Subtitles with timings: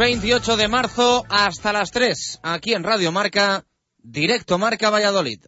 [0.00, 3.66] 28 de marzo hasta las 3, aquí en Radio Marca,
[3.98, 5.44] directo Marca Valladolid.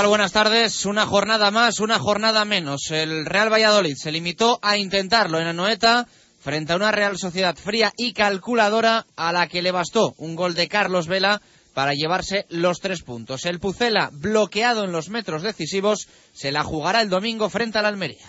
[0.00, 0.08] Tal?
[0.08, 0.86] Buenas tardes.
[0.86, 2.90] Una jornada más, una jornada menos.
[2.90, 6.06] El Real Valladolid se limitó a intentarlo en Anoeta
[6.38, 10.54] frente a una Real Sociedad fría y calculadora a la que le bastó un gol
[10.54, 11.42] de Carlos Vela
[11.74, 13.44] para llevarse los tres puntos.
[13.44, 18.26] El Pucela, bloqueado en los metros decisivos, se la jugará el domingo frente al Almería.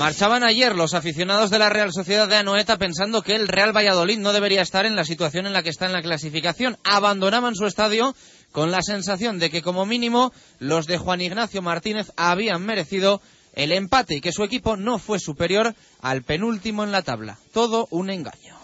[0.00, 4.18] Marchaban ayer los aficionados de la Real Sociedad de Anoeta pensando que el Real Valladolid
[4.18, 6.78] no debería estar en la situación en la que está en la clasificación.
[6.84, 8.16] Abandonaban su estadio
[8.50, 13.20] con la sensación de que como mínimo los de Juan Ignacio Martínez habían merecido
[13.52, 17.36] el empate y que su equipo no fue superior al penúltimo en la tabla.
[17.52, 18.56] Todo un engaño.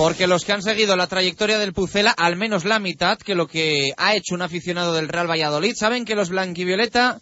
[0.00, 3.46] Porque los que han seguido la trayectoria del Pucela, al menos la mitad que lo
[3.46, 7.20] que ha hecho un aficionado del Real Valladolid, saben que los blanquivioleta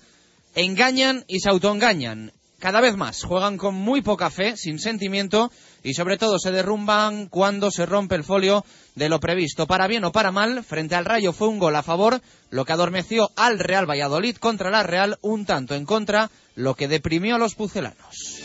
[0.55, 2.33] engañan y se autoengañan.
[2.61, 5.53] Cada vez más juegan con muy poca fe, sin sentimiento
[5.85, 8.65] y sobre todo se derrumban cuando se rompe el folio
[8.97, 9.69] de lo previsto.
[9.69, 12.21] Para bien o para mal, frente al Rayo fue un gol a favor,
[12.51, 16.89] lo que adormeció al Real Valladolid contra la Real, un tanto en contra, lo que
[16.89, 18.41] deprimió a los pucelanos.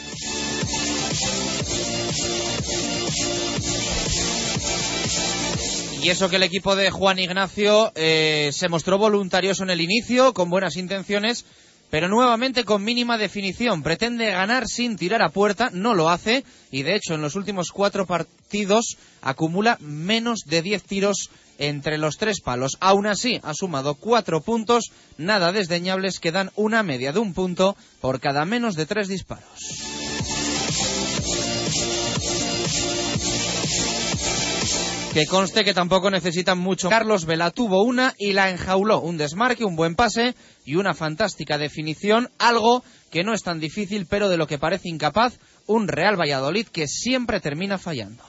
[6.03, 10.33] Y eso que el equipo de Juan Ignacio eh, se mostró voluntarioso en el inicio,
[10.33, 11.45] con buenas intenciones,
[11.93, 13.83] pero nuevamente con mínima definición.
[13.83, 17.69] Pretende ganar sin tirar a puerta, no lo hace, y de hecho en los últimos
[17.71, 22.77] cuatro partidos acumula menos de diez tiros entre los tres palos.
[22.79, 24.85] Aún así, ha sumado cuatro puntos,
[25.19, 30.42] nada desdeñables, que dan una media de un punto por cada menos de tres disparos.
[35.13, 36.89] Que conste que tampoco necesitan mucho.
[36.89, 38.99] Carlos Vela tuvo una y la enjauló.
[38.99, 40.33] Un desmarque, un buen pase
[40.65, 42.31] y una fantástica definición.
[42.39, 45.37] Algo que no es tan difícil, pero de lo que parece incapaz
[45.67, 48.23] un Real Valladolid que siempre termina fallando.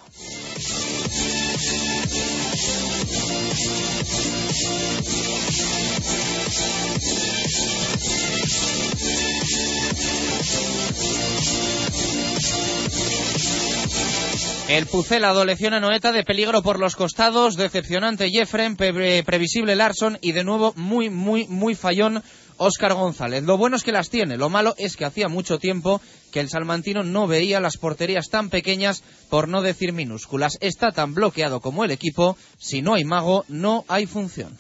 [14.75, 20.33] El Pucel adoleció a Noeta de peligro por los costados, decepcionante Jeffren, previsible Larson y
[20.33, 22.25] de nuevo muy, muy, muy fallón
[22.57, 23.45] Óscar González.
[23.45, 26.01] Lo bueno es que las tiene, lo malo es que hacía mucho tiempo
[26.33, 30.59] que el salmantino no veía las porterías tan pequeñas, por no decir minúsculas.
[30.61, 34.59] Está tan bloqueado como el equipo, si no hay mago, no hay función.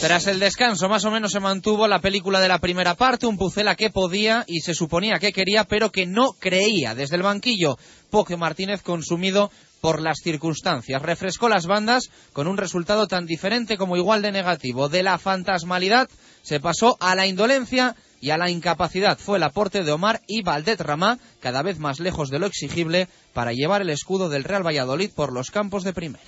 [0.00, 3.36] Tras el descanso, más o menos se mantuvo la película de la primera parte, un
[3.36, 6.94] Pucela que podía y se suponía que quería, pero que no creía.
[6.94, 7.76] Desde el banquillo,
[8.08, 9.50] Poque Martínez consumido
[9.80, 11.02] por las circunstancias.
[11.02, 14.88] Refrescó las bandas con un resultado tan diferente como igual de negativo.
[14.88, 16.08] De la fantasmalidad
[16.42, 19.18] se pasó a la indolencia y a la incapacidad.
[19.18, 23.08] Fue el aporte de Omar y Valdet Ramá, cada vez más lejos de lo exigible,
[23.32, 26.24] para llevar el escudo del Real Valladolid por los campos de primera.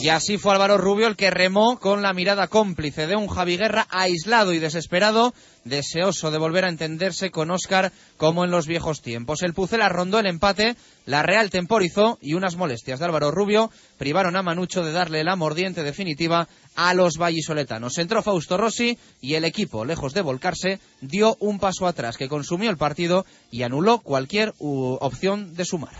[0.00, 3.58] Y así fue Álvaro Rubio el que remó con la mirada cómplice de un Javi
[3.58, 5.34] Guerra aislado y desesperado,
[5.64, 9.42] deseoso de volver a entenderse con Óscar como en los viejos tiempos.
[9.42, 10.76] El Pucela rondó el empate,
[11.06, 15.36] la Real temporizó y unas molestias de Álvaro Rubio privaron a Manucho de darle la
[15.36, 17.98] mordiente definitiva a los vallisoletanos.
[17.98, 22.70] Entró Fausto Rossi y el equipo, lejos de volcarse, dio un paso atrás que consumió
[22.70, 25.94] el partido y anuló cualquier opción de sumar.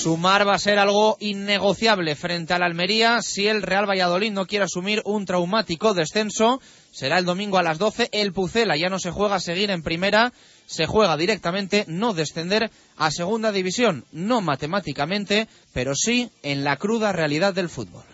[0.00, 4.64] Sumar va a ser algo innegociable frente al Almería si el Real Valladolid no quiere
[4.64, 6.62] asumir un traumático descenso.
[6.90, 8.08] Será el domingo a las 12.
[8.10, 10.32] El Pucela ya no se juega a seguir en primera,
[10.64, 17.12] se juega directamente no descender a segunda división, no matemáticamente, pero sí en la cruda
[17.12, 18.04] realidad del fútbol.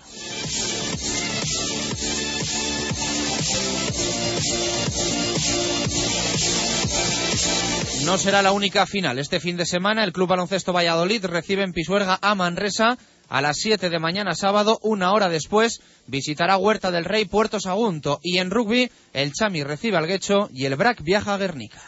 [8.05, 9.19] No será la única final.
[9.19, 12.99] Este fin de semana el Club Baloncesto Valladolid recibe en Pisuerga a Manresa
[13.29, 14.79] a las 7 de mañana sábado.
[14.83, 18.21] Una hora después visitará Huerta del Rey Puerto Sagunto.
[18.23, 21.83] Y en rugby el Chami recibe al Guecho y el Brac viaja a Guernica.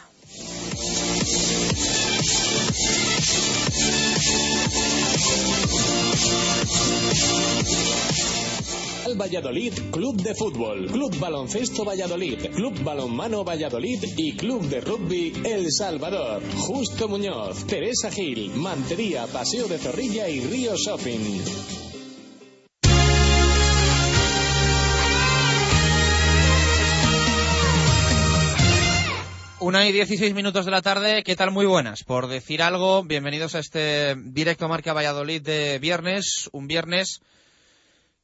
[9.15, 15.71] Valladolid Club de Fútbol, Club Baloncesto Valladolid, Club Balonmano Valladolid y Club de Rugby El
[15.71, 16.41] Salvador.
[16.57, 21.41] Justo Muñoz, Teresa Gil, Mantería, Paseo de Zorrilla y Río Shopping.
[29.61, 31.51] Una y dieciséis minutos de la tarde, ¿qué tal?
[31.51, 32.03] Muy buenas.
[32.03, 37.21] Por decir algo, bienvenidos a este directo Marca Valladolid de viernes, un viernes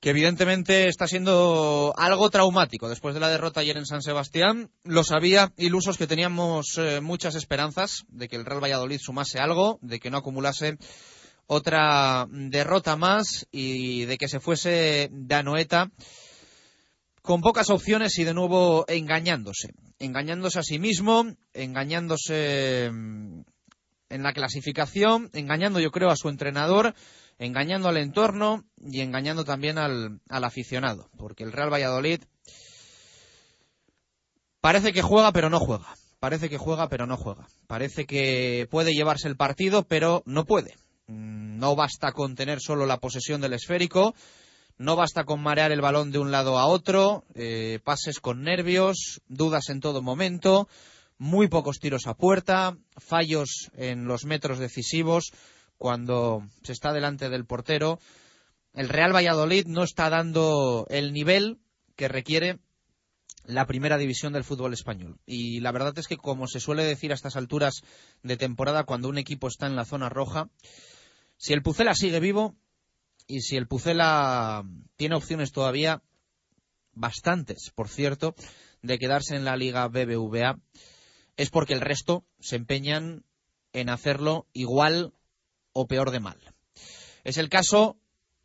[0.05, 4.69] que evidentemente está siendo algo traumático después de la derrota ayer en San Sebastián.
[4.83, 9.79] Lo sabía ilusos que teníamos eh, muchas esperanzas de que el Real Valladolid sumase algo,
[9.81, 10.77] de que no acumulase
[11.47, 15.89] otra derrota más y de que se fuese de Anoeta
[17.23, 19.69] con pocas opciones y de nuevo engañándose.
[19.97, 23.41] Engañándose a sí mismo, engañándose mm,
[24.09, 26.93] en la clasificación, engañando yo creo a su entrenador
[27.37, 32.21] engañando al entorno y engañando también al, aficionado, porque el Real Valladolid
[34.61, 38.93] parece que juega pero no juega, parece que juega pero no juega, parece que puede
[38.93, 40.75] llevarse el partido pero no puede.
[41.07, 44.15] Mm, no basta con tener solo la posesión del esférico,
[44.77, 49.21] no basta con marear el balón de un lado a otro, eh, pases con nervios,
[49.27, 50.67] dudas en todo momento,
[51.17, 55.31] muy pocos tiros a puerta, fallos en los metros decisivos,
[55.77, 57.99] cuando se está delante del portero.
[58.73, 61.59] El Real Valladolid no está dando el nivel
[61.95, 62.59] que requiere
[63.45, 65.19] la primera división del fútbol español.
[65.25, 67.81] Y la verdad es que, como se suele decir a estas alturas
[68.23, 70.49] de temporada, cuando un equipo está en la zona roja,
[71.37, 72.55] si el Pucela sigue vivo
[73.27, 74.63] y si el Pucela
[74.95, 76.01] tiene opciones todavía,
[76.93, 78.35] bastantes, por cierto,
[78.81, 80.59] de quedarse en la Liga BBVA,
[81.37, 83.25] es porque el resto se empeñan
[83.73, 85.13] en hacerlo igual
[85.75, 86.39] o peor de mal.
[87.25, 87.97] Es el caso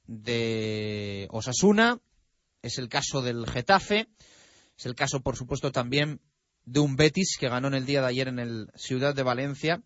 [0.07, 2.01] de Osasuna,
[2.61, 4.09] es el caso del Getafe,
[4.77, 6.21] es el caso, por supuesto, también
[6.65, 9.81] de un Betis que ganó en el día de ayer en el Ciudad de Valencia.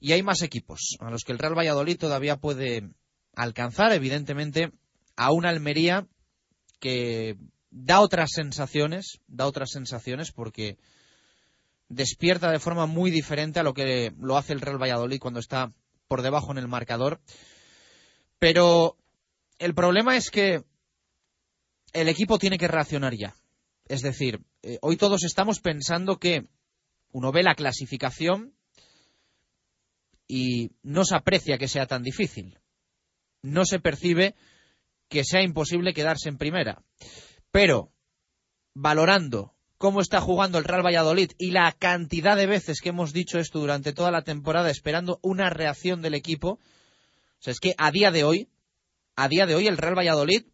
[0.00, 2.90] Y hay más equipos a los que el Real Valladolid todavía puede
[3.34, 4.72] alcanzar, evidentemente,
[5.14, 6.08] a una Almería
[6.80, 7.38] que
[7.70, 10.76] da otras sensaciones, da otras sensaciones porque
[11.88, 15.72] despierta de forma muy diferente a lo que lo hace el Real Valladolid cuando está
[16.08, 17.20] por debajo en el marcador.
[18.38, 18.96] Pero
[19.58, 20.64] el problema es que
[21.92, 23.34] el equipo tiene que reaccionar ya.
[23.88, 26.46] Es decir, eh, hoy todos estamos pensando que
[27.12, 28.54] uno ve la clasificación
[30.28, 32.58] y no se aprecia que sea tan difícil.
[33.42, 34.34] No se percibe
[35.08, 36.82] que sea imposible quedarse en primera.
[37.50, 37.92] Pero,
[38.74, 43.38] valorando cómo está jugando el Real Valladolid y la cantidad de veces que hemos dicho
[43.38, 46.52] esto durante toda la temporada esperando una reacción del equipo.
[46.52, 48.48] O sea, es que a día de hoy,
[49.16, 50.46] a día de hoy el Real Valladolid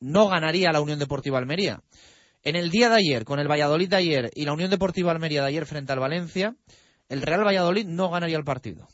[0.00, 1.82] no ganaría la Unión Deportiva Almería.
[2.42, 5.42] En el día de ayer, con el Valladolid de ayer y la Unión Deportiva Almería
[5.42, 6.54] de ayer frente al Valencia,
[7.08, 8.88] el Real Valladolid no ganaría el partido.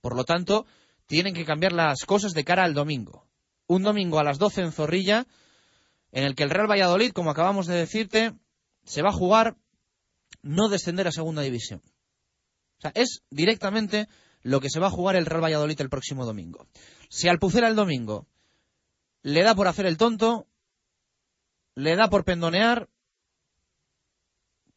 [0.00, 0.66] Por lo tanto,
[1.06, 3.26] tienen que cambiar las cosas de cara al domingo.
[3.66, 5.26] Un domingo a las 12 en Zorrilla,
[6.14, 8.32] en el que el Real Valladolid, como acabamos de decirte,
[8.84, 9.56] se va a jugar
[10.42, 11.82] no descender a segunda división.
[12.78, 14.08] O sea, es directamente
[14.42, 16.68] lo que se va a jugar el Real Valladolid el próximo domingo.
[17.08, 18.28] Si al Pucela el domingo
[19.22, 20.46] le da por hacer el tonto,
[21.74, 22.88] le da por pendonear,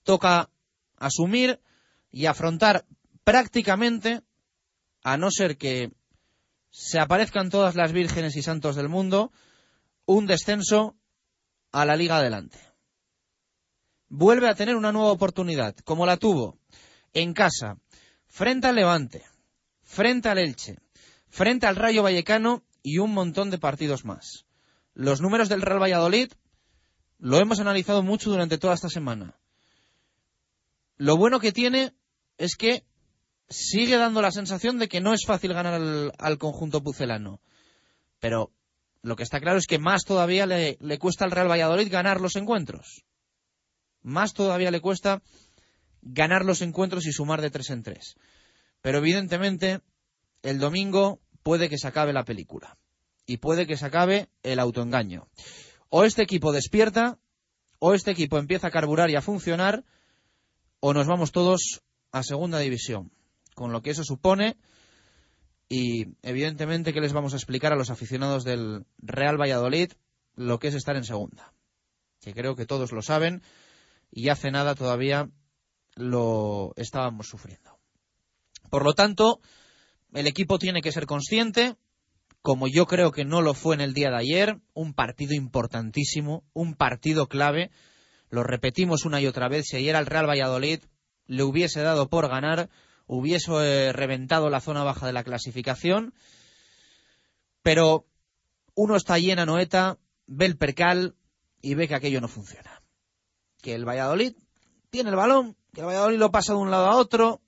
[0.01, 0.49] toca
[0.95, 1.61] asumir
[2.09, 2.87] y afrontar
[3.23, 4.23] prácticamente,
[5.03, 5.91] a no ser que
[6.71, 9.31] se aparezcan todas las vírgenes y santos del mundo,
[10.07, 10.95] un descenso
[11.71, 12.59] a la liga adelante.
[14.09, 16.57] Vuelve a tener una nueva oportunidad, como la tuvo
[17.13, 17.77] en casa,
[18.27, 19.23] frente al Levante,
[19.83, 20.77] frente al Elche,
[21.29, 24.45] frente al Rayo Vallecano y un montón de partidos más.
[24.93, 26.31] Los números del Real Valladolid
[27.19, 29.37] lo hemos analizado mucho durante toda esta semana.
[30.97, 31.93] Lo bueno que tiene
[32.37, 32.85] es que
[33.49, 35.81] sigue dando la sensación de que no es fácil ganar
[36.17, 37.41] al, conjunto pucelano.
[38.19, 38.51] Pero
[39.07, 42.35] lo que está claro es que más todavía le, cuesta al Real Valladolid ganar los
[42.35, 43.05] encuentros.
[44.01, 45.21] Más todavía le cuesta
[46.01, 48.15] ganar los encuentros y sumar de tres en tres.
[48.81, 49.79] Pero evidentemente
[50.43, 52.77] el domingo puede que se acabe la película.
[53.25, 55.29] Y puede que se acabe el autoengaño.
[55.87, 57.17] O este equipo despierta,
[57.79, 59.85] o este equipo empieza a carburar y a funcionar,
[60.81, 63.13] o nos vamos todos a segunda división.
[63.55, 64.57] Con lo que eso supone,
[65.69, 69.91] y evidentemente que les vamos a explicar a los aficionados del Real Valladolid
[70.35, 71.53] lo que es estar en segunda.
[72.21, 73.41] Que creo que todos lo saben,
[74.11, 75.29] y hace nada todavía
[75.95, 77.77] lo estábamos sufriendo.
[78.69, 79.39] Por lo tanto,
[80.13, 81.75] el equipo tiene que ser consciente
[82.41, 86.45] como yo creo que no lo fue en el día de ayer, un partido importantísimo,
[86.53, 87.71] un partido clave.
[88.29, 90.79] Lo repetimos una y otra vez, si ayer al Real Valladolid
[91.25, 92.69] le hubiese dado por ganar,
[93.07, 96.13] hubiese eh, reventado la zona baja de la clasificación,
[97.63, 98.05] pero
[98.75, 99.97] uno está llena Noeta,
[100.27, 101.15] ve el percal
[101.61, 102.83] y ve que aquello no funciona.
[103.61, 104.33] Que el Valladolid
[104.89, 107.41] tiene el balón, que el Valladolid lo pasa de un lado a otro,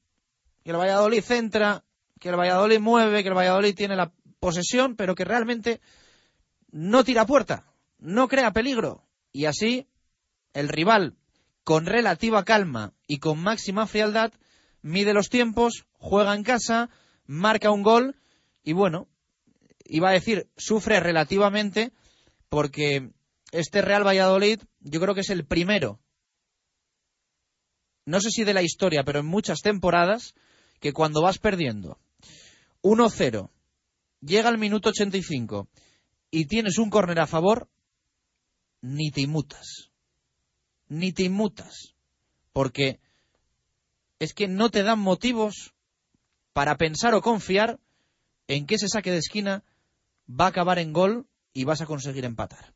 [0.63, 1.83] que el Valladolid centra,
[2.19, 5.81] que el Valladolid mueve, que el Valladolid tiene la posesión, pero que realmente
[6.71, 7.65] no tira puerta,
[7.99, 9.03] no crea peligro.
[9.31, 9.87] Y así
[10.53, 11.15] el rival,
[11.63, 14.31] con relativa calma y con máxima frialdad,
[14.81, 16.89] mide los tiempos, juega en casa,
[17.25, 18.15] marca un gol
[18.63, 19.07] y bueno,
[19.85, 21.91] iba a decir, sufre relativamente
[22.49, 23.11] porque
[23.51, 25.99] este Real Valladolid yo creo que es el primero,
[28.05, 30.33] no sé si de la historia, pero en muchas temporadas,
[30.79, 31.99] que cuando vas perdiendo
[32.81, 33.51] 1-0
[34.21, 35.67] llega al minuto 85
[36.31, 37.69] y tienes un córner a favor,
[38.81, 39.91] ni te inmutas.
[40.87, 41.93] Ni te inmutas.
[42.53, 42.99] Porque
[44.19, 45.73] es que no te dan motivos
[46.53, 47.79] para pensar o confiar
[48.47, 49.63] en que ese saque de esquina
[50.29, 52.73] va a acabar en gol y vas a conseguir empatar.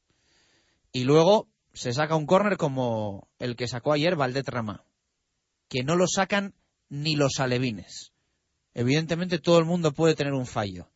[0.91, 4.85] Y luego se saca un córner como el que sacó ayer Valdetrama,
[5.67, 6.53] que no lo sacan
[6.89, 8.11] ni los alevines.
[8.73, 10.87] Evidentemente todo el mundo puede tener un fallo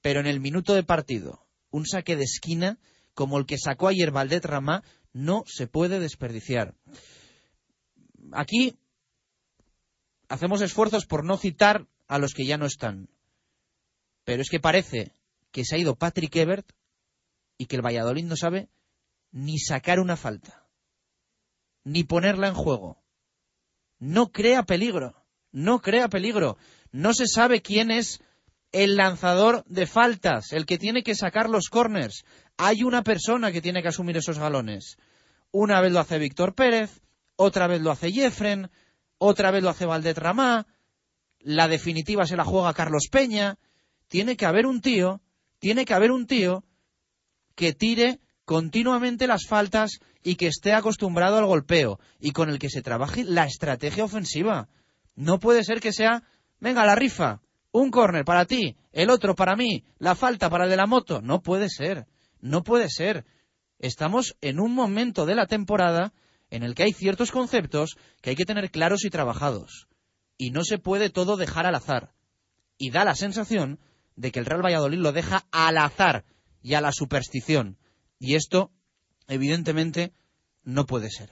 [0.00, 2.78] pero en el minuto de partido, un saque de esquina
[3.14, 6.74] como el que sacó ayer Valdet Ramá no se puede desperdiciar.
[8.32, 8.78] Aquí
[10.28, 13.08] hacemos esfuerzos por no citar a los que ya no están.
[14.24, 15.12] Pero es que parece
[15.50, 16.72] que se ha ido Patrick Ebert
[17.56, 18.68] y que el Valladolid no sabe
[19.30, 20.66] ni sacar una falta,
[21.84, 23.02] ni ponerla en juego.
[23.98, 25.14] No crea peligro,
[25.50, 26.56] no crea peligro.
[26.92, 28.20] No se sabe quién es
[28.72, 32.24] el lanzador de faltas, el que tiene que sacar los corners.
[32.56, 34.96] Hay una persona que tiene que asumir esos galones.
[35.50, 37.00] Una vez lo hace Víctor Pérez,
[37.36, 38.70] otra vez lo hace Jeffren,
[39.18, 40.66] otra vez lo hace Valdet Ramá,
[41.40, 43.58] la definitiva se la juega Carlos Peña.
[44.08, 45.20] Tiene que haber un tío,
[45.58, 46.64] tiene que haber un tío
[47.54, 52.70] que tire continuamente las faltas y que esté acostumbrado al golpeo y con el que
[52.70, 54.68] se trabaje la estrategia ofensiva.
[55.14, 56.22] No puede ser que sea,
[56.60, 57.40] venga, la rifa,
[57.72, 61.20] un córner para ti, el otro para mí, la falta para el de la moto.
[61.20, 62.06] No puede ser,
[62.40, 63.24] no puede ser.
[63.78, 66.12] Estamos en un momento de la temporada
[66.50, 69.88] en el que hay ciertos conceptos que hay que tener claros y trabajados.
[70.36, 72.14] Y no se puede todo dejar al azar.
[72.78, 73.80] Y da la sensación
[74.16, 76.24] de que el Real Valladolid lo deja al azar
[76.62, 77.78] y a la superstición.
[78.18, 78.70] Y esto,
[79.26, 80.12] evidentemente,
[80.64, 81.30] no puede ser.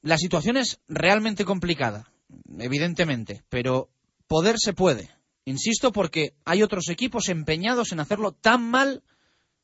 [0.00, 2.10] La situación es realmente complicada,
[2.58, 3.90] evidentemente, pero
[4.26, 5.10] poder se puede.
[5.44, 9.02] Insisto porque hay otros equipos empeñados en hacerlo tan mal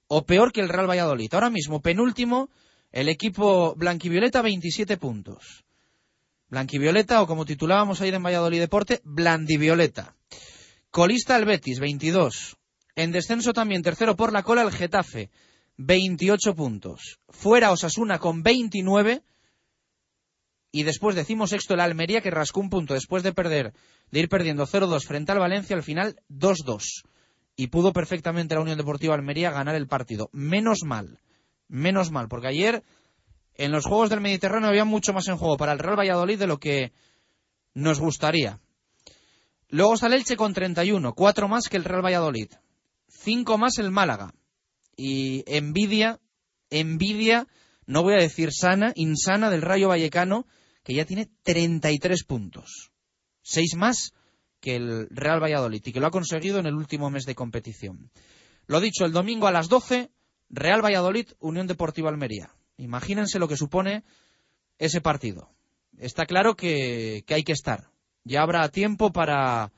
[0.07, 1.33] o peor que el Real Valladolid.
[1.33, 2.51] Ahora mismo, penúltimo,
[2.95, 5.65] el equipo blanquivioleta 27 puntos.
[6.49, 10.15] Blanquivioleta, o como titulábamos ayer en Valladolid Deporte, Blandivioleta.
[10.91, 12.57] Colista el Betis, 22.
[12.95, 15.33] En descenso también, tercero por la cola, el Getafe,
[15.77, 17.19] 28 puntos.
[17.31, 19.25] Fuera Osasuna con 29.
[20.71, 23.73] Y después decimos sexto el Almería que rascó un punto después de perder,
[24.13, 27.03] de ir perdiendo 0-2 frente al Valencia, al final 2-2.
[27.57, 30.31] Y pudo perfectamente la Unión Deportiva Almería ganar el partido.
[30.33, 31.19] Menos mal.
[31.69, 32.83] Menos mal, porque ayer
[33.55, 36.47] en los Juegos del Mediterráneo había mucho más en juego para el Real Valladolid de
[36.47, 36.93] lo que
[37.73, 38.61] nos gustaría.
[39.69, 42.51] Luego está el Elche con 31, cuatro más que el Real Valladolid,
[43.09, 44.35] cinco más el Málaga.
[44.97, 46.21] Y envidia,
[46.71, 47.49] envidia,
[47.87, 50.47] no voy a decir sana, insana del Rayo Vallecano,
[50.85, 52.93] que ya tiene 33 puntos.
[53.43, 54.13] Seis más
[54.61, 58.11] que el Real Valladolid y que lo ha conseguido en el último mes de competición.
[58.67, 60.11] Lo dicho, el domingo a las 12,
[60.51, 62.51] Real Valladolid, Unión Deportiva Almería.
[62.77, 64.05] Imagínense lo que supone
[64.79, 65.51] ese partido.
[65.99, 67.89] Está claro que, hay que estar.
[68.25, 69.73] Ya habrá tiempo para,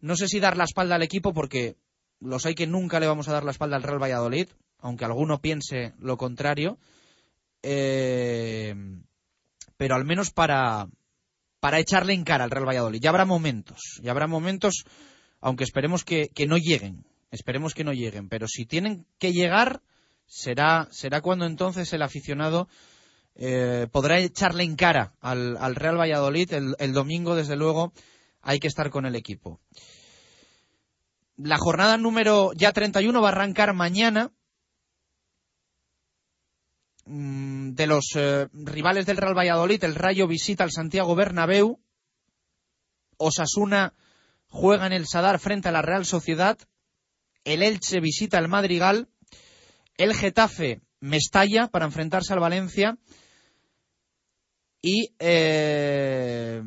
[0.00, 1.76] no sé si dar la espalda al equipo, porque
[2.20, 4.48] los hay que nunca le vamos a dar la espalda al Real Valladolid,
[4.78, 6.78] aunque alguno piense lo contrario.
[7.62, 8.74] Eh,
[9.76, 10.88] pero al menos para,
[11.60, 13.00] para echarle en cara al Real Valladolid.
[13.00, 14.84] Ya habrá momentos, ya habrá momentos,
[15.40, 17.04] aunque esperemos que, que no lleguen,
[17.36, 19.82] esperemos que no lleguen, pero si tienen que llegar,
[20.26, 22.68] será, será cuando entonces el aficionado
[23.36, 26.52] eh, podrá echarle en cara al, al Real Valladolid.
[26.52, 27.92] El, el, domingo, desde luego,
[28.42, 29.60] hay que estar con el equipo.
[31.36, 34.32] La jornada número ya 31 va a arrancar mañana.
[37.06, 41.78] Mm, de los eh, rivales del Real Valladolid, el Rayo visita al Santiago Bernabéu.
[43.16, 43.94] Osasuna
[44.48, 46.58] juega en el Sadar frente a la Real Sociedad.
[47.46, 49.08] El Elche visita al Madrigal.
[49.96, 52.98] El Getafe Mestalla para enfrentarse al Valencia.
[54.82, 56.60] Y eh,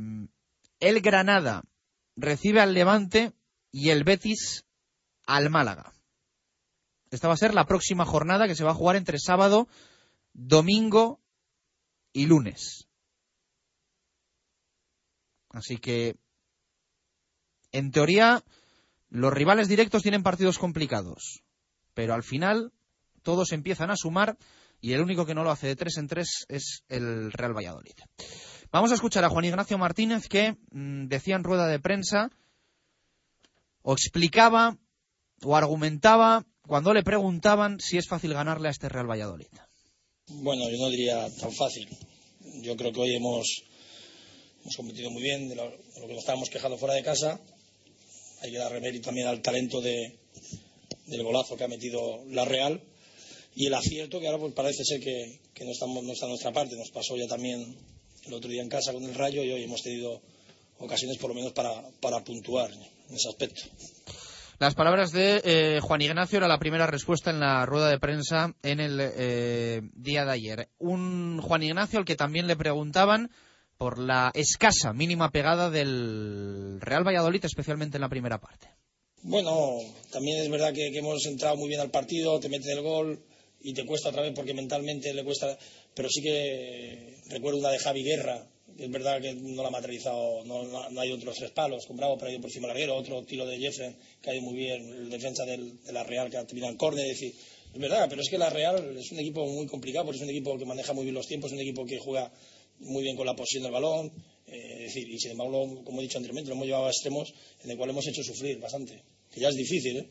[0.80, 1.64] el Granada
[2.16, 3.34] recibe al Levante
[3.72, 4.64] y el Betis
[5.26, 5.94] al Málaga.
[7.12, 9.68] Esta va a ser la próxima jornada que se va a jugar entre sábado,
[10.32, 11.20] domingo
[12.14, 12.88] y lunes.
[15.50, 16.16] Así que,
[17.74, 18.44] en teoría,
[19.10, 21.42] los rivales directos tienen partidos complicados,
[21.94, 22.72] pero al final
[23.24, 24.38] todos empiezan a sumar
[24.82, 27.96] y el único que no lo hace de tres en tres es el Real Valladolid.
[28.72, 32.30] Vamos a escuchar a Juan Ignacio Martínez que mmm, decía en rueda de prensa
[33.82, 34.78] o explicaba
[35.44, 39.48] o argumentaba cuando le preguntaban si es fácil ganarle a este Real Valladolid.
[40.28, 41.90] Bueno, yo no diría tan fácil.
[42.62, 43.64] Yo creo que hoy hemos,
[44.62, 47.40] hemos competido muy bien de lo, de lo que nos estábamos quejando fuera de casa.
[48.42, 50.18] Hay que dar mérito también al talento de,
[51.08, 52.82] del golazo que ha metido la Real
[53.56, 56.78] y el acierto que ahora pues parece ser que, no está a nuestra parte.
[56.78, 57.76] Nos pasó ya también
[58.26, 60.22] el otro día en casa con el Rayo y hoy hemos tenido
[60.78, 63.64] ocasiones por lo menos para, para puntuar en ese aspecto.
[64.60, 68.54] Las palabras de eh, Juan Ignacio era la primera respuesta en la rueda de prensa
[68.62, 70.70] en el eh, día de ayer.
[70.80, 73.32] Un Juan Ignacio al que también le preguntaban
[73.80, 78.68] por la escasa mínima pegada del Real Valladolid, especialmente en la primera parte.
[79.22, 79.78] Bueno,
[80.12, 83.24] también es verdad que, que hemos entrado muy bien al partido, te meten el gol
[83.62, 85.58] y te cuesta otra vez porque mentalmente le cuesta,
[85.96, 88.46] pero sí que recuerdo una de Javi Guerra,
[88.78, 91.96] es verdad que no la ha materializado, no, no, no hay otros tres palos, con
[91.96, 94.56] Bravo, pero ha ido por encima larguero, otro tiro de Jeffrey, que ha ido muy
[94.56, 97.34] bien, el defensa del, de la Real, que ha terminado en córner, es decir,
[97.74, 100.32] es verdad, pero es que la Real es un equipo muy complicado, porque es un
[100.32, 102.30] equipo que maneja muy bien los tiempos, es un equipo que juega
[102.80, 104.12] muy bien con la posición del balón,
[104.48, 107.78] eh, y sin embargo, como he dicho anteriormente, lo hemos llevado a extremos en el
[107.78, 110.10] cual hemos hecho sufrir bastante, que ya es difícil, ¿eh?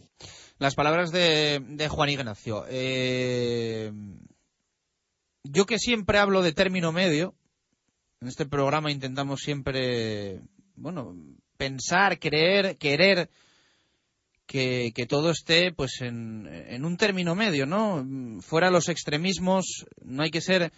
[0.58, 2.64] Las palabras de, de Juan Ignacio.
[2.68, 3.92] Eh,
[5.44, 7.34] yo que siempre hablo de término medio,
[8.20, 10.40] en este programa intentamos siempre,
[10.74, 11.16] bueno,
[11.56, 13.30] pensar, creer, querer
[14.46, 18.04] que, que todo esté pues en, en, un término medio, ¿no?
[18.40, 20.72] Fuera los extremismos, no hay que ser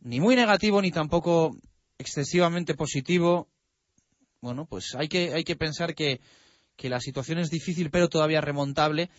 [0.00, 1.56] ni muy negativo ni tampoco
[1.98, 3.48] excesivamente positivo.
[4.40, 6.20] Bueno, pues hay que, hay que pensar que,
[6.76, 9.10] que la situación es difícil pero todavía remontable.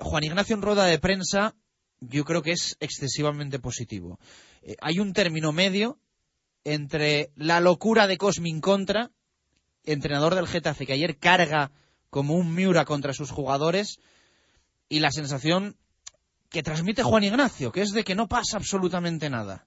[0.00, 1.54] Juan Ignacio en rueda de prensa
[2.00, 4.18] yo creo que es excesivamente positivo.
[4.62, 5.98] Eh, hay un término medio
[6.64, 9.10] entre la locura de Cosmin contra,
[9.84, 11.70] entrenador del Getafe, que ayer carga
[12.10, 13.98] como un Miura contra sus jugadores,
[14.88, 15.76] y la sensación
[16.50, 19.66] que transmite Juan Ignacio, que es de que no pasa absolutamente nada.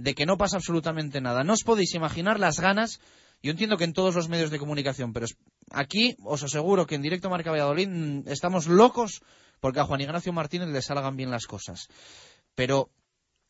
[0.00, 1.44] De que no pasa absolutamente nada.
[1.44, 3.00] No os podéis imaginar las ganas.
[3.42, 5.26] Yo entiendo que en todos los medios de comunicación, pero
[5.70, 9.20] aquí os aseguro que en directo Marca Valladolid mm, estamos locos
[9.60, 11.88] porque a Juan Ignacio Martínez le salgan bien las cosas.
[12.54, 12.90] Pero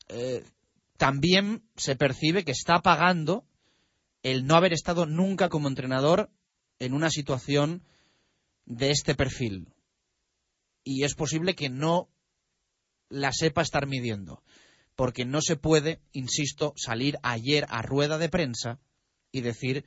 [0.08, 0.44] eh,
[0.96, 3.44] también se percibe que está pagando
[4.22, 6.30] el no haber estado nunca como entrenador
[6.80, 7.84] en una situación
[8.66, 9.72] de este perfil.
[10.82, 12.08] Y es posible que no
[13.08, 14.42] la sepa estar midiendo.
[15.00, 18.80] Porque no se puede, insisto, salir ayer a rueda de prensa
[19.32, 19.86] y decir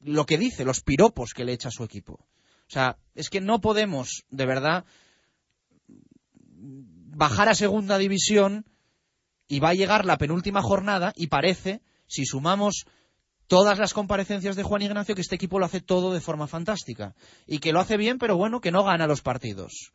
[0.00, 2.14] lo que dice, los piropos que le echa a su equipo.
[2.14, 4.86] O sea, es que no podemos, de verdad,
[6.46, 8.64] bajar a segunda división
[9.48, 12.86] y va a llegar la penúltima jornada y parece, si sumamos
[13.48, 17.14] todas las comparecencias de Juan Ignacio, que este equipo lo hace todo de forma fantástica.
[17.46, 19.92] Y que lo hace bien, pero bueno, que no gana los partidos.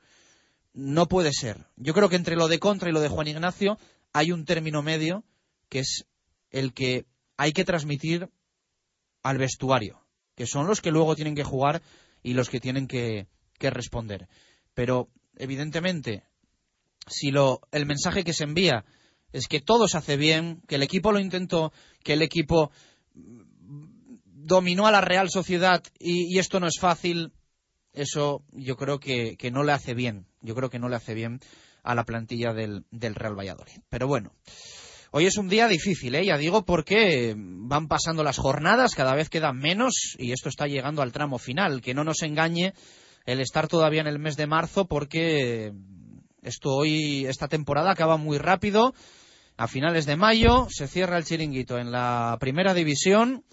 [0.73, 1.65] No puede ser.
[1.75, 3.77] Yo creo que entre lo de contra y lo de Juan Ignacio
[4.13, 5.23] hay un término medio
[5.69, 6.05] que es
[6.51, 8.29] el que hay que transmitir
[9.23, 10.01] al vestuario,
[10.35, 11.81] que son los que luego tienen que jugar
[12.23, 13.27] y los que tienen que,
[13.57, 14.27] que responder.
[14.73, 16.23] Pero, evidentemente,
[17.07, 18.85] si lo, el mensaje que se envía
[19.33, 22.71] es que todo se hace bien, que el equipo lo intentó, que el equipo
[24.47, 27.33] dominó a la Real Sociedad y, esto no es fácil,
[27.93, 30.26] eso yo creo que, no le hace bien.
[30.41, 31.39] Yo creo que no le hace bien
[31.83, 33.79] a la plantilla del, Real Valladolid.
[33.89, 34.33] Pero bueno,
[35.11, 36.25] hoy es un día difícil, ¿eh?
[36.25, 41.01] ya digo, porque van pasando las jornadas, cada vez quedan menos y esto está llegando
[41.01, 41.81] al tramo final.
[41.81, 42.73] Que no nos engañe
[43.25, 45.73] el estar todavía en el mes de marzo, porque
[46.41, 48.93] esto hoy, esta temporada acaba muy rápido.
[49.59, 53.43] A finales de mayo se cierra el chiringuito en la primera división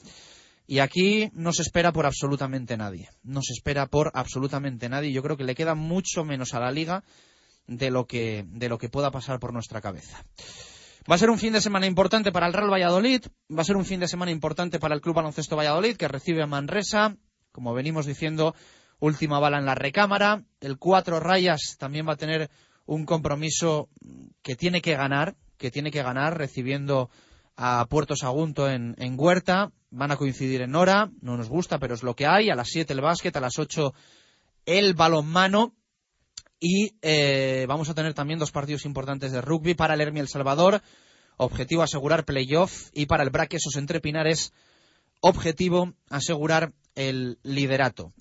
[0.66, 3.10] y aquí no se espera por absolutamente nadie.
[3.22, 5.12] No se espera por absolutamente nadie.
[5.12, 7.04] Yo creo que le queda mucho menos a la liga
[7.66, 10.24] de lo que, de lo que pueda pasar por nuestra cabeza.
[11.10, 13.76] Va a ser un fin de semana importante para el Real Valladolid, va a ser
[13.76, 17.16] un fin de semana importante para el Club Baloncesto Valladolid, que recibe a Manresa,
[17.52, 18.54] como venimos diciendo,
[19.00, 20.44] última bala en la recámara.
[20.60, 22.50] El Cuatro Rayas también va a tener
[22.86, 23.90] un compromiso
[24.40, 27.10] que tiene que ganar, que tiene que ganar recibiendo
[27.54, 31.94] a Puerto Sagunto en, en Huerta van a coincidir en hora, no nos gusta, pero
[31.94, 32.50] es lo que hay.
[32.50, 33.94] A las 7 el básquet, a las 8
[34.66, 35.74] el balonmano.
[36.60, 40.28] Y eh, vamos a tener también dos partidos importantes de rugby para el Hermi El
[40.28, 40.82] Salvador.
[41.36, 42.90] Objetivo asegurar playoff.
[42.92, 44.52] Y para el Braquesos entre Pinares,
[45.20, 48.12] objetivo asegurar el liderato.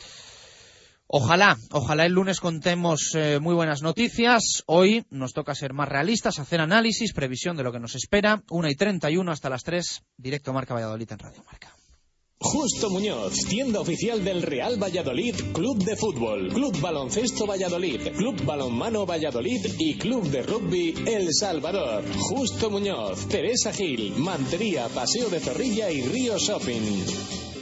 [1.16, 4.64] Ojalá, ojalá el lunes contemos eh, muy buenas noticias.
[4.66, 8.42] Hoy nos toca ser más realistas, hacer análisis, previsión de lo que nos espera.
[8.50, 11.72] 1 y 31 hasta las 3, directo Marca Valladolid en Radio Marca.
[12.40, 19.06] Justo Muñoz, tienda oficial del Real Valladolid, Club de Fútbol, Club Baloncesto Valladolid, Club Balonmano
[19.06, 22.04] Valladolid y Club de Rugby El Salvador.
[22.18, 27.53] Justo Muñoz, Teresa Gil, Mantería, Paseo de Zorrilla y Río Shopping.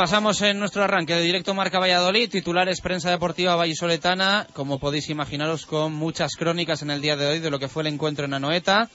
[0.00, 5.66] Pasamos en nuestro arranque de directo Marca Valladolid, titulares prensa deportiva vallisoletana, como podéis imaginaros
[5.66, 8.32] con muchas crónicas en el día de hoy de lo que fue el encuentro en
[8.32, 8.88] Anoeta.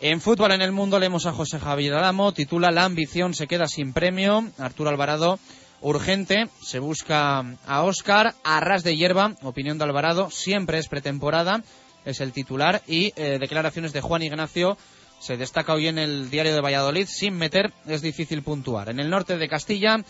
[0.00, 3.66] En fútbol en el mundo leemos a José Javier Alamo, titula La ambición se queda
[3.66, 5.40] sin premio, Arturo Alvarado,
[5.80, 11.64] urgente, se busca a Óscar, a ras de hierba, opinión de Alvarado, siempre es pretemporada,
[12.04, 14.78] es el titular, y eh, declaraciones de Juan Ignacio,
[15.22, 17.06] se destaca hoy en el diario de Valladolid.
[17.06, 18.88] Sin meter es difícil puntuar.
[18.88, 20.04] En el norte de Castilla,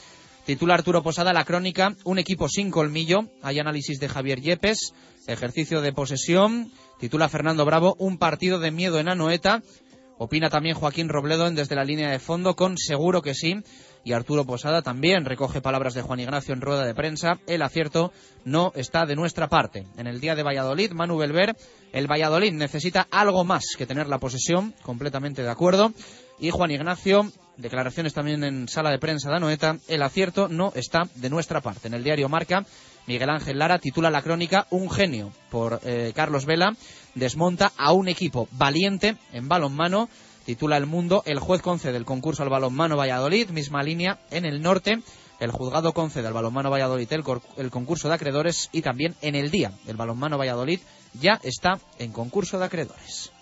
[0.47, 3.29] titula Arturo Posada la crónica Un equipo sin colmillo.
[3.43, 4.95] Hay análisis de Javier Yepes.
[5.27, 6.73] Ejercicio de posesión.
[6.99, 9.63] Titula Fernando Bravo Un partido de miedo en Anoeta.
[10.17, 13.57] Opina también Joaquín Robledo en desde la línea de fondo con seguro que sí.
[14.05, 17.39] Y Arturo Posada también recoge palabras de Juan Ignacio en rueda de prensa.
[17.47, 18.13] El acierto
[18.45, 19.87] no está de nuestra parte.
[19.97, 21.57] En el día de Valladolid, Manu Belver
[21.93, 25.93] el Valladolid necesita algo más que tener la posesión, completamente de acuerdo.
[26.41, 31.03] Y Juan Ignacio, declaraciones también en sala de prensa de Anoeta, el acierto no está
[31.15, 31.89] de nuestra parte.
[31.89, 32.65] En el diario Marca,
[33.07, 36.75] Miguel Ángel Lara titula la crónica Un genio por eh, Carlos Vela,
[37.15, 40.09] desmonta a un equipo valiente en balonmano.
[40.45, 44.63] Titula El Mundo, el juez concede el concurso al balonmano Valladolid, misma línea en el
[44.63, 45.01] norte.
[45.41, 49.73] El juzgado concede al balonmano Valladolid el, concurso de acreedores y también en el día
[49.87, 50.81] el balonmano Valladolid
[51.21, 53.33] ya está en concurso de acreedores.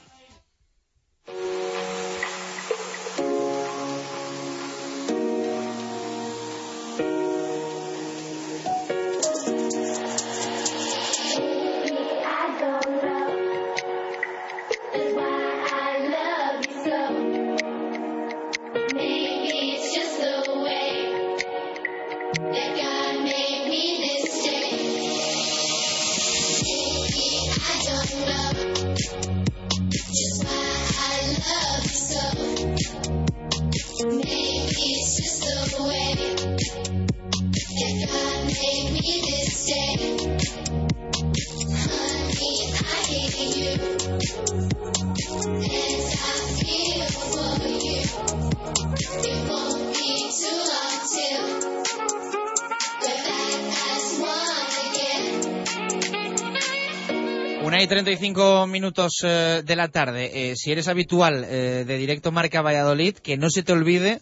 [57.63, 60.51] Una y 35 minutos eh, de la tarde.
[60.51, 64.21] Eh, si eres habitual eh, de directo Marca Valladolid, que no se te olvide,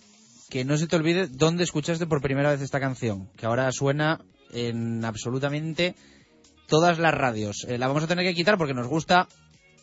[0.50, 4.20] que no se te olvide dónde escuchaste por primera vez esta canción, que ahora suena
[4.52, 5.94] en absolutamente
[6.66, 7.66] todas las radios.
[7.68, 9.26] la vamos a tener que quitar porque nos gusta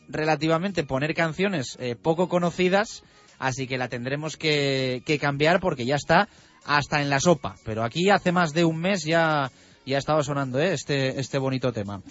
[0.08, 3.04] relativamente poner canciones poco conocidas,
[3.39, 6.30] así que la tendremos que, que cambiar porque ya está
[6.63, 7.56] hasta en la sopa.
[7.65, 9.51] Pero aquí hace más de un mes ya
[9.86, 10.73] ya estaba sonando ¿eh?
[10.73, 12.01] este, este bonito tema.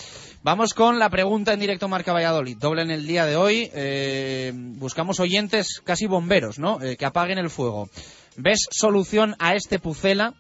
[0.43, 2.57] Vamos con la pregunta en directo Marca Valladolid.
[2.57, 3.71] Doble en el día de hoy.
[3.75, 6.81] Eh, buscamos oyentes casi bomberos, ¿no?
[6.83, 7.88] Eh, que apaguen el fuego.
[8.37, 10.35] ¿Ves solución a este Pucela?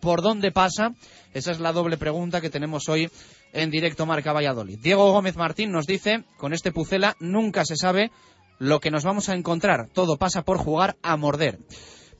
[0.00, 0.94] ¿Por dónde pasa?
[1.34, 3.10] Esa es la doble pregunta que tenemos hoy
[3.52, 4.78] en directo Marca Valladolid.
[4.78, 8.10] Diego Gómez Martín nos dice, con este Pucela nunca se sabe
[8.58, 9.88] lo que nos vamos a encontrar.
[9.92, 11.58] Todo pasa por jugar a morder.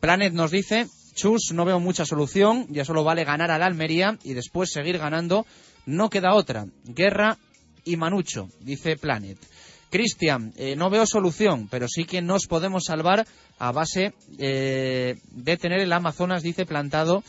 [0.01, 4.35] Planet nos dice, Chus, no veo mucha solución, ya solo vale ganar al Almería y
[4.35, 5.47] después seguir ganando.
[5.87, 6.67] No queda otra.
[6.85, 7.39] Guerra
[7.85, 9.39] y Manucho, dice Planet.
[9.91, 13.27] Cristian, eh, no veo solución, pero sí que nos podemos salvar
[13.59, 17.25] a base eh, de tener el Amazonas, dice, plantado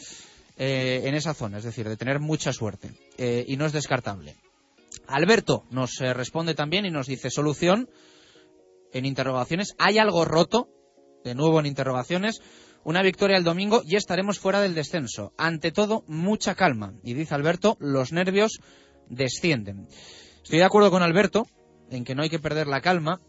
[0.59, 2.91] eh, en esa zona, es decir, de tener mucha suerte.
[3.17, 4.35] y no es descartable.
[5.07, 7.89] Alberto nos responde también y nos dice, solución
[8.93, 10.69] en interrogaciones, ¿hay algo roto?
[11.23, 12.41] De nuevo en interrogaciones.
[12.83, 15.33] Una victoria el domingo y estaremos fuera del descenso.
[15.37, 16.93] Ante todo, mucha calma.
[17.03, 18.59] Y dice Alberto, los nervios
[19.09, 19.87] descienden.
[20.43, 21.45] Estoy de acuerdo con Alberto
[21.91, 23.19] en que no hay que perder la calma,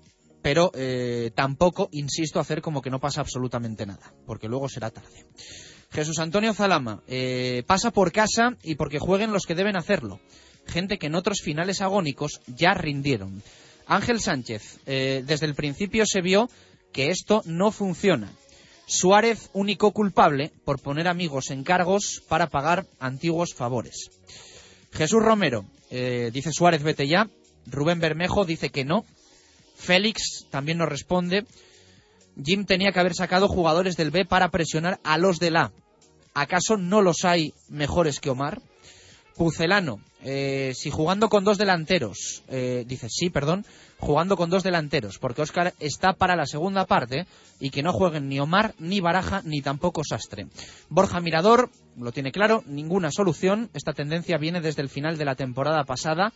[0.42, 5.26] pero eh, tampoco, insisto, hacer como que no pasa absolutamente nada, porque luego será tarde.
[5.90, 10.20] Jesús Antonio Zalama, eh, pasa por casa y porque jueguen los que deben hacerlo.
[10.66, 13.42] Gente que en otros finales agónicos ya rindieron.
[13.86, 16.48] Ángel Sánchez, eh, desde el principio se vio
[16.92, 18.30] que esto no funciona.
[18.86, 24.10] Suárez, único culpable por poner amigos en cargos para pagar antiguos favores.
[24.92, 27.30] Jesús Romero, dice Suárez, vete ya.
[27.66, 29.04] Rubén Bermejo dice que no.
[29.80, 31.46] Félix también nos responde.
[32.42, 35.72] Jim tenía que haber sacado jugadores del B para presionar a los del A.
[36.34, 38.60] ¿Acaso no los hay mejores que Omar?
[39.36, 43.64] Pucelano, eh, si jugando con dos delanteros, eh, dice sí, perdón,
[43.98, 47.26] jugando con dos delanteros, porque Óscar está para la segunda parte
[47.58, 50.46] y que no jueguen ni Omar, ni Baraja, ni tampoco Sastre.
[50.90, 53.70] Borja Mirador, lo tiene claro, ninguna solución.
[53.72, 56.34] Esta tendencia viene desde el final de la temporada pasada.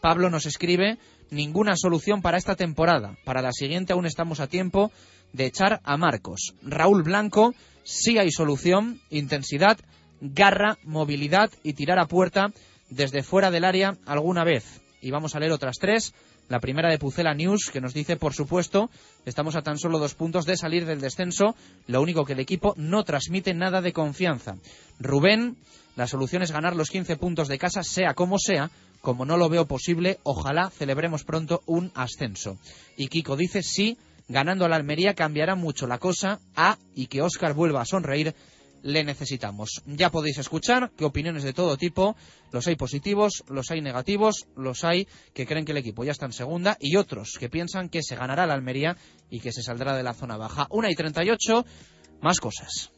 [0.00, 0.98] Pablo nos escribe,
[1.30, 3.16] ninguna solución para esta temporada.
[3.24, 4.92] Para la siguiente aún estamos a tiempo
[5.32, 6.54] de echar a Marcos.
[6.62, 7.54] Raúl Blanco,
[7.84, 9.78] sí hay solución, intensidad,
[10.20, 12.52] garra, movilidad y tirar a puerta
[12.90, 14.80] desde fuera del área alguna vez.
[15.00, 16.14] Y vamos a leer otras tres.
[16.48, 18.88] La primera de Pucela News, que nos dice, por supuesto,
[19.24, 21.56] estamos a tan solo dos puntos de salir del descenso,
[21.88, 24.56] lo único que el equipo no transmite nada de confianza.
[25.00, 25.56] Rubén,
[25.96, 28.70] la solución es ganar los 15 puntos de casa, sea como sea,
[29.06, 32.58] como no lo veo posible, ojalá celebremos pronto un ascenso.
[32.96, 37.22] Y Kiko dice, sí, ganando a la Almería cambiará mucho la cosa, a y que
[37.22, 38.34] Óscar vuelva a sonreír
[38.82, 39.80] le necesitamos.
[39.86, 42.16] Ya podéis escuchar que opiniones de todo tipo,
[42.50, 46.26] los hay positivos, los hay negativos, los hay que creen que el equipo ya está
[46.26, 48.96] en segunda y otros que piensan que se ganará la Almería
[49.30, 50.66] y que se saldrá de la zona baja.
[50.70, 51.64] Una y treinta y ocho,
[52.20, 52.90] más cosas.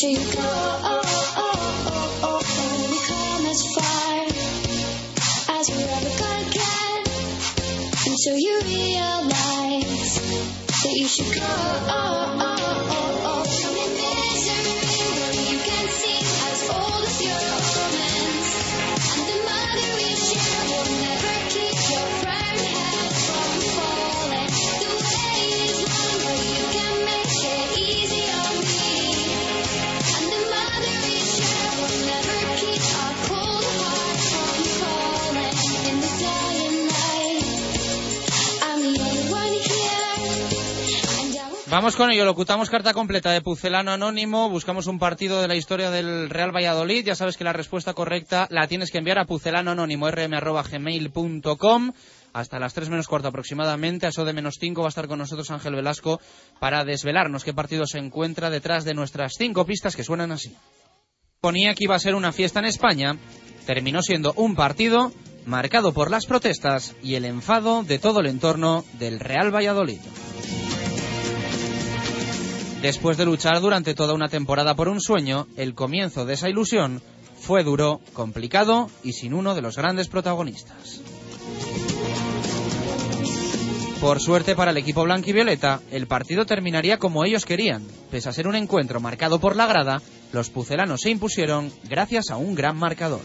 [0.00, 0.40] future you go.
[0.40, 1.02] Oh,
[1.36, 4.26] oh, oh, and we come as far
[5.58, 7.02] as we're ever gonna get
[8.06, 10.12] until you realize
[10.82, 12.59] that you should go.
[41.70, 45.92] Vamos con ello, locutamos carta completa de Pucelano Anónimo, buscamos un partido de la historia
[45.92, 49.70] del Real Valladolid, ya sabes que la respuesta correcta la tienes que enviar a pucelano
[49.70, 51.92] anónimo rm.gmail.com
[52.32, 55.20] hasta las 3 menos cuarto aproximadamente, a eso de menos 5 va a estar con
[55.20, 56.20] nosotros Ángel Velasco
[56.58, 60.56] para desvelarnos qué partido se encuentra detrás de nuestras cinco pistas que suenan así.
[61.40, 63.16] Ponía que iba a ser una fiesta en España,
[63.64, 65.12] terminó siendo un partido
[65.46, 70.00] marcado por las protestas y el enfado de todo el entorno del Real Valladolid.
[72.82, 77.02] Después de luchar durante toda una temporada por un sueño, el comienzo de esa ilusión
[77.38, 81.02] fue duro, complicado y sin uno de los grandes protagonistas.
[84.00, 87.86] Por suerte para el equipo blanquivioleta, el partido terminaría como ellos querían.
[88.10, 90.00] Pese a ser un encuentro marcado por la grada,
[90.32, 93.20] los pucelanos se impusieron gracias a un gran marcador.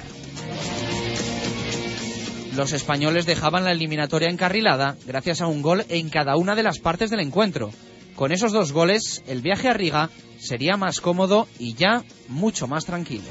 [2.57, 6.79] Los españoles dejaban la eliminatoria encarrilada gracias a un gol en cada una de las
[6.79, 7.71] partes del encuentro.
[8.15, 12.85] Con esos dos goles, el viaje a Riga sería más cómodo y ya mucho más
[12.85, 13.25] tranquilo.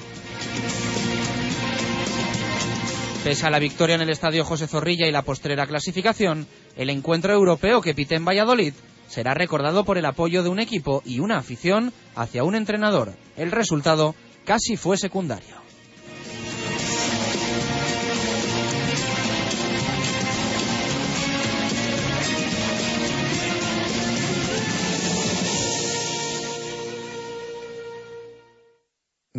[3.24, 7.32] Pese a la victoria en el estadio José Zorrilla y la postrera clasificación, el encuentro
[7.32, 8.74] europeo que pite en Valladolid
[9.08, 13.16] será recordado por el apoyo de un equipo y una afición hacia un entrenador.
[13.38, 15.63] El resultado casi fue secundario.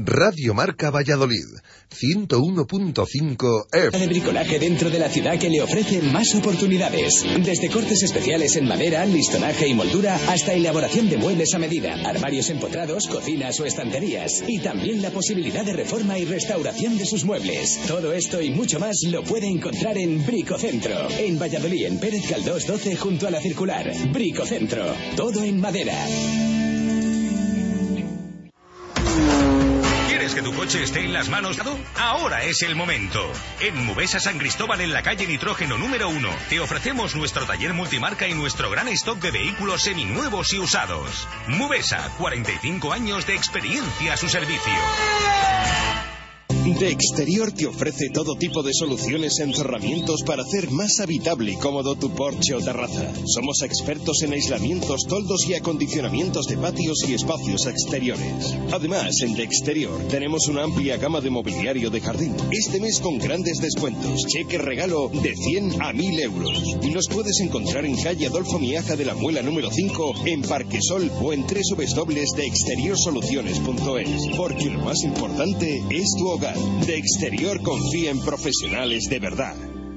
[0.05, 1.47] Radio Marca Valladolid,
[1.89, 3.97] 101.5 F.
[3.97, 7.25] de bricolaje dentro de la ciudad que le ofrece más oportunidades.
[7.43, 12.51] Desde cortes especiales en madera, listonaje y moldura, hasta elaboración de muebles a medida, armarios
[12.51, 14.43] empotrados, cocinas o estanterías.
[14.47, 17.79] Y también la posibilidad de reforma y restauración de sus muebles.
[17.87, 21.09] Todo esto y mucho más lo puede encontrar en Bricocentro.
[21.17, 23.91] En Valladolid, en Pérez Caldós 12, junto a la circular.
[24.11, 24.85] Bricocentro.
[25.15, 25.97] Todo en madera.
[30.36, 31.58] Que tu coche esté en las manos?
[31.98, 33.32] Ahora es el momento.
[33.62, 38.28] En Mubesa San Cristóbal, en la calle Nitrógeno número 1, te ofrecemos nuestro taller multimarca
[38.28, 41.26] y nuestro gran stock de vehículos seminuevos y usados.
[41.48, 44.74] Mubesa, 45 años de experiencia a su servicio.
[46.65, 51.58] De Exterior te ofrece todo tipo de soluciones en cerramientos para hacer más habitable y
[51.58, 53.13] cómodo tu porche o terraza.
[53.28, 58.58] Somos expertos en aislamientos, toldos y acondicionamientos de patios y espacios exteriores.
[58.71, 62.34] Además, en De Exterior tenemos una amplia gama de mobiliario de jardín.
[62.51, 64.25] Este mes con grandes descuentos.
[64.25, 66.78] Cheque regalo de 100 a 1000 euros.
[66.82, 71.12] Y los puedes encontrar en calle Adolfo Miaja de la Muela número 5 en Parquesol
[71.21, 74.36] o en www.deexteriorsoluciones.es.
[74.36, 76.54] Porque lo más importante es tu hogar.
[76.85, 79.55] De Exterior confía en profesionales de verdad.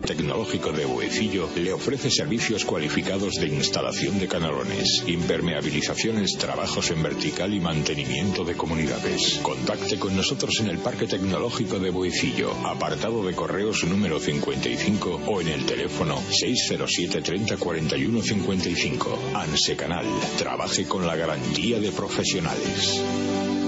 [0.08, 7.52] Tecnológico de Buecillo le ofrece servicios cualificados de instalación de canalones, impermeabilizaciones, trabajos en vertical
[7.52, 9.38] y mantenimiento de comunidades.
[9.42, 15.40] Contacte con nosotros en el Parque Tecnológico de Buecillo, apartado de correos número 55 o
[15.42, 19.18] en el teléfono 607 30 41 55.
[19.34, 20.06] ANSE Canal.
[20.38, 23.67] Trabaje con la garantía de profesionales.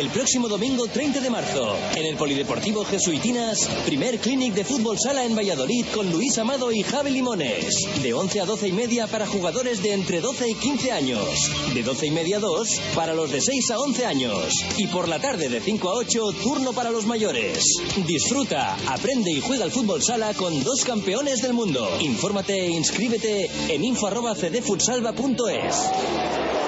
[0.00, 5.26] El próximo domingo 30 de marzo, en el Polideportivo Jesuitinas, primer clinic de fútbol sala
[5.26, 7.74] en Valladolid con Luis Amado y Javi Limones.
[8.02, 11.50] De 11 a 12 y media para jugadores de entre 12 y 15 años.
[11.74, 14.64] De 12 y media a 2 para los de 6 a 11 años.
[14.78, 17.62] Y por la tarde de 5 a 8, turno para los mayores.
[18.06, 21.86] Disfruta, aprende y juega al fútbol sala con dos campeones del mundo.
[22.00, 26.59] Infórmate e inscríbete en info.cdfutsalva.es.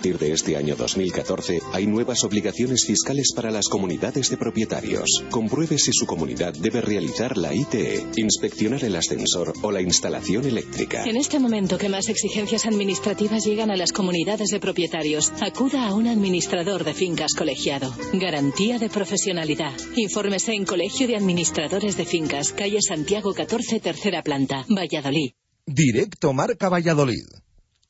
[0.00, 5.22] A partir de este año 2014 hay nuevas obligaciones fiscales para las comunidades de propietarios.
[5.30, 11.04] Compruebe si su comunidad debe realizar la ITE, inspeccionar el ascensor o la instalación eléctrica.
[11.04, 15.94] En este momento que más exigencias administrativas llegan a las comunidades de propietarios, acuda a
[15.94, 17.94] un administrador de fincas colegiado.
[18.14, 19.74] Garantía de profesionalidad.
[19.96, 25.32] Infórmese en Colegio de Administradores de Fincas, calle Santiago 14, tercera planta, Valladolid.
[25.66, 27.26] Directo Marca Valladolid.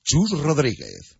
[0.02, 1.19] Chus Rodríguez.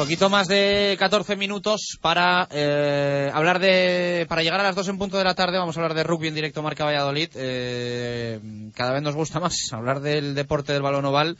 [0.00, 4.24] Poquito más de 14 minutos para eh, hablar de.
[4.30, 6.28] Para llegar a las 2 en punto de la tarde, vamos a hablar de rugby
[6.28, 7.28] en directo Marca Valladolid.
[7.34, 8.40] Eh,
[8.74, 11.36] cada vez nos gusta más hablar del deporte del balón oval,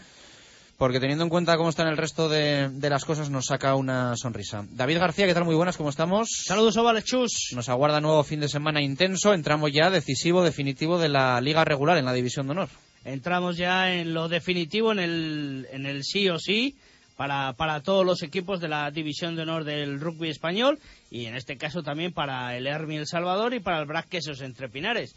[0.76, 4.14] porque teniendo en cuenta cómo están el resto de, de las cosas, nos saca una
[4.18, 4.66] sonrisa.
[4.72, 5.46] David García, ¿qué tal?
[5.46, 6.28] Muy buenas, ¿cómo estamos?
[6.44, 7.52] Saludos, ovales, chus.
[7.54, 9.32] Nos aguarda nuevo fin de semana intenso.
[9.32, 12.68] Entramos ya decisivo, definitivo de la liga regular en la División de Honor.
[13.06, 16.76] Entramos ya en lo definitivo, en el, en el sí o sí,
[17.20, 20.78] para, para todos los equipos de la División de Honor del rugby español
[21.10, 24.40] y en este caso también para el Hermi El Salvador y para el Brac Quesos
[24.40, 25.14] Entre Pinares.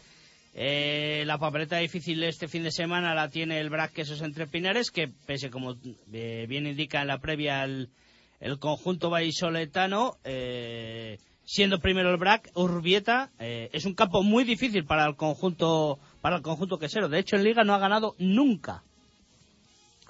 [0.52, 4.90] Eh, la papeleta difícil este fin de semana la tiene el Brac Quesos Entre Pinares,
[4.90, 5.76] que pese como
[6.12, 7.88] eh, bien indica en la previa el,
[8.38, 14.84] el conjunto vallisoletano, eh, siendo primero el Brac, Urbieta, eh, es un campo muy difícil
[14.84, 17.08] para el conjunto para el conjunto quesero.
[17.08, 18.82] De hecho, en Liga no ha ganado nunca.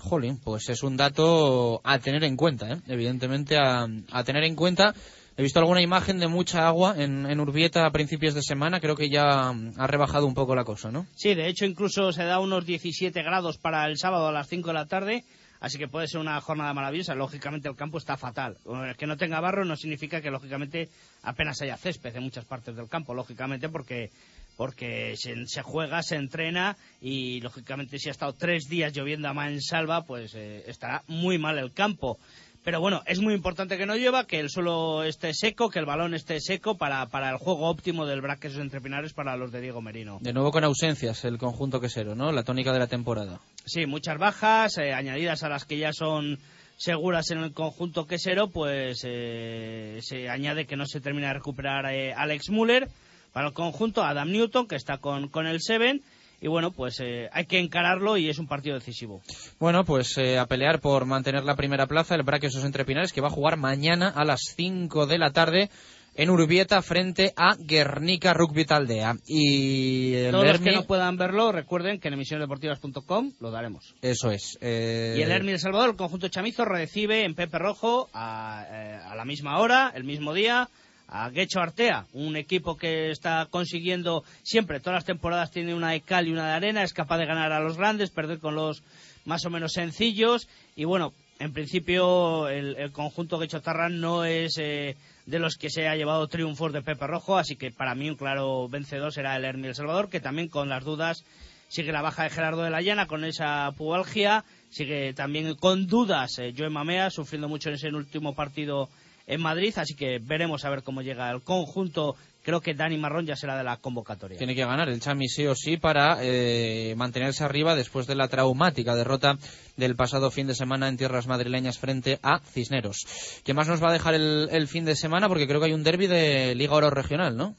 [0.05, 2.81] Jolín, pues es un dato a tener en cuenta, ¿eh?
[2.87, 3.89] evidentemente a,
[4.25, 4.95] tener en cuenta.
[5.37, 8.95] He visto alguna imagen de mucha agua en, en Urbieta a principios de semana, creo
[8.95, 11.07] que ya mm, ha rebajado un poco la cosa, ¿no?
[11.17, 14.69] Sí, de hecho incluso se da unos 17 grados para el sábado a las 5
[14.69, 15.25] de la tarde,
[15.59, 17.15] así que puede ser una jornada maravillosa.
[17.15, 18.59] Lógicamente el campo está fatal.
[18.97, 20.89] Que no tenga barro no significa que lógicamente
[21.23, 24.11] apenas haya césped en muchas partes del campo, lógicamente porque
[24.57, 29.35] porque se, se juega, se entrena y lógicamente si ha estado tres días lloviendo a
[29.35, 32.19] mansalva, pues eh, estará muy mal el campo.
[32.65, 35.85] Pero bueno, es muy importante que no llueva, que el suelo esté seco, que el
[35.85, 39.61] balón esté seco para, para el juego óptimo del Braquesos entre Pinares para los de
[39.61, 40.17] Diego Merino.
[40.23, 42.33] De nuevo con ausencias el conjunto quesero, ¿no?
[42.33, 43.39] La tónica de la temporada.
[43.67, 46.39] Sí, muchas bajas, eh, añadidas a las que ya son
[46.79, 51.93] seguras en el conjunto quesero, pues eh, se añade que no se termina de recuperar
[51.93, 52.89] eh, Alex Muller.
[53.35, 56.01] Para el conjunto, Adam Newton, que está con, con el Seven.
[56.41, 59.23] Y bueno, pues eh, hay que encararlo y es un partido decisivo.
[59.59, 63.21] Bueno, pues eh, a pelear por mantener la primera plaza el Braquesos Entre Pinares, que
[63.21, 65.71] va a jugar mañana a las 5 de la tarde
[66.17, 69.17] en Urbieta frente a Guernica Rugby Taldea.
[69.27, 73.95] Y el Todos los que no puedan verlo, recuerden que en emisionesdeportivas.com lo daremos.
[74.03, 74.57] Eso es.
[74.61, 78.99] eh, Y el Hermi El Salvador, el conjunto chamizo, recibe en Pepe Rojo a, eh,
[79.03, 80.69] a la misma hora, el mismo día,
[81.09, 86.01] a Guecho Artea, un equipo que está consiguiendo siempre, todas las temporadas tiene una de
[86.01, 88.83] cal y una de arena, es capaz de ganar a los grandes, perder con los
[89.25, 94.57] más o menos sencillos y bueno, en principio el, el conjunto Guecho Tarran no es
[94.59, 94.97] eh,
[95.27, 98.17] de los que se ha llevado triunfos de Pepe Rojo, así que para mí un
[98.17, 101.25] claro vencedor será el Hermi El Salvador, que también con las dudas
[101.69, 106.39] sigue la baja de Gerardo de la Llana con esa pubalgia, sigue también con dudas
[106.39, 108.89] eh, Joe Mamea, sufriendo mucho en ese último partido
[109.27, 112.17] en Madrid, así que veremos a ver cómo llega el conjunto.
[112.43, 114.37] Creo que Dani Marrón ya será de la convocatoria.
[114.37, 118.29] Tiene que ganar el Chami sí o sí para eh, mantenerse arriba después de la
[118.29, 119.39] traumática derrota
[119.79, 123.07] del pasado fin de semana en tierras madrileñas frente a Cisneros.
[123.45, 125.29] ¿Qué más nos va a dejar el, el fin de semana?
[125.29, 127.57] Porque creo que hay un derby de Liga Oro Regional, ¿no?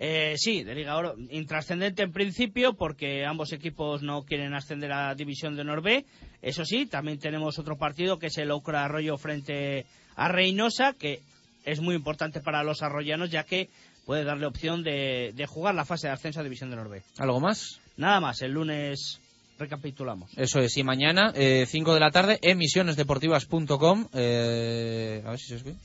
[0.00, 1.16] Eh, sí, de Liga Oro.
[1.30, 6.04] Intrascendente en principio porque ambos equipos no quieren ascender a División de Norbe.
[6.40, 9.86] Eso sí, también tenemos otro partido que es el Ocra Arroyo frente
[10.18, 11.22] a Reynosa, que
[11.64, 13.70] es muy importante para los arroyanos ya que
[14.04, 17.02] puede darle opción de, de jugar la fase de ascenso a División de Norbe.
[17.18, 17.78] ¿Algo más?
[17.96, 19.20] Nada más, el lunes
[19.58, 20.30] recapitulamos.
[20.36, 24.08] Eso es, y mañana, 5 de la tarde, emisionesdeportivas.com.
[24.12, 25.76] Eh, a ver si se ve.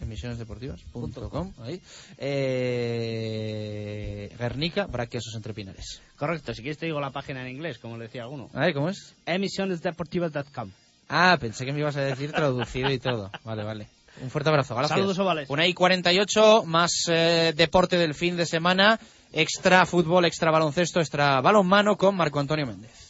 [0.00, 1.52] Emisionesdeportivas.com.
[1.60, 1.80] Ahí.
[2.18, 3.14] Eh,
[4.38, 6.02] Guernica, Braquesos entre Pinares.
[6.16, 8.50] Correcto, si quieres te digo la página en inglés, como le decía alguno.
[8.52, 9.14] A ver, ¿cómo es?
[9.26, 10.70] Emisionesdeportivas.com.
[11.16, 13.30] Ah, pensé que me ibas a decir traducido y todo.
[13.44, 13.86] Vale, vale.
[14.20, 14.74] Un fuerte abrazo.
[14.74, 14.98] Gracias.
[14.98, 15.48] Saludos, ovales.
[15.48, 18.98] Una y 48, más eh, deporte del fin de semana.
[19.32, 23.03] Extra fútbol, extra baloncesto, extra balonmano con Marco Antonio Méndez.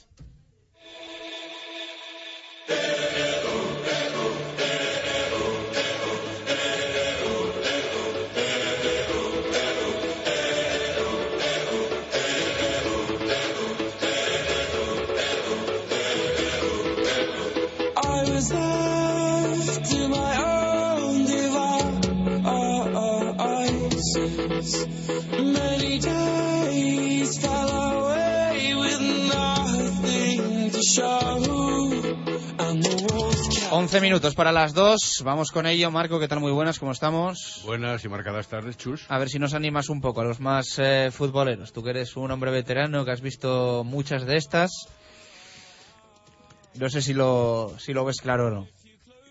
[33.70, 35.22] 11 minutos para las 2.
[35.24, 35.90] Vamos con ello.
[35.90, 36.38] Marco, ¿qué tal?
[36.40, 37.62] Muy buenas, ¿cómo estamos?
[37.64, 39.06] Buenas y marcadas tardes, Chus.
[39.08, 41.72] A ver si nos animas un poco a los más eh, futboleros.
[41.72, 44.70] Tú que eres un hombre veterano, que has visto muchas de estas.
[46.74, 48.68] No sé si lo, si lo ves claro o no.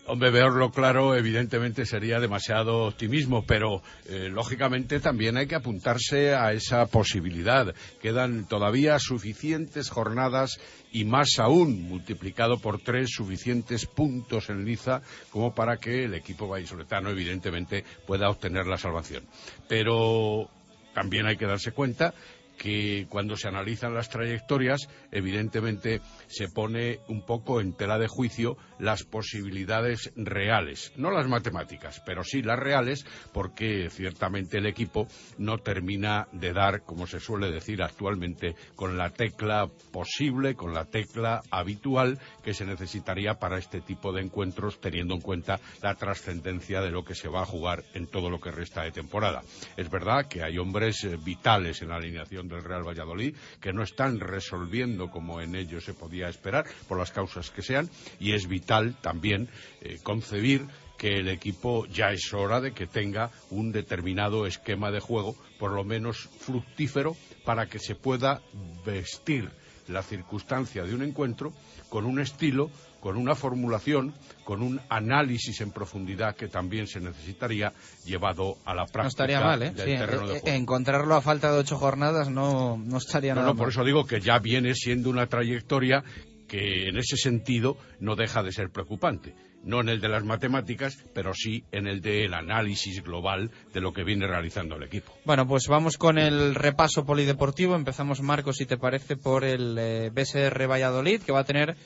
[0.06, 6.52] Hombre, verlo claro, evidentemente sería demasiado optimismo, pero eh, lógicamente también hay que apuntarse a
[6.52, 7.74] esa posibilidad.
[8.02, 10.60] Quedan todavía suficientes jornadas
[10.92, 15.00] y más aún, multiplicado por tres, suficientes puntos en liza
[15.30, 19.24] como para que el equipo vallisoletano, evidentemente, pueda obtener la salvación.
[19.70, 20.50] Pero
[20.92, 22.12] también hay que darse cuenta
[22.58, 28.56] que cuando se analizan las trayectorias, evidentemente se pone un poco en tela de juicio
[28.78, 35.06] las posibilidades reales, no las matemáticas, pero sí las reales, porque ciertamente el equipo
[35.38, 40.84] no termina de dar, como se suele decir actualmente, con la tecla posible, con la
[40.84, 46.80] tecla habitual que se necesitaría para este tipo de encuentros, teniendo en cuenta la trascendencia
[46.80, 49.42] de lo que se va a jugar en todo lo que resta de temporada.
[49.76, 53.82] Es verdad que hay hombres eh, vitales en la alineación del Real Valladolid que no
[53.82, 57.88] están resolviendo como en ello se podía esperar, por las causas que sean,
[58.18, 59.48] y es vital también
[59.80, 65.00] eh, concebir que el equipo ya es hora de que tenga un determinado esquema de
[65.00, 68.40] juego, por lo menos fructífero, para que se pueda
[68.86, 69.50] vestir
[69.88, 71.52] la circunstancia de un encuentro
[71.88, 72.70] con un estilo,
[73.04, 77.74] con una formulación, con un análisis en profundidad que también se necesitaría
[78.06, 79.72] llevado a la práctica No estaría mal, ¿eh?
[79.72, 80.56] del Sí, terreno de eh, juego.
[80.56, 83.72] encontrarlo a falta de ocho jornadas no, no estaría No, nada no, por mal.
[83.72, 86.02] eso digo que ya viene siendo una trayectoria
[86.48, 89.34] que en ese sentido no deja de ser preocupante.
[89.62, 93.92] No en el de las matemáticas, pero sí en el del análisis global de lo
[93.92, 95.12] que viene realizando el equipo.
[95.26, 97.74] Bueno, pues vamos con el repaso polideportivo.
[97.74, 101.76] Empezamos, Marcos, si te parece, por el eh, BSR Valladolid, que va a tener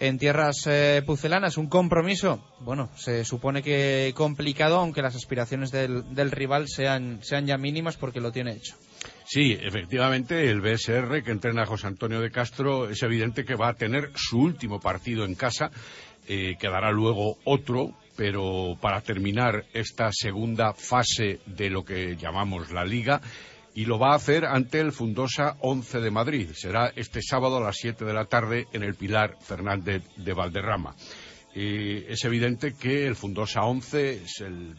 [0.00, 6.14] en tierras eh, pucelanas un compromiso, bueno, se supone que complicado, aunque las aspiraciones del,
[6.14, 8.74] del rival sean, sean ya mínimas porque lo tiene hecho.
[9.26, 13.68] Sí, efectivamente, el BSR que entrena a José Antonio de Castro es evidente que va
[13.68, 15.70] a tener su último partido en casa.
[16.26, 22.84] Eh, quedará luego otro, pero para terminar esta segunda fase de lo que llamamos la
[22.84, 23.20] Liga.
[23.74, 26.50] Y lo va a hacer ante el Fundosa 11 de Madrid.
[26.54, 30.94] Será este sábado a las 7 de la tarde en el Pilar Fernández de Valderrama.
[31.54, 34.74] Eh, es evidente que el Fundosa 11 es el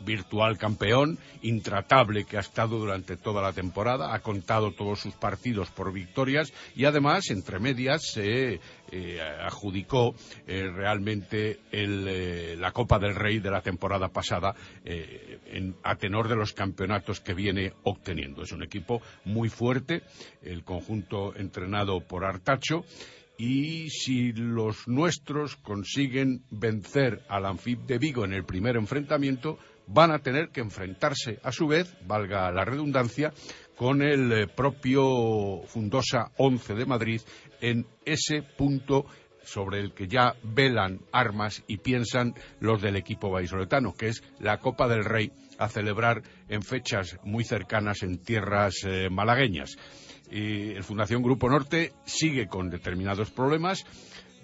[0.00, 5.70] virtual campeón, intratable que ha estado durante toda la temporada, ha contado todos sus partidos
[5.70, 10.14] por victorias y además, entre medias, se eh, adjudicó
[10.46, 16.28] eh, realmente el, eh, la Copa del Rey de la temporada pasada en- a tenor
[16.28, 18.42] de los campeonatos que viene obteniendo.
[18.42, 20.02] Es un equipo muy fuerte,
[20.42, 22.84] el conjunto entrenado por Artacho.
[23.36, 30.10] Y si los nuestros consiguen vencer al Anfib de Vigo en el primer enfrentamiento, van
[30.10, 33.32] a tener que enfrentarse a su vez, valga la redundancia,
[33.76, 37.20] con el eh, propio Fundosa 11 de Madrid
[37.60, 39.06] en ese punto
[39.42, 44.58] sobre el que ya velan armas y piensan los del equipo vallisoletano, que es la
[44.58, 49.76] Copa del Rey a celebrar en fechas muy cercanas en tierras eh, malagueñas.
[50.30, 53.84] Y el Fundación Grupo Norte sigue con determinados problemas.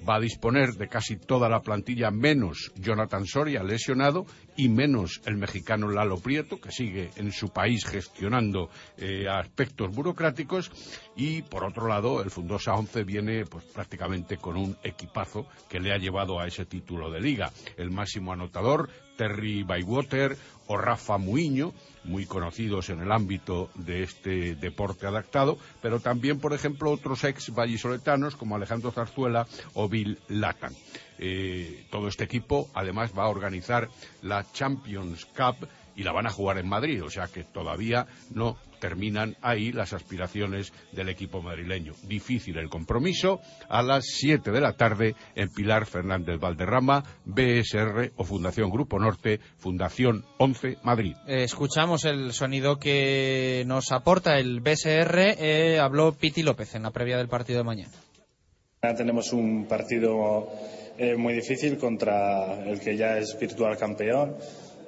[0.09, 4.27] Va a disponer de casi toda la plantilla, menos Jonathan Soria, lesionado,
[4.57, 10.71] y menos el mexicano Lalo Prieto, que sigue en su país gestionando eh, aspectos burocráticos.
[11.17, 15.93] Y por otro lado, el Fundosa 11 viene pues, prácticamente con un equipazo que le
[15.93, 17.51] ha llevado a ese título de liga.
[17.77, 18.91] El máximo anotador,
[19.21, 20.35] Terry Bywater
[20.67, 26.55] o Rafa Muiño, muy conocidos en el ámbito de este deporte adaptado, pero también, por
[26.55, 30.73] ejemplo, otros ex vallisoletanos como Alejandro Zarzuela o Bill Latan.
[31.19, 33.91] Eh, todo este equipo, además, va a organizar
[34.23, 38.57] la Champions Cup y la van a jugar en Madrid, o sea que todavía no
[38.81, 41.93] terminan ahí las aspiraciones del equipo madrileño.
[42.05, 48.25] Difícil el compromiso a las 7 de la tarde en Pilar Fernández Valderrama, BSR o
[48.25, 51.15] Fundación Grupo Norte, Fundación 11 Madrid.
[51.27, 55.37] Eh, escuchamos el sonido que nos aporta el BSR.
[55.39, 57.93] eh, habló Piti López en la previa del partido de mañana.
[58.81, 60.49] Tenemos un partido
[60.97, 64.37] eh, muy difícil contra el que ya es virtual campeón,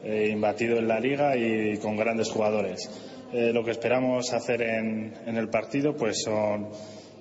[0.04, 2.88] eh, imbatido en la liga y con grandes jugadores.
[3.32, 6.68] Eh, lo que esperamos hacer en, en el partido pues son,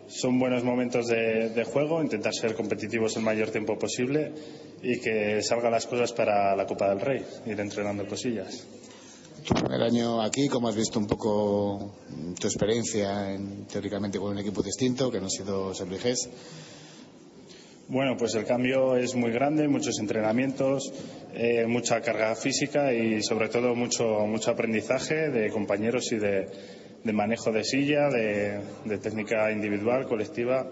[0.07, 4.32] son buenos momentos de, de juego, intentar ser competitivos el mayor tiempo posible
[4.84, 8.67] y que salgan las cosas para la Copa del Rey, ir entrenando cosillas.
[9.47, 11.93] Tu primer año aquí, ¿cómo has visto un poco
[12.39, 16.29] tu experiencia en- teóricamente con un equipo distinto que no ha sido Serviges?
[17.92, 20.94] Bueno, pues el cambio es muy grande, muchos entrenamientos,
[21.34, 26.48] eh, mucha carga física y sobre todo mucho, mucho aprendizaje de compañeros y de,
[27.04, 30.70] de manejo de silla, de, de técnica individual, colectiva,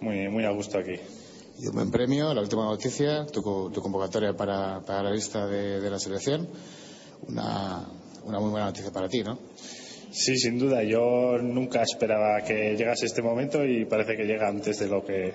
[0.00, 0.96] muy, muy a gusto aquí.
[1.56, 5.80] y un buen premio, la última noticia, tu, tu convocatoria para, para la lista de,
[5.80, 6.48] de la selección.
[7.28, 7.86] Una,
[8.24, 9.38] una muy buena noticia para ti, ¿no?
[10.10, 10.82] Sí, sin duda.
[10.82, 15.32] Yo nunca esperaba que llegase este momento y parece que llega antes de lo que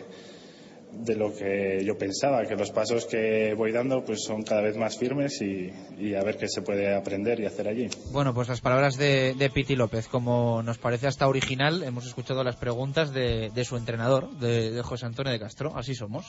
[0.94, 4.76] de lo que yo pensaba, que los pasos que voy dando pues son cada vez
[4.78, 7.88] más firmes y, y a ver qué se puede aprender y hacer allí.
[8.12, 12.44] Bueno, pues las palabras de, de Piti López, como nos parece hasta original, hemos escuchado
[12.44, 15.74] las preguntas de, de su entrenador, de, de José Antonio de Castro.
[15.76, 16.26] Así somos.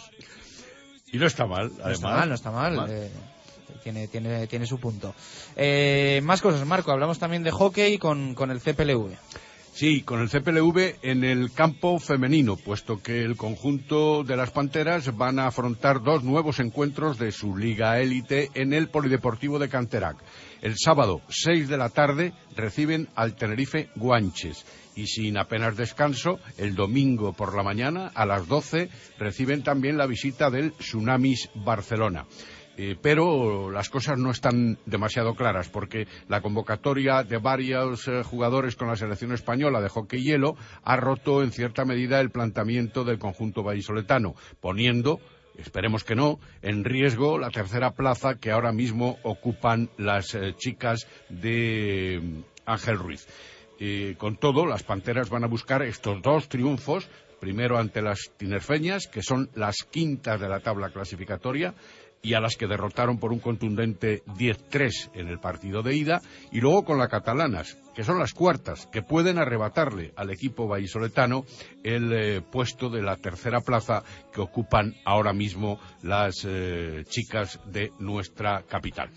[1.13, 1.93] Y no está mal, No además.
[1.95, 2.91] está mal, no está mal.
[2.91, 3.11] eh,
[3.83, 5.15] tiene, tiene, tiene su punto.
[5.57, 6.93] Eh, más cosas, Marco.
[6.93, 9.11] Hablamos también de hockey con, con el CPLV.
[9.75, 15.16] Sí, con el CPLV en el campo femenino, puesto que el conjunto de las Panteras
[15.16, 20.18] van a afrontar dos nuevos encuentros de su liga élite en el Polideportivo de Canterac.
[20.61, 24.66] El sábado, 6 de la tarde, reciben al Tenerife Guanches.
[24.95, 30.07] Y sin apenas descanso, el domingo por la mañana, a las 12, reciben también la
[30.07, 32.27] visita del Tsunamis Barcelona.
[32.85, 38.74] Eh, pero las cosas no están demasiado claras porque la convocatoria de varios eh, jugadores
[38.74, 43.20] con la selección española de hockey hielo ha roto en cierta medida el planteamiento del
[43.20, 45.20] conjunto vallisoletano, poniendo
[45.57, 51.07] esperemos que no, en riesgo la tercera plaza que ahora mismo ocupan las eh, chicas
[51.28, 53.28] de mm, Ángel Ruiz.
[53.78, 57.09] Eh, con todo, las Panteras van a buscar estos dos triunfos,
[57.41, 61.74] primero ante las tinerfeñas, que son las quintas de la tabla clasificatoria,
[62.23, 66.61] y a las que derrotaron por un contundente 10-3 en el partido de ida, y
[66.61, 71.45] luego con las catalanas, que son las cuartas, que pueden arrebatarle al equipo vallisoletano
[71.83, 77.91] el eh, puesto de la tercera plaza que ocupan ahora mismo las eh, chicas de
[77.99, 79.11] nuestra capital.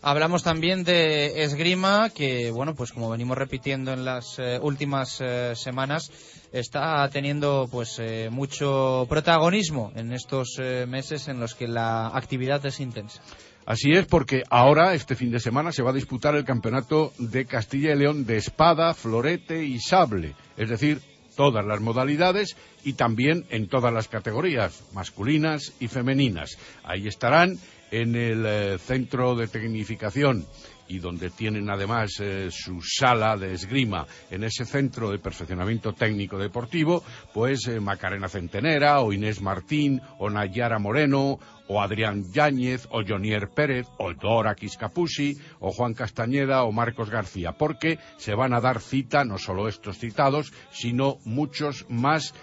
[0.00, 5.22] Hablamos también de esgrima, que, bueno, pues como venimos repitiendo en las eh, últimas
[5.54, 6.10] semanas,
[6.54, 12.64] está teniendo pues eh, mucho protagonismo en estos eh, meses en los que la actividad
[12.64, 13.20] es intensa.
[13.66, 17.46] Así es, porque ahora, este fin de semana, se va a disputar el campeonato de
[17.46, 20.34] Castilla y León de espada, florete y sable.
[20.56, 21.00] Es decir,
[21.34, 26.58] todas las modalidades y también en todas las categorías, masculinas y femeninas.
[26.84, 27.58] Ahí estarán
[27.90, 30.46] en el eh, centro de tecnificación
[30.88, 36.38] y donde tienen además eh, su sala de esgrima en ese centro de perfeccionamiento técnico
[36.38, 43.02] deportivo, pues eh, Macarena Centenera o Inés Martín o Nayara Moreno o Adrián Yáñez o
[43.06, 48.60] Jonier Pérez o Dora Quiscapusi o Juan Castañeda o Marcos García, porque se van a
[48.60, 52.34] dar cita no solo estos citados, sino muchos más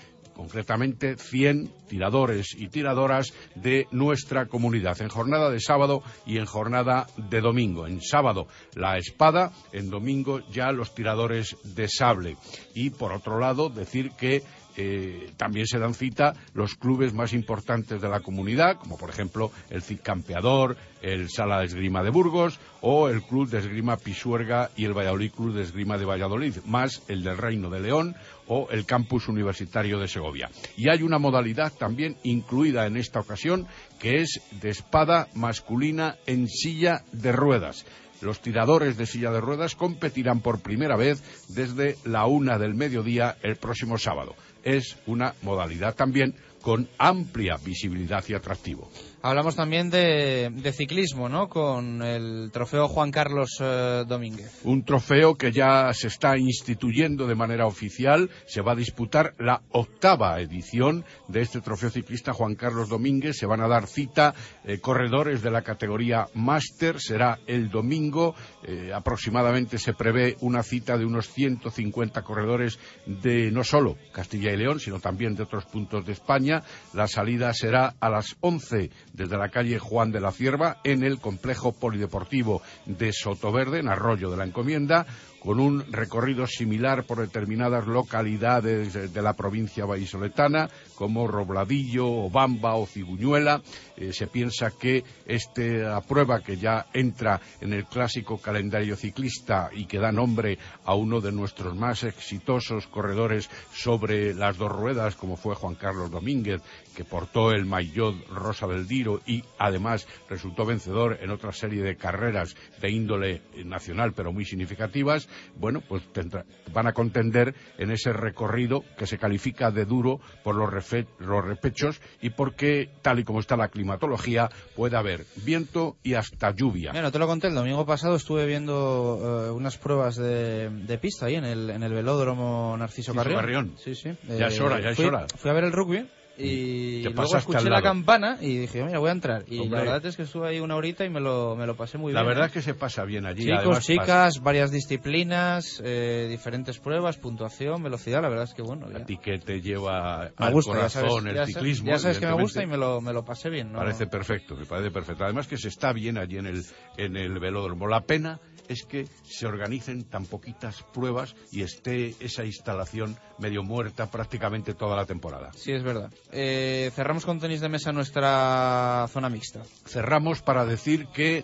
[0.42, 7.06] concretamente 100 tiradores y tiradoras de nuestra comunidad, en jornada de sábado y en jornada
[7.30, 7.86] de domingo.
[7.86, 12.38] En sábado la espada, en domingo ya los tiradores de sable.
[12.74, 14.42] Y por otro lado, decir que
[14.78, 19.52] eh, también se dan cita los clubes más importantes de la comunidad, como por ejemplo
[19.70, 24.70] el CID Campeador, el Sala de Esgrima de Burgos o el Club de Esgrima Pisuerga
[24.76, 28.16] y el Valladolid Club de Esgrima de Valladolid, más el del Reino de León
[28.48, 30.50] o el Campus Universitario de Segovia.
[30.76, 33.68] Y hay una modalidad también incluida en esta ocasión
[34.00, 37.86] que es de espada masculina en silla de ruedas.
[38.22, 43.38] Los tiradores de silla de ruedas competirán por primera vez desde la una del mediodía
[43.42, 44.36] el próximo sábado.
[44.64, 48.90] Es una modalidad también con amplia visibilidad y atractivo.
[49.24, 51.48] Hablamos también de, ciclismo, ¿no?
[51.48, 54.62] Con el trofeo Juan Carlos eh, Domínguez.
[54.64, 58.32] Un trofeo que ya se está instituyendo de manera oficial.
[58.48, 63.38] Se va a disputar la octava edición de este trofeo ciclista Juan Carlos Domínguez.
[63.38, 67.00] Se van a dar cita eh, corredores de la categoría máster.
[67.00, 68.34] Será el domingo.
[68.64, 74.58] Eh, aproximadamente se prevé una cita de unos 150 corredores de no solo Castilla y
[74.58, 76.64] León, sino también de otros puntos de España.
[76.96, 81.20] La salida será a las 11 desde la calle Juan de la Cierva en el
[81.20, 85.06] complejo polideportivo de Sotoverde, en Arroyo de la Encomienda,
[85.42, 90.70] con un recorrido similar por determinadas localidades de, la provincia vallisoletana,
[91.02, 93.64] como Robladillo, Obamba o Ciguñuela.
[93.98, 99.86] Eh, se piensa que esta prueba que ya entra en el clásico calendario ciclista y
[99.86, 105.38] que da nombre a uno de nuestros más exitosos corredores sobre las dos ruedas, como
[105.38, 106.62] fue Juan Carlos Domínguez,
[106.96, 111.96] que portó el maillot rosa del Diro y además resultó vencedor en otra serie de
[111.96, 118.14] carreras de índole nacional, pero muy significativas, bueno, pues tendrá- van a contender en ese
[118.14, 123.24] recorrido que se califica de duro por los, refe- los repechos y porque, tal y
[123.24, 126.92] como está la climatología, puede haber viento y hasta lluvia.
[126.92, 130.98] Mira, no te lo conté, el domingo pasado estuve viendo eh, unas pruebas de, de
[130.98, 133.40] pista ahí en el, en el velódromo Narciso Narciso Carrión.
[133.42, 133.76] Carrión.
[133.78, 134.12] Sí, sí.
[134.38, 135.26] Ya es hora, ya es fui- hora.
[135.38, 139.12] Fui a ver el rugby y luego escuché la campana y dije, mira, voy a
[139.12, 139.44] entrar.
[139.48, 139.80] Y Hombre.
[139.80, 142.14] la verdad es que estuve ahí una horita y me lo, me lo pasé muy
[142.14, 142.30] La bien.
[142.30, 142.48] verdad ¿eh?
[142.48, 143.44] es que se pasa bien allí.
[143.44, 148.88] Chicos, además, chicas, varias disciplinas, eh, diferentes pruebas, puntuación, velocidad, la verdad es que bueno.
[148.88, 149.06] A ya.
[149.06, 151.88] ti que te lleva Me al gusta, ya corazón sabes, el ya ciclismo.
[151.92, 153.72] ya sabes que me gusta y me lo, me lo pasé bien.
[153.72, 153.80] ¿no?
[153.80, 155.24] Parece perfecto, me parece perfecto.
[155.26, 156.64] Además que se está bien allí en el,
[156.98, 157.88] en el velódromo.
[157.88, 158.40] La pena
[158.72, 164.96] es que se organicen tan poquitas pruebas y esté esa instalación medio muerta prácticamente toda
[164.96, 165.52] la temporada.
[165.54, 166.12] Sí, es verdad.
[166.32, 169.62] Eh, cerramos con tenis de mesa nuestra zona mixta.
[169.86, 171.44] Cerramos para decir que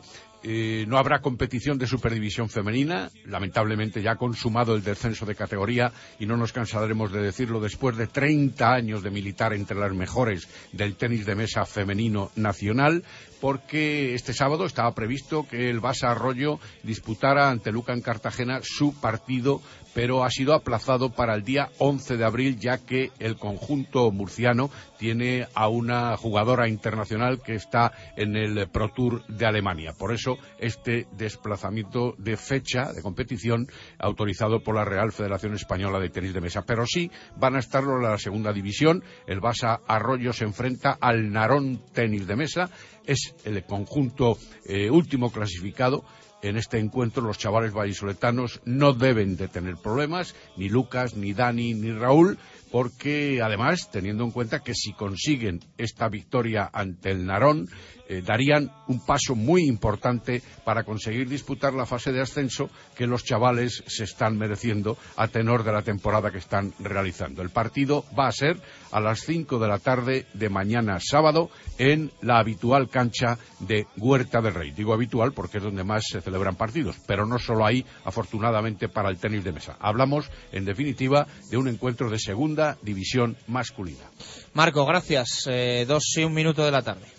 [0.49, 5.91] eh, no habrá competición de superdivisión femenina, lamentablemente ya ha consumado el descenso de categoría
[6.19, 10.47] y no nos cansaremos de decirlo después de 30 años de militar entre las mejores
[10.71, 13.03] del tenis de mesa femenino nacional,
[13.41, 19.61] porque este sábado estaba previsto que el Basa Arroyo disputara ante Lucan Cartagena su partido,
[19.97, 24.69] pero ha sido aplazado para el día 11 de abril, ya que el conjunto murciano
[24.99, 29.93] tiene a una jugadora internacional que está en el Pro Tour de Alemania.
[29.97, 33.65] Por eso este desplazamiento de fecha de competición
[33.97, 36.61] autorizado por la Real Federación Española de Tenis de Mesa.
[36.61, 39.03] Pero sí van a estarlo en la segunda división.
[39.25, 42.69] El Basa Arroyo se enfrenta al Narón Tenis de Mesa.
[43.07, 46.03] Es el conjunto eh, último clasificado
[46.41, 47.23] en este encuentro.
[47.23, 52.37] Los chavales vallisoletanos no deben de tener problemas, ni Lucas, ni Dani, ni Raúl,
[52.71, 57.67] porque además, teniendo en cuenta que si consiguen esta victoria ante el Narón,
[58.07, 63.23] eh, darían un paso muy importante para conseguir disputar la fase de ascenso que los
[63.23, 67.41] chavales se están mereciendo a tenor de la temporada que están realizando.
[67.41, 72.11] El partido va a ser a las 5 de la tarde de mañana sábado en
[72.21, 74.71] la habitual cancha de Huerta del Rey.
[74.71, 79.09] Digo habitual porque es donde más se celebran partidos, pero no solo ahí, afortunadamente, para
[79.09, 79.77] el tenis de mesa.
[79.79, 84.05] Hablamos, en definitiva, de un encuentro de segunda división masculina.
[84.53, 85.47] Marco, gracias.
[85.47, 87.16] Eh, dos y un minuto de la tarde.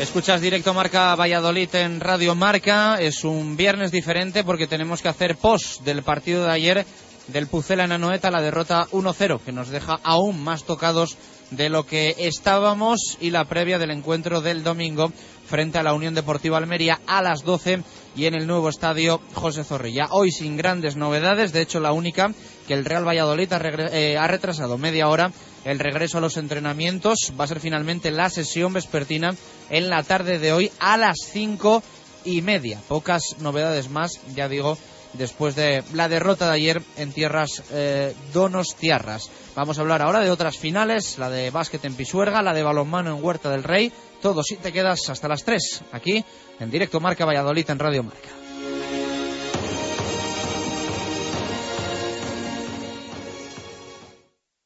[0.00, 2.98] Escuchas directo Marca Valladolid en Radio Marca.
[2.98, 6.86] Es un viernes diferente porque tenemos que hacer post del partido de ayer
[7.28, 11.18] del Pucela en Anoeta, la derrota 1-0, que nos deja aún más tocados
[11.50, 15.12] de lo que estábamos y la previa del encuentro del domingo
[15.46, 17.82] frente a la Unión Deportiva Almería a las 12
[18.16, 20.08] y en el nuevo estadio José Zorrilla.
[20.12, 22.32] Hoy sin grandes novedades, de hecho la única
[22.66, 23.60] que el Real Valladolid ha,
[23.92, 25.30] eh, ha retrasado media hora
[25.64, 27.32] el regreso a los entrenamientos.
[27.38, 29.34] Va a ser finalmente la sesión vespertina
[29.70, 31.82] en la tarde de hoy a las cinco
[32.24, 32.80] y media.
[32.88, 34.76] Pocas novedades más, ya digo,
[35.14, 39.30] después de la derrota de ayer en tierras eh, donostiarras.
[39.54, 43.16] Vamos a hablar ahora de otras finales, la de básquet en Pisuerga, la de balonmano
[43.16, 43.92] en Huerta del Rey.
[44.20, 46.24] Todo si te quedas hasta las 3, aquí
[46.58, 48.39] en directo Marca Valladolid en Radio Marca.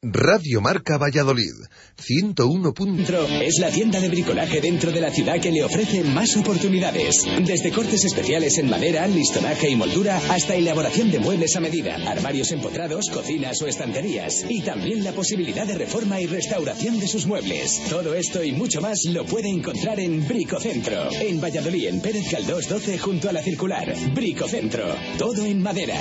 [0.07, 1.55] Radio Marca Valladolid,
[1.97, 2.75] 101.
[2.77, 7.25] Centro es la tienda de bricolaje dentro de la ciudad que le ofrece más oportunidades.
[7.47, 12.53] Desde cortes especiales en madera, listonaje y moldura, hasta elaboración de muebles a medida, armarios
[12.53, 14.45] empotrados, cocinas o estanterías.
[14.47, 17.81] Y también la posibilidad de reforma y restauración de sus muebles.
[17.89, 21.11] Todo esto y mucho más lo puede encontrar en Bricocentro.
[21.13, 23.95] En Valladolid, en Pérez Caldós 12, junto a la circular.
[24.13, 24.85] Bricocentro.
[25.17, 25.97] Todo en madera.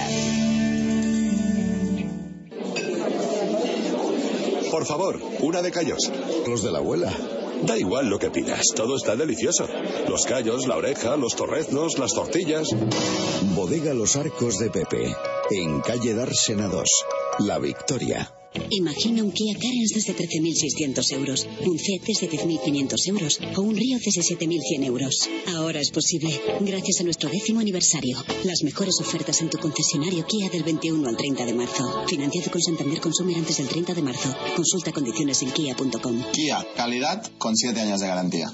[4.84, 6.12] Por favor, una de callos.
[6.46, 7.10] Los de la abuela.
[7.66, 9.66] Da igual lo que pidas, todo está delicioso.
[10.10, 12.68] Los callos, la oreja, los torreznos, las tortillas.
[13.56, 15.16] Bodega Los Arcos de Pepe,
[15.52, 16.84] en calle Dársena 2,
[17.40, 18.43] La Victoria.
[18.70, 23.98] Imagina un Kia Carens desde 13.600 euros, un Ceed desde 10.500 euros o un Río
[24.04, 25.30] desde 7.100 euros.
[25.56, 28.18] Ahora es posible, gracias a nuestro décimo aniversario.
[28.44, 32.06] Las mejores ofertas en tu concesionario Kia del 21 al 30 de marzo.
[32.08, 34.36] Financiado con Santander Consumer antes del 30 de marzo.
[34.56, 36.24] Consulta condiciones en kia.com.
[36.32, 38.54] Kia, calidad con 7 años de garantía.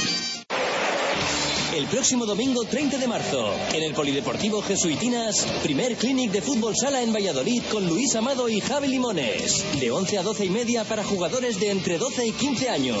[1.73, 7.01] El próximo domingo 30 de marzo, en el Polideportivo Jesuitinas, primer clinic de fútbol sala
[7.01, 9.63] en Valladolid con Luis Amado y Javi Limones.
[9.79, 12.99] De 11 a 12 y media para jugadores de entre 12 y 15 años.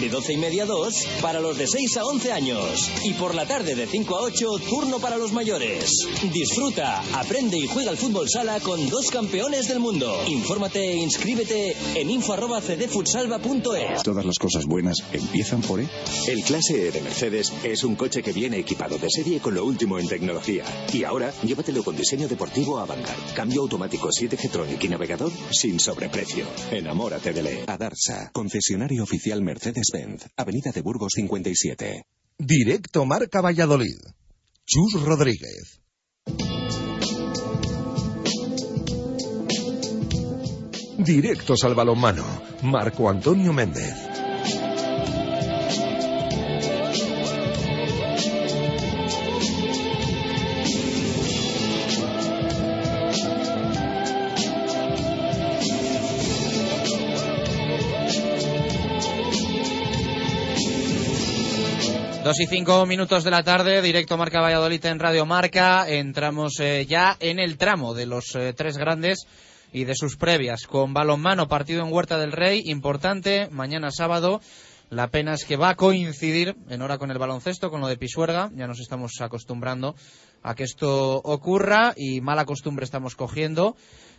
[0.00, 2.90] De 12 y media a 2 para los de 6 a 11 años.
[3.04, 6.06] Y por la tarde de 5 a 8, turno para los mayores.
[6.30, 10.14] Disfruta, aprende y juega al fútbol sala con dos campeones del mundo.
[10.26, 14.02] Infórmate e inscríbete en info@cdfutsalva.es.
[14.02, 15.88] Todas las cosas buenas empiezan por E.
[16.28, 19.64] El Clase E de Mercedes es un coche que viene equipado de serie con lo
[19.64, 20.64] último en tecnología.
[20.92, 23.34] Y ahora, llévatelo con diseño deportivo Avantgarde.
[23.34, 26.44] Cambio automático 7 G-Tronic y navegador sin sobreprecio.
[26.72, 27.64] Enamórate de E.
[27.68, 32.02] Adarsa, concesionario oficial Mercedes-Benz, Avenida de Burgos 57.
[32.36, 33.98] Directo Marca Valladolid.
[34.66, 35.80] Chus Rodríguez.
[40.98, 42.24] Directos al balonmano.
[42.62, 44.09] Marco Antonio Méndez.
[62.30, 65.88] Dos y cinco minutos de la tarde, directo Marca Valladolid en Radio Marca.
[65.88, 69.26] Entramos eh, ya en el tramo de los eh, tres grandes
[69.72, 70.68] y de sus previas.
[70.68, 74.40] Con balonmano, partido en Huerta del Rey, importante, mañana sábado.
[74.90, 77.96] La pena es que va a coincidir en hora con el baloncesto, con lo de
[77.96, 78.52] Pisuerga.
[78.54, 79.96] Ya nos estamos acostumbrando
[80.44, 83.74] a que esto ocurra y mala costumbre estamos cogiendo.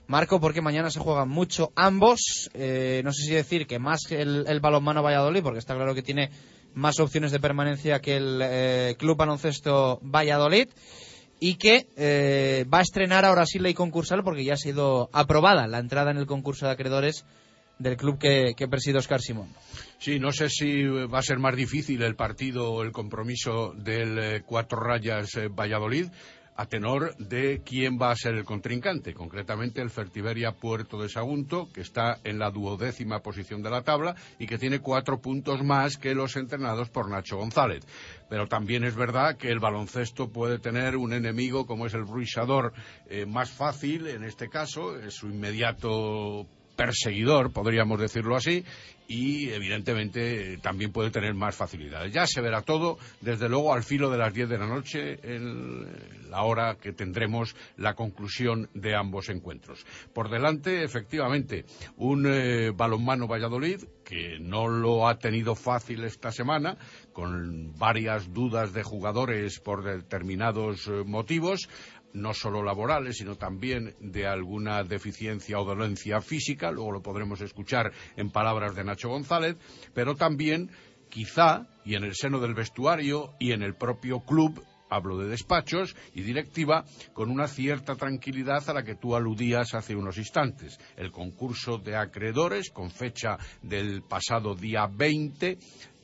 [0.07, 2.49] Marco, porque mañana se juegan mucho ambos.
[2.55, 6.03] Eh, no sé si decir que más el, el balonmano Valladolid, porque está claro que
[6.03, 6.29] tiene
[6.73, 10.69] más opciones de permanencia que el eh, Club Baloncesto Valladolid
[11.39, 15.67] y que eh, va a estrenar ahora sí ley concursal porque ya ha sido aprobada
[15.67, 17.25] la entrada en el concurso de acreedores
[17.79, 19.49] del club que, que preside Oscar Simón.
[19.97, 24.43] Sí, no sé si va a ser más difícil el partido el compromiso del eh,
[24.45, 26.07] Cuatro Rayas Valladolid
[26.61, 31.67] a tenor de quién va a ser el contrincante, concretamente el Fertiberia Puerto de Sagunto,
[31.73, 35.97] que está en la duodécima posición de la tabla y que tiene cuatro puntos más
[35.97, 37.83] que los entrenados por Nacho González.
[38.29, 42.73] Pero también es verdad que el baloncesto puede tener un enemigo como es el Ruisador
[43.09, 46.45] eh, más fácil, en este caso, es su inmediato
[46.75, 48.63] perseguidor, podríamos decirlo así,
[49.11, 52.13] y evidentemente también puede tener más facilidades.
[52.13, 55.19] Ya se verá todo, desde luego, al filo de las 10 de la noche,
[56.29, 59.85] la hora que tendremos la conclusión de ambos encuentros.
[60.13, 61.65] Por delante, efectivamente,
[61.97, 66.77] un eh, balonmano Valladolid que no lo ha tenido fácil esta semana,
[67.13, 71.69] con varias dudas de jugadores por determinados eh, motivos,
[72.13, 77.91] no solo laborales, sino también de alguna deficiencia o dolencia física, luego lo podremos escuchar
[78.15, 79.57] en palabras de Nacho González,
[79.93, 80.71] pero también
[81.09, 85.95] quizá, y en el seno del vestuario y en el propio club, hablo de despachos
[86.13, 86.83] y directiva,
[87.13, 90.77] con una cierta tranquilidad a la que tú aludías hace unos instantes.
[90.97, 95.57] El concurso de acreedores, con fecha del pasado día 20,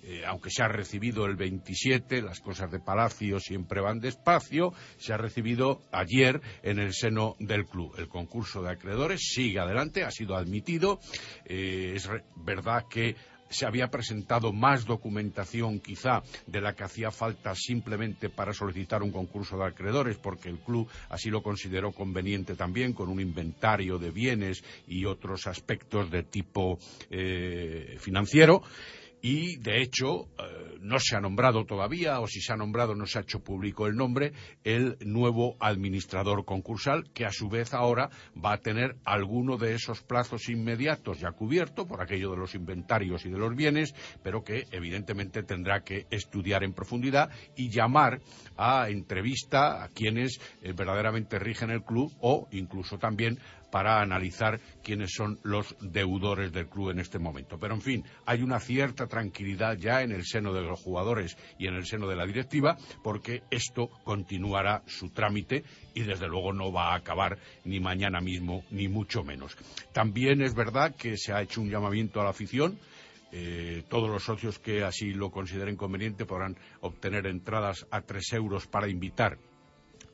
[0.10, 5.12] eh, aunque se ha recibido el 27, las cosas de Palacio siempre van despacio, se
[5.12, 7.94] ha recibido ayer en el seno del club.
[7.98, 11.02] El concurso de acreedores sigue adelante, ha sido admitido.
[11.44, 13.18] Eh, es verdad que
[13.50, 19.12] se había presentado más documentación quizá de la que hacía falta simplemente para solicitar un
[19.12, 24.12] concurso de acreedores, porque el club así lo consideró conveniente también, con un inventario de
[24.12, 26.80] bienes y otros aspectos de tipo
[27.10, 28.64] eh, financiero
[29.28, 33.06] y de hecho eh, no se ha nombrado todavía o si se ha nombrado no
[33.06, 34.32] se ha hecho público el nombre
[34.64, 40.02] el nuevo administrador concursal que a su vez ahora va a tener alguno de esos
[40.02, 44.64] plazos inmediatos ya cubierto por aquello de los inventarios y de los bienes pero que
[44.72, 48.22] evidentemente tendrá que estudiar en profundidad y llamar
[48.56, 53.40] a entrevista a quienes eh, verdaderamente rigen el club o incluso también
[53.72, 57.58] para analizar quiénes son los deudores del club en este momento.
[57.60, 61.68] Pero, en fin, hay una cierta tranquilidad ya en el seno de los jugadores y
[61.68, 65.64] en el seno de la directiva, porque esto continuará su trámite
[65.94, 69.58] y, desde luego, no va a acabar ni mañana mismo, ni mucho menos.
[69.92, 72.80] También es verdad que se ha hecho un llamamiento a la afición.
[73.34, 78.68] Eh, todos los socios que así lo consideren conveniente podrán obtener entradas a tres euros
[78.68, 79.38] para invitar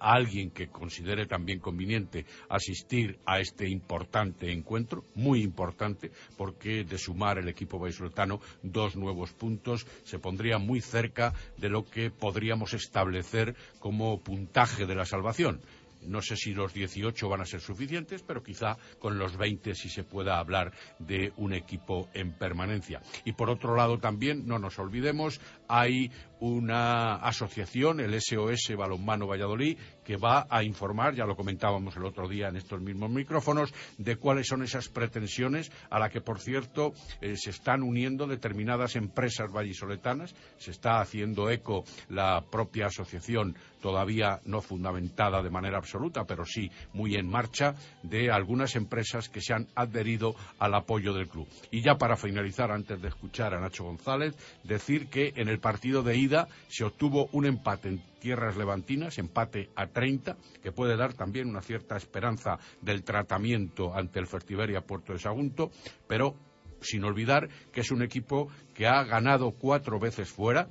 [0.04, 6.98] a alguien que considere también conveniente asistir a este importante encuentro, muy importante, porque de
[6.98, 12.74] sumar el equipo vallisoletano dos nuevos puntos se pondría muy cerca de lo que podríamos
[12.74, 15.62] establecer como puntaje de la salvación.
[16.08, 19.90] No sé si los 18 van a ser suficientes, pero quizá con los 20 sí
[19.90, 23.02] se pueda hablar de un equipo en permanencia.
[23.26, 25.40] Y por otro lado también, no nos olvidemos,
[25.74, 32.04] hay una asociación, el SOS Balonmano Valladolid, que va a informar, ya lo comentábamos el
[32.04, 36.42] otro día en estos mismos micrófonos, de cuáles son esas pretensiones a la que, por
[36.42, 40.36] cierto, eh, se están uniendo determinadas empresas vallisoletanas.
[40.58, 46.70] Se está haciendo eco la propia asociación, todavía no fundamentada de manera absoluta, pero sí
[46.92, 51.48] muy en marcha, de algunas empresas que se han adherido al apoyo del club.
[51.72, 56.04] Y ya para finalizar, antes de escuchar a Nacho González, decir que en el partido
[56.04, 61.14] de ida se obtuvo un empate en tierras levantinas, empate a 30, que puede dar
[61.14, 65.72] también una cierta esperanza del tratamiento ante el Fertiberia Puerto de Sagunto,
[66.06, 66.36] pero
[66.82, 70.68] sin olvidar que es un equipo que ha ganado cuatro veces fuera.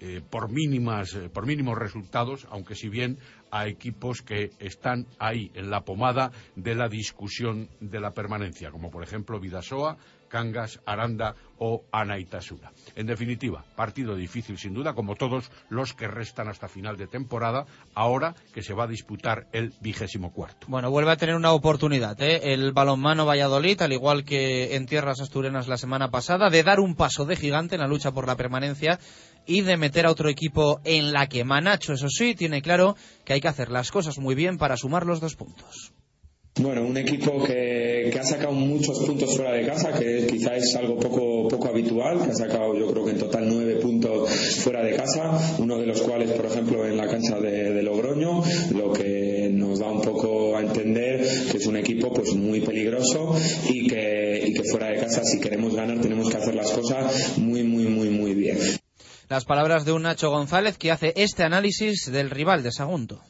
[0.00, 3.16] eh, por mínimas eh, por mínimos resultados aunque si bien
[3.52, 8.90] a equipos que están ahí en la pomada de la discusión de la permanencia como
[8.90, 9.96] por ejemplo Vidasoa
[10.34, 12.72] Cangas, Aranda o Anaitasura.
[12.96, 17.66] En definitiva, partido difícil sin duda, como todos los que restan hasta final de temporada,
[17.94, 20.66] ahora que se va a disputar el vigésimo cuarto.
[20.66, 22.52] Bueno, vuelve a tener una oportunidad, ¿eh?
[22.52, 26.96] el balonmano Valladolid, al igual que en tierras asturianas la semana pasada, de dar un
[26.96, 28.98] paso de gigante en la lucha por la permanencia
[29.46, 33.34] y de meter a otro equipo en la que Manacho, eso sí, tiene claro que
[33.34, 35.93] hay que hacer las cosas muy bien para sumar los dos puntos.
[36.60, 40.96] Bueno, un equipo que, ha sacado muchos puntos fuera de casa, que quizá es algo
[41.00, 44.30] poco, poco habitual, que ha sacado yo creo que en total nueve puntos
[44.62, 48.44] fuera de casa, uno de los cuales, por ejemplo, en la cancha de, de Logroño,
[48.72, 53.34] lo que nos da un poco a entender que es un equipo pues muy peligroso
[53.68, 57.36] y que, y que fuera de casa, si queremos ganar, tenemos que hacer las cosas
[57.36, 58.58] muy, muy, muy, muy bien.
[59.28, 63.22] Las palabras de un Nacho González que hace este análisis del rival de Sagunto.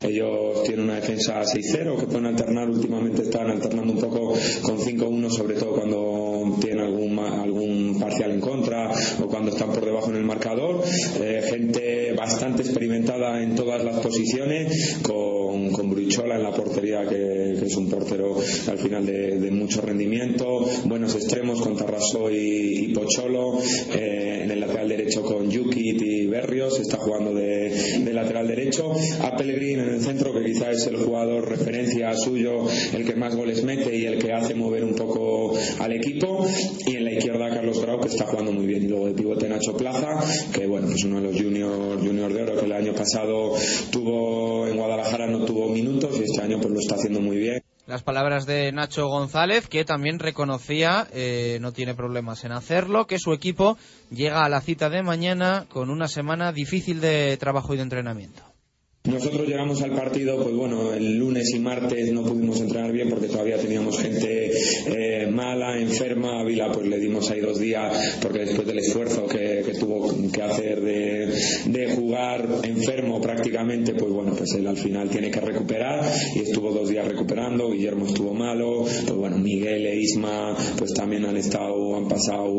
[0.00, 5.30] Ellos tienen una defensa 6-0 que pueden alternar, últimamente están alternando un poco con 5-1,
[5.30, 10.16] sobre todo cuando tienen algún, algún parcial en contra o cuando están por debajo en
[10.16, 10.84] el marcador.
[11.18, 15.35] Eh, gente bastante experimentada en todas las posiciones, con,
[15.72, 18.36] con Bruichola en la portería, que, que, es un portero
[18.68, 23.58] al final de, de mucho rendimiento, buenos extremos con Tarraso y, y Pocholo,
[23.94, 28.92] eh, en el lateral derecho con Yukit y Berrios, está jugando de, de lateral derecho.
[29.22, 33.34] A Pellegrini en el centro, que quizá es el jugador referencia suyo, el que más
[33.34, 36.46] goles mete y el que hace mover un poco al equipo.
[36.86, 38.84] Y en la izquierda Carlos Grau, que está jugando muy bien.
[38.84, 40.20] Y luego de pivote Nacho Plaza,
[40.52, 43.52] que bueno, es uno de los juniors junior de oro que el año pasado
[43.90, 47.62] tuvo en Guadalajara, no tuvo minutos y este año pues lo está haciendo muy bien.
[47.86, 53.20] Las palabras de Nacho González, que también reconocía, eh, no tiene problemas en hacerlo, que
[53.20, 53.78] su equipo
[54.10, 58.55] llega a la cita de mañana con una semana difícil de trabajo y de entrenamiento.
[59.06, 63.28] Nosotros llegamos al partido, pues bueno, el lunes y martes no pudimos entrenar bien porque
[63.28, 64.50] todavía teníamos gente
[64.86, 66.40] eh, mala, enferma.
[66.40, 70.42] A Vila pues le dimos ahí dos días porque después del esfuerzo que, tuvo que
[70.42, 71.32] hacer de,
[71.66, 76.04] de, jugar enfermo prácticamente, pues bueno, pues él al final tiene que recuperar
[76.34, 77.70] y estuvo dos días recuperando.
[77.70, 82.52] Guillermo estuvo malo, pues bueno, Miguel e Isma pues también han estado, han pasado,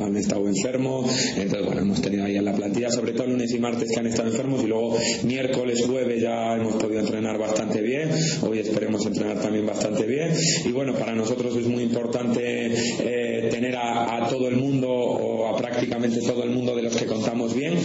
[0.00, 1.10] han estado enfermos.
[1.36, 4.06] Entonces bueno, hemos tenido ahí en la plantilla, sobre todo lunes y martes que han
[4.06, 8.10] estado enfermos y luego miércoles jueves ya hemos podido entrenar bastante bien,
[8.42, 10.32] hoy esperemos entrenar también bastante bien
[10.64, 15.48] y bueno, para nosotros es muy importante eh, tener a, a, todo el mundo o
[15.48, 17.78] a prácticamente todo el mundo de los que contamos bien.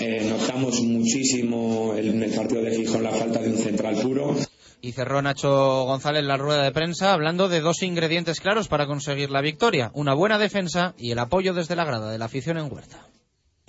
[0.00, 4.36] Eh, notamos muchísimo en el partido de Gijón la falta de un central puro.
[4.80, 9.30] Y cerró Nacho González la rueda de prensa hablando de dos ingredientes claros para conseguir
[9.30, 12.70] la victoria, una buena defensa y el apoyo desde la grada de la afición en
[12.70, 13.08] Huerta.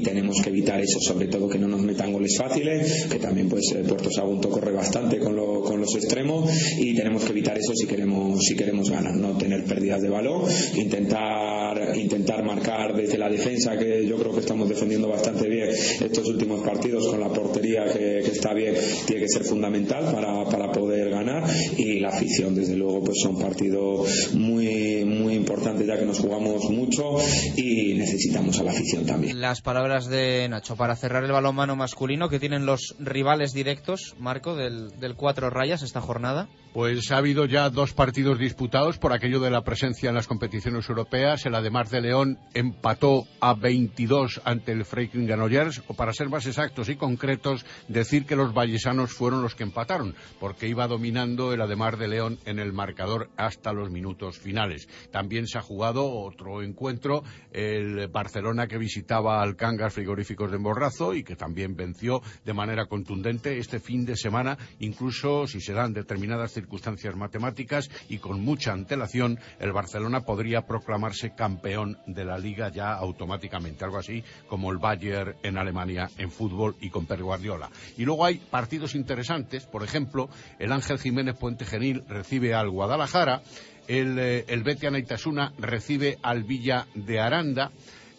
[0.04, 3.72] Tenemos que evitar eso, sobre todo que no nos metan goles fáciles, que también pues
[3.76, 7.74] el Puerto Sagunto corre bastante con, lo, con, los extremos y tenemos que evitar eso
[7.74, 10.44] si queremos si queremos ganar, no tener pérdidas de balón,
[10.76, 16.28] intentar intentar marcar desde la defensa que yo creo que estamos defendiendo bastante bien estos
[16.28, 18.76] últimos partidos con la portería que, que está bien,
[19.08, 21.44] tiene que ser fundamental para, para poder ganar
[21.76, 26.66] y la afición desde luego pues son partidos muy muy importantes ya que nos jugamos
[26.70, 27.18] mucho
[27.56, 29.42] y necesitamos a la afición también.
[29.42, 34.16] Las palabras palabras de Nacho para cerrar el balonmano masculino que tienen los rivales directos,
[34.20, 36.50] Marco, del, del cuatro rayas esta jornada.
[36.74, 40.88] Pues ha habido ya dos partidos disputados por aquello de la presencia en las competiciones
[40.88, 41.44] europeas.
[41.46, 46.46] El Ademar de León empató a 22 ante el Freiking Granollers, o para ser más
[46.46, 51.62] exactos y concretos, decir que los vallesanos fueron los que empataron, porque iba dominando el
[51.62, 54.88] Ademar de León en el marcador hasta los minutos finales.
[55.10, 57.24] También se ha jugado otro encuentro,
[57.54, 59.56] el Barcelona que visitaba al
[59.90, 65.48] Frigoríficos de Morrazo y que también venció de manera contundente este fin de semana, incluso
[65.48, 71.98] si se dan determinadas circunstancias matemáticas y con mucha antelación, el Barcelona podría proclamarse campeón
[72.08, 76.90] de la liga ya automáticamente, algo así como el Bayern en Alemania en fútbol y
[76.90, 77.70] con Pep Guardiola.
[77.98, 83.42] Y luego hay partidos interesantes, por ejemplo, el Ángel Jiménez Puente Genil recibe al Guadalajara,
[83.88, 87.72] el, eh, el Betia Naitasuna recibe al Villa de Aranda,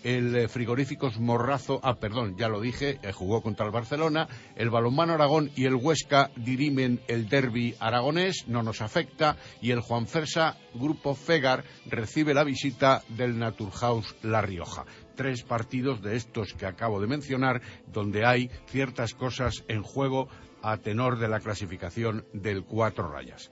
[0.08, 4.70] el eh, Frigoríficos Morrazo, ah, perdón, ya lo dije, eh, jugó contra el Barcelona, el
[4.70, 10.06] Balonmano Aragón y el Huesca dirimen el derby aragonés, no nos afecta, y el Juan
[10.06, 14.86] Fersa Grupo Fegar recibe la visita del Naturhaus La Rioja.
[15.14, 17.60] Tres partidos de estos que acabo de mencionar,
[17.92, 20.28] donde hay ciertas cosas en juego
[20.62, 23.50] a tenor de la clasificación del cuatro rayas.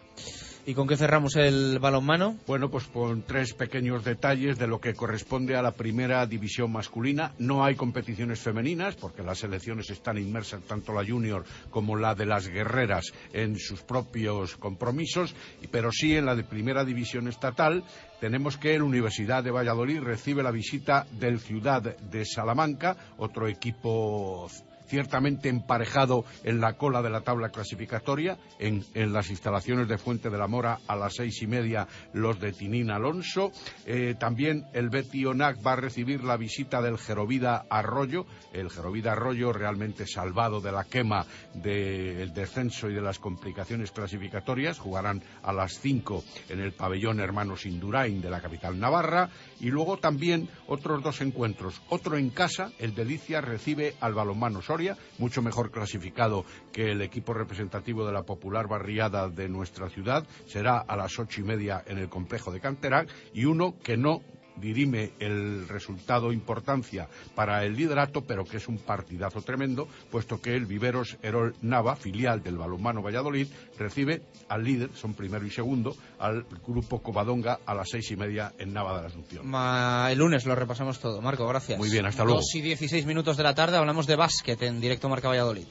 [0.69, 2.39] ¿Y con qué cerramos el balonmano?
[2.45, 7.33] Bueno, pues con tres pequeños detalles de lo que corresponde a la primera división masculina.
[7.39, 12.27] No hay competiciones femeninas porque las selecciones están inmersas, tanto la junior como la de
[12.27, 15.37] las guerreras, en sus propios compromisos,
[15.71, 17.85] pero sí en la de primera división estatal.
[18.21, 24.51] Tenemos que la Universidad de Valladolid recibe la visita del Ciudad de Salamanca, otro equipo
[24.87, 30.31] ciertamente emparejado en la cola de la tabla clasificatoria, en, en las instalaciones de Fuente
[30.31, 33.53] de la Mora a las seis y media los de Tinín Alonso.
[33.85, 39.13] Eh, también el Betty Onac va a recibir la visita del Gerovida Arroyo, el Gerovida
[39.13, 45.53] Arroyo realmente salvado de la quema del descenso y de las complicaciones clasificatorias, jugarán a
[45.53, 49.29] las cinco en el pabellón Hermanos Indurain de la capital Navarra
[49.61, 54.97] y luego también otros dos encuentros, otro en casa, el Delicia recibe al balonmano Soria,
[55.19, 60.79] mucho mejor clasificado que el equipo representativo de la popular barriada de nuestra ciudad, será
[60.79, 64.23] a las ocho y media en el complejo de Canterac, y uno que no
[64.57, 70.55] dirime el resultado importancia para el liderato, pero que es un partidazo tremendo, puesto que
[70.55, 73.49] el Viveros Herol Nava, filial del balonmano Valladolid,
[73.79, 78.53] recibe al líder, son primero y segundo, al grupo Covadonga a las seis y media
[78.59, 79.47] en Nava de la Asunción.
[79.47, 81.21] Ma- el lunes lo repasamos todo.
[81.21, 81.79] Marco, gracias.
[81.79, 82.39] Muy bien, hasta luego.
[82.41, 85.67] Dos y 16 minutos de la tarde hablamos de básquet en directo Marca Valladolid.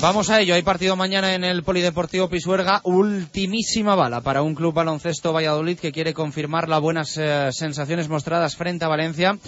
[0.00, 4.74] Vamos a ello, hay partido mañana en el Polideportivo Pisuerga, ultimísima bala para un club
[4.74, 9.38] baloncesto Valladolid que quiere confirmar las buenas eh, sensaciones mostradas frente a Valencia.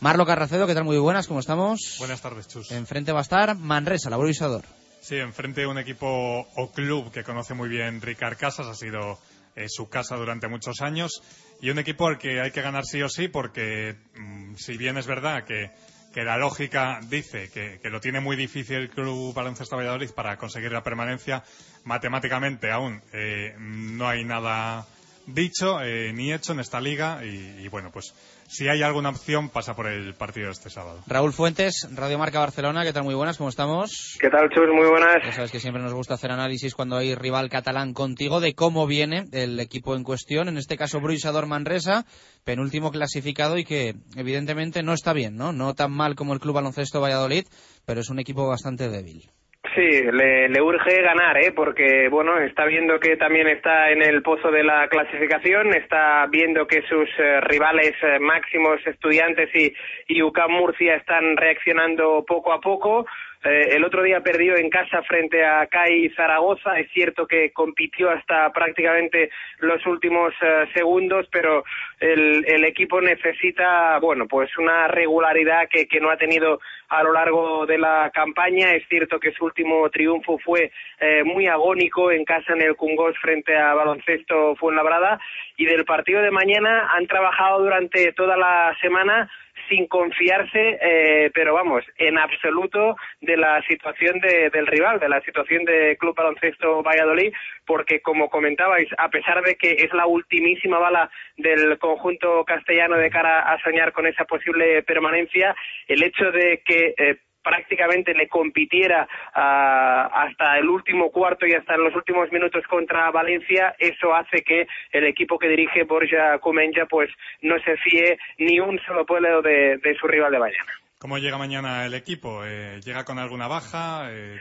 [0.00, 0.84] Marlo Carracedo, ¿qué tal?
[0.84, 1.96] Muy buenas, ¿cómo estamos?
[1.98, 2.70] Buenas tardes, Chus.
[2.70, 4.64] Enfrente va a estar Manresa, labor Isador.
[5.00, 6.06] Sí, enfrente de un equipo
[6.54, 9.18] o club que conoce muy bien Ricard Casas, ha sido
[9.56, 11.22] eh, su casa durante muchos años,
[11.60, 14.96] y un equipo al que hay que ganar sí o sí, porque mm, si bien
[14.96, 15.72] es verdad que,
[16.12, 20.36] que la lógica dice que, que lo tiene muy difícil el Club Baloncesto Valladolid para
[20.36, 21.44] conseguir la permanencia,
[21.84, 24.86] matemáticamente aún eh, no hay nada
[25.26, 28.14] dicho eh, ni hecho en esta liga, y, y bueno, pues
[28.48, 31.00] si hay alguna opción pasa por el partido de este sábado.
[31.06, 33.04] Raúl Fuentes, Radio Marca Barcelona, ¿qué tal?
[33.04, 34.16] Muy buenas, ¿cómo estamos?
[34.20, 34.68] ¿Qué tal, Chus?
[34.74, 35.18] Muy buenas.
[35.24, 38.86] Ya sabes que siempre nos gusta hacer análisis cuando hay rival catalán contigo de cómo
[38.86, 42.06] viene el equipo en cuestión, en este caso Bruisador Manresa,
[42.44, 45.52] penúltimo clasificado y que evidentemente no está bien, ¿no?
[45.52, 47.46] No tan mal como el Club Baloncesto Valladolid,
[47.84, 49.30] pero es un equipo bastante débil.
[49.74, 51.52] Sí, le, le urge ganar, ¿eh?
[51.54, 56.66] porque bueno, está viendo que también está en el pozo de la clasificación, está viendo
[56.66, 59.72] que sus eh, rivales eh, máximos, estudiantes y,
[60.06, 63.06] y Murcia están reaccionando poco a poco.
[63.44, 66.78] Eh, el otro día perdió en casa frente a CAI Zaragoza.
[66.78, 71.64] Es cierto que compitió hasta prácticamente los últimos eh, segundos, pero
[72.00, 77.66] el, el equipo necesita, bueno, pues una regularidad que, no ha tenido a lo largo
[77.66, 78.72] de la campaña.
[78.72, 83.16] Es cierto que su último triunfo fue eh, muy agónico en casa en el Cungos
[83.18, 85.20] frente a Baloncesto Fuenlabrada.
[85.56, 89.28] Y del partido de mañana han trabajado durante toda la semana
[89.68, 95.20] sin confiarse, eh, pero vamos, en absoluto de la situación de- del rival, de la
[95.20, 97.32] situación de Club Baloncesto Valladolid,
[97.66, 103.10] porque como comentabais, a pesar de que es la ultimísima bala del conjunto castellano de
[103.10, 105.54] cara a soñar con esa posible permanencia,
[105.86, 111.76] el hecho de que eh, prácticamente le compitiera ah, hasta el último cuarto y hasta
[111.76, 117.10] los últimos minutos contra Valencia, eso hace que el equipo que dirige Borja Comenja pues
[117.42, 120.72] no se fíe ni un solo pueblo de, de su rival de mañana.
[120.98, 122.44] ¿Cómo llega mañana el equipo?
[122.44, 124.08] Eh, ¿Llega con alguna baja?
[124.10, 124.40] Eh,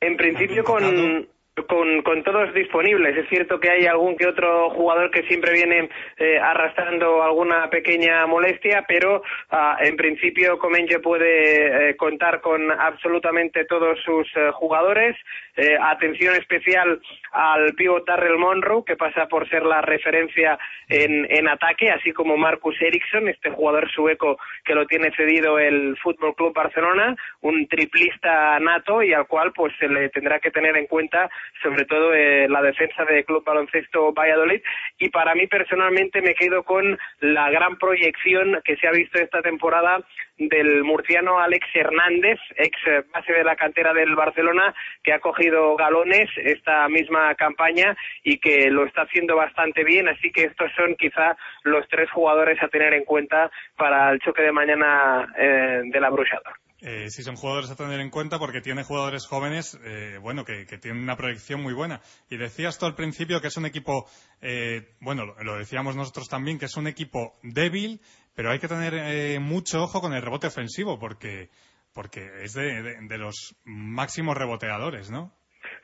[0.00, 1.28] En principio ¿Algún con
[1.66, 3.16] con, con todos disponibles.
[3.16, 8.26] Es cierto que hay algún que otro jugador que siempre viene eh, arrastrando alguna pequeña
[8.26, 15.16] molestia, pero ah, en principio Comenge puede eh, contar con absolutamente todos sus eh, jugadores.
[15.56, 17.00] Eh, atención especial
[17.32, 20.58] al pívot Darrell Monroe, que pasa por ser la referencia
[20.88, 25.96] en, en ataque, así como Marcus Eriksson, este jugador sueco que lo tiene cedido el
[25.98, 30.76] Fútbol Club Barcelona, un triplista nato y al cual pues se le tendrá que tener
[30.76, 31.28] en cuenta
[31.62, 34.62] sobre todo eh, la defensa del Club Baloncesto Valladolid
[34.98, 39.42] y para mí personalmente me quedo con la gran proyección que se ha visto esta
[39.42, 40.00] temporada
[40.48, 42.76] del murciano Alex Hernández, ex
[43.12, 48.70] base de la cantera del Barcelona, que ha cogido galones esta misma campaña y que
[48.70, 50.08] lo está haciendo bastante bien.
[50.08, 54.42] Así que estos son quizá los tres jugadores a tener en cuenta para el choque
[54.42, 56.54] de mañana eh, de la Bruxada.
[56.82, 60.64] Eh, sí, son jugadores a tener en cuenta porque tiene jugadores jóvenes, eh, bueno, que,
[60.66, 62.00] que, tienen una proyección muy buena.
[62.30, 64.08] Y decías tú al principio que es un equipo,
[64.40, 68.00] eh, bueno, lo, decíamos nosotros también, que es un equipo débil,
[68.34, 71.50] pero hay que tener eh, mucho ojo con el rebote ofensivo porque,
[71.92, 75.32] porque es de, de los máximos reboteadores, ¿no?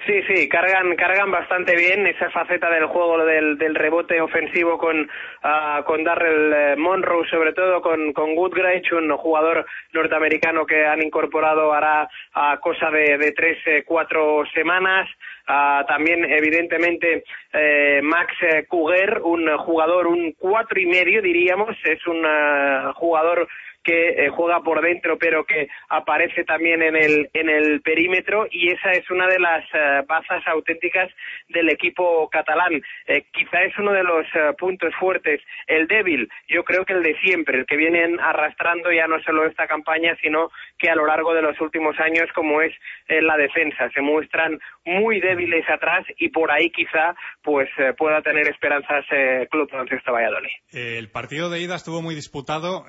[0.05, 5.01] Sí, sí, cargan, cargan bastante bien esa faceta del juego del, del rebote ofensivo con,
[5.01, 11.03] uh, con Darrell eh, Monroe, sobre todo con, con Goodgreich, un jugador norteamericano que han
[11.03, 15.09] incorporado hará a cosa de, de tres, eh, cuatro semanas.
[15.49, 18.35] Uh, también, evidentemente, eh, Max
[18.69, 23.49] Kuger, un jugador, un cuatro y medio, diríamos, es un uh, jugador
[23.87, 28.73] que eh, juega por dentro pero que aparece también en el en el perímetro y
[28.73, 31.09] esa es una de las uh, bazas auténticas
[31.49, 32.83] del equipo catalán.
[33.07, 36.29] Eh, quizá es uno de los uh, puntos fuertes el débil.
[36.49, 40.17] Yo creo que el de siempre el que vienen arrastrando ya no solo esta campaña
[40.21, 42.73] sino que a lo largo de los últimos años como es
[43.07, 43.89] eh, la defensa.
[43.95, 49.05] Se muestran muy débiles atrás y por ahí quizá pues pueda tener esperanzas
[49.51, 50.51] Club Baloncesto Valladolid.
[50.73, 52.85] El partido de ida estuvo muy disputado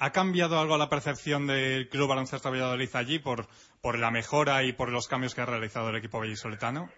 [0.00, 3.46] ¿Ha cambiado algo la percepción del Club Baloncesto Valladolid allí por,
[3.82, 6.88] por la mejora y por los cambios que ha realizado el equipo vallisoletano?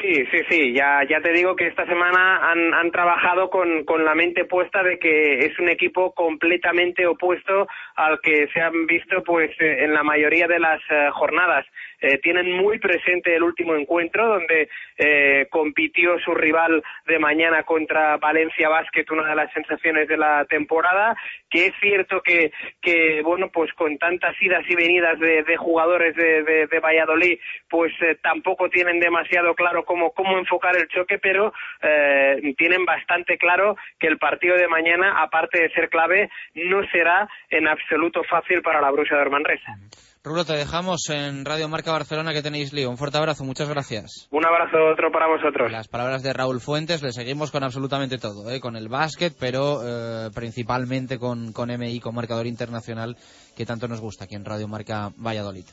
[0.00, 0.72] Sí, sí, sí.
[0.74, 4.82] Ya, ya te digo que esta semana han, han trabajado con, con la mente puesta
[4.82, 7.66] de que es un equipo completamente opuesto
[7.96, 11.66] al que se han visto pues eh, en la mayoría de las eh, jornadas.
[12.00, 18.16] Eh, tienen muy presente el último encuentro donde eh, compitió su rival de mañana contra
[18.16, 21.16] Valencia Basket, una de las sensaciones de la temporada,
[21.50, 26.80] que es cierto que, que bueno, pues con tantas idas y venidas de, jugadores de,
[26.82, 31.52] Valladolid, pues eh, tampoco tienen demasiado claro cómo, enfocar el choque, pero
[31.82, 37.28] eh, tienen bastante claro que el partido de mañana, aparte de ser clave, no será
[37.50, 39.76] en absoluto fácil para la Bruja de Manresa.
[40.22, 42.90] Rulo, te dejamos en Radio Marca Barcelona que tenéis lío.
[42.90, 44.28] Un fuerte abrazo, muchas gracias.
[44.30, 45.72] Un abrazo otro para vosotros.
[45.72, 48.60] Las palabras de Raúl Fuentes, le seguimos con absolutamente todo, ¿eh?
[48.60, 53.16] con el básquet, pero eh, principalmente con, con MI, con marcador internacional,
[53.56, 55.64] que tanto nos gusta aquí en Radio Marca Valladolid.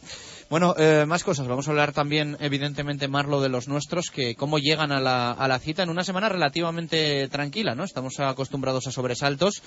[0.49, 1.45] Bueno, eh, más cosas.
[1.49, 5.49] Vamos a hablar también, evidentemente, Marlo, de los nuestros, que cómo llegan a la, a
[5.49, 7.83] la cita en una semana relativamente tranquila, ¿no?
[7.83, 9.61] Estamos acostumbrados a sobresaltos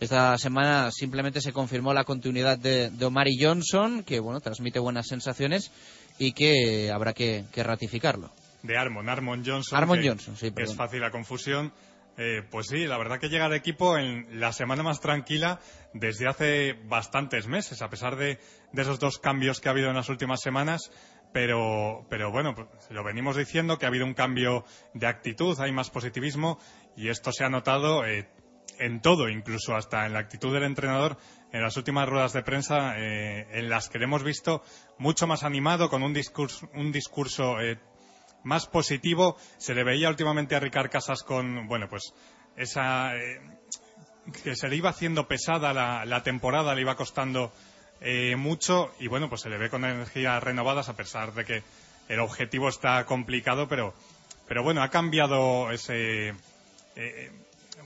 [0.00, 5.06] esta semana simplemente se confirmó la continuidad de, de Omari Johnson, que bueno, transmite buenas
[5.06, 5.70] sensaciones
[6.18, 8.30] y que habrá que, que ratificarlo.
[8.62, 9.78] De Armon, Armon Johnson.
[9.78, 11.72] Armon Johnson, sí, Es fácil la confusión.
[12.16, 15.58] Eh, pues sí, la verdad que llega al equipo en la semana más tranquila
[15.94, 18.38] desde hace bastantes meses, a pesar de,
[18.72, 20.92] de esos dos cambios que ha habido en las últimas semanas.
[21.32, 22.54] Pero, pero bueno,
[22.90, 26.60] lo venimos diciendo que ha habido un cambio de actitud, hay más positivismo
[26.96, 28.28] y esto se ha notado eh,
[28.78, 31.16] en todo, incluso hasta en la actitud del entrenador,
[31.52, 34.62] en las últimas ruedas de prensa, eh, en las que le hemos visto
[34.98, 37.78] mucho más animado, con un discurso, un discurso eh,
[38.42, 39.36] más positivo.
[39.58, 42.12] Se le veía últimamente a Ricard Casas con, bueno, pues
[42.56, 43.16] esa.
[43.16, 43.40] Eh,
[44.42, 47.52] que se le iba haciendo pesada la, la temporada, le iba costando
[48.36, 51.62] mucho y bueno, pues se le ve con energías renovadas a pesar de que
[52.08, 53.94] el objetivo está complicado, pero,
[54.46, 56.34] pero bueno, ha cambiado ese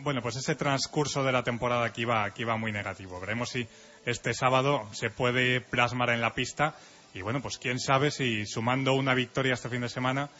[0.03, 3.21] bueno, pues ese transcurso de la temporada que iba, que iba muy negativo.
[3.21, 3.67] Veremos si
[4.05, 6.77] este sábado se puede plasmar en la pista
[7.15, 10.31] y bueno, pues quién sabe si sumando una victoria este fin de semana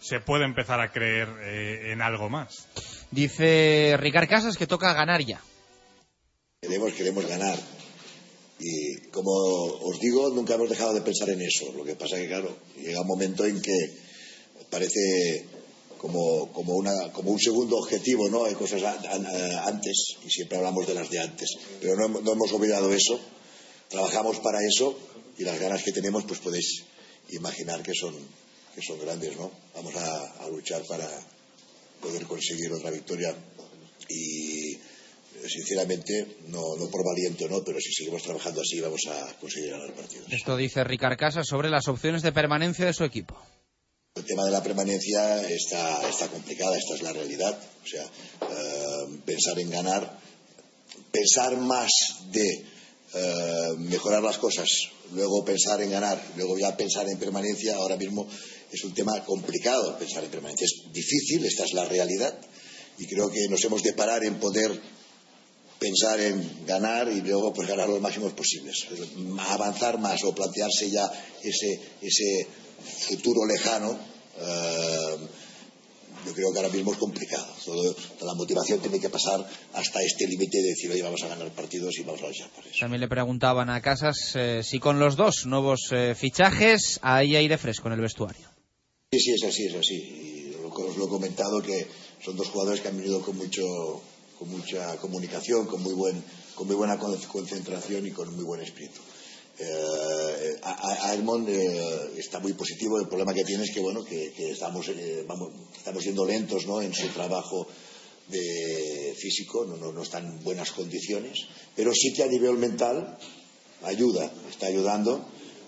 [0.00, 2.68] se puede empezar a creer eh, en algo más.
[3.10, 5.40] Dice Ricard Casas que toca ganar ya.
[6.60, 7.58] Queremos, queremos ganar.
[8.60, 11.72] Y como os digo, nunca hemos dejado de pensar en eso.
[11.76, 13.76] Lo que pasa que, claro, llega un momento en que
[14.70, 15.46] parece
[15.98, 18.44] como, como, una, como un segundo objetivo, ¿no?
[18.44, 21.50] Hay cosas antes y siempre hablamos de las de antes,
[21.80, 23.20] pero no, no, hemos olvidado eso,
[23.88, 24.96] trabajamos para eso
[25.36, 26.84] y las ganas que tenemos, pues podéis
[27.30, 28.14] imaginar que son,
[28.74, 29.50] que son grandes, ¿no?
[29.74, 31.06] Vamos a, luchar para
[32.00, 33.34] poder conseguir otra victoria
[34.08, 34.78] y
[35.46, 39.70] sinceramente no, no por valiente o no, pero si seguimos trabajando así vamos a conseguir
[39.70, 40.32] ganar partidos.
[40.32, 43.36] Esto dice Ricard Casas sobre las opciones de permanencia de su equipo.
[44.18, 47.56] El tema de la permanencia está, está complicada, esta es la realidad.
[47.84, 50.18] O sea, eh, pensar en ganar,
[51.12, 51.92] pensar más
[52.32, 52.64] de
[53.14, 54.68] eh, mejorar las cosas,
[55.12, 58.26] luego pensar en ganar, luego ya pensar en permanencia, ahora mismo
[58.72, 60.64] es un tema complicado pensar en permanencia.
[60.64, 62.36] Es difícil, esta es la realidad,
[62.98, 64.80] y creo que nos hemos de parar en poder
[65.78, 68.88] pensar en ganar y luego pues ganar los máximos posibles.
[69.38, 71.08] Avanzar más o plantearse ya
[71.44, 72.48] ese, ese
[72.82, 73.98] futuro lejano,
[74.38, 75.16] eh,
[76.26, 77.46] yo creo que ahora mismo es complicado.
[77.64, 81.28] Todo- toda la motivación tiene que pasar hasta este límite de decir, oye, vamos a
[81.28, 82.76] ganar partidos y vamos a luchar por eso.
[82.80, 87.56] También le preguntaban a Casas eh, si con los dos nuevos eh, fichajes hay aire
[87.58, 88.48] fresco en el vestuario.
[89.12, 89.94] Sí, sí, es así, es así.
[89.94, 91.86] Y lo- os lo he comentado que
[92.24, 93.62] son dos jugadores que han venido con mucho
[94.38, 96.22] con mucha comunicación, con muy buen
[96.54, 99.00] con muy buena con- concentración y con muy buen espíritu.
[99.58, 99.66] Eh,
[100.62, 102.98] a, a- a Edmond eh, está muy positivo.
[102.98, 106.66] El problema que tiene es que bueno que, que estamos eh, vamos estamos siendo lentos
[106.66, 106.80] ¿no?
[106.82, 107.66] en su trabajo
[108.28, 111.38] de físico, no, no, no está en buenas condiciones,
[111.74, 113.16] pero sí que a nivel mental
[113.82, 115.24] ayuda, está ayudando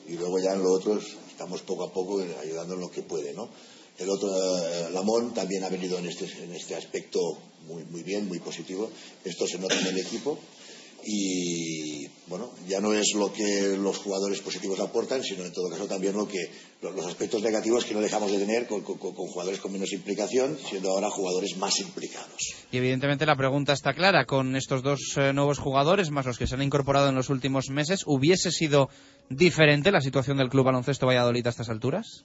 [0.06, 1.00] y luego ya en lo otro
[1.30, 3.48] estamos poco a poco ayudando en lo que puede, ¿no?
[3.98, 7.18] El otro, eh, Lamón, también ha venido en este, en este aspecto
[7.66, 8.90] muy, muy bien, muy positivo.
[9.24, 10.38] Esto se nota en el equipo
[11.05, 15.86] y, bueno, ya no es lo que los jugadores positivos aportan, sino en todo caso
[15.86, 16.39] también lo que,
[16.82, 20.59] los, aspectos negativos que no dejamos de tener con, con- con jugadores con menos implicación,
[20.68, 22.55] siendo ahora jugadores más implicados.
[22.70, 24.24] Y evidentemente la pregunta está clara.
[24.27, 27.68] Con estos dos eh, nuevos jugadores, más los que se han incorporado en los últimos
[27.70, 28.89] meses, ¿hubiese sido
[29.28, 32.24] diferente la situación del Club Baloncesto Valladolid a estas alturas?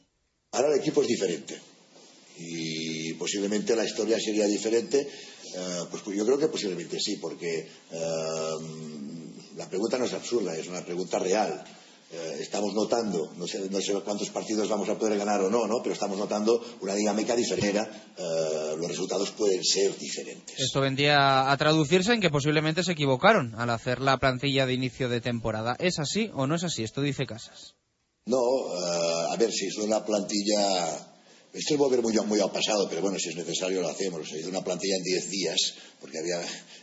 [0.51, 1.59] Ahora el equipo es diferente
[2.37, 5.07] y posiblemente la historia sería diferente.
[5.55, 8.53] Eh, pues yo creo que posiblemente sí, porque eh,
[9.55, 11.63] la pregunta no es absurda, es una pregunta real.
[12.11, 15.65] Eh, estamos notando, no sé, no sé cuántos partidos vamos a poder ganar o no,
[15.65, 15.81] ¿no?
[15.81, 17.79] pero estamos notando una dinámica diferente.
[17.79, 20.55] Eh, los resultados pueden ser diferentes.
[20.59, 25.09] Esto vendría a traducirse en que posiblemente se equivocaron al hacer la plantilla de inicio
[25.09, 25.75] de temporada.
[25.79, 26.83] ¿Es así o no es así?
[26.83, 27.75] Esto dice Casas.
[28.27, 31.14] No, eh, a ver, si es una plantilla.
[31.55, 34.27] Esto es volver muy, muy al pasado, pero bueno, si es necesario lo hacemos.
[34.27, 36.41] Se hizo una plantilla en 10 días, porque había,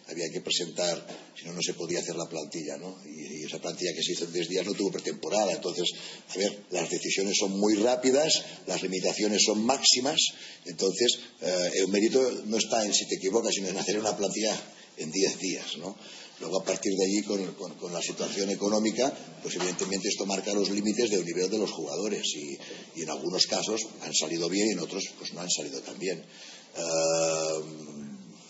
[0.09, 1.07] había que presentar,
[1.39, 2.97] si no, no se podía hacer la plantilla, ¿no?
[3.05, 5.53] Y, esa plantilla que se hizo en 10 días no tuvo pretemporada.
[5.53, 5.91] Entonces,
[6.27, 10.19] a ver, las decisiones son muy rápidas, las limitaciones son máximas.
[10.65, 14.59] Entonces, eh, el mérito no está en si te equivocas, sino en hacer una plantilla
[14.97, 15.97] en 10 días, ¿no?
[16.43, 19.13] Luego, a partir de allí, con, con- con la situación económica,
[19.43, 22.59] pues evidentemente esto marca los límites del nivel de los jugadores y,
[23.01, 26.19] en algunos casos han salido bien y en otros pues no han salido tan bien.
[26.19, 27.61] Eh,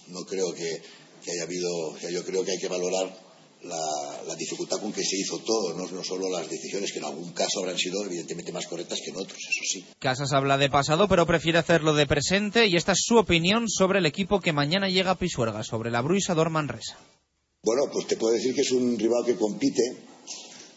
[0.08, 0.80] no creo que,
[1.30, 3.14] haya habido, yo creo que hay que valorar
[3.64, 5.86] la, dificultad con que se hizo todo, ¿no?
[5.86, 9.16] no solo las decisiones que en algún caso habrán sido evidentemente más correctas que en
[9.16, 9.84] otros, eso sí.
[9.98, 13.98] Casas habla de pasado, pero prefiere hacerlo de presente y esta es su opinión sobre
[13.98, 16.96] el equipo que mañana llega a Pisuerga, sobre la Bruisa Manresa.
[17.64, 19.96] Bueno, pues te puedo decir que es un rival que compite,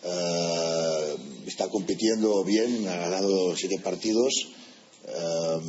[0.04, 1.16] eh,
[1.48, 4.32] está compitiendo bien, ha ganado siete partidos.
[5.08, 5.60] eh,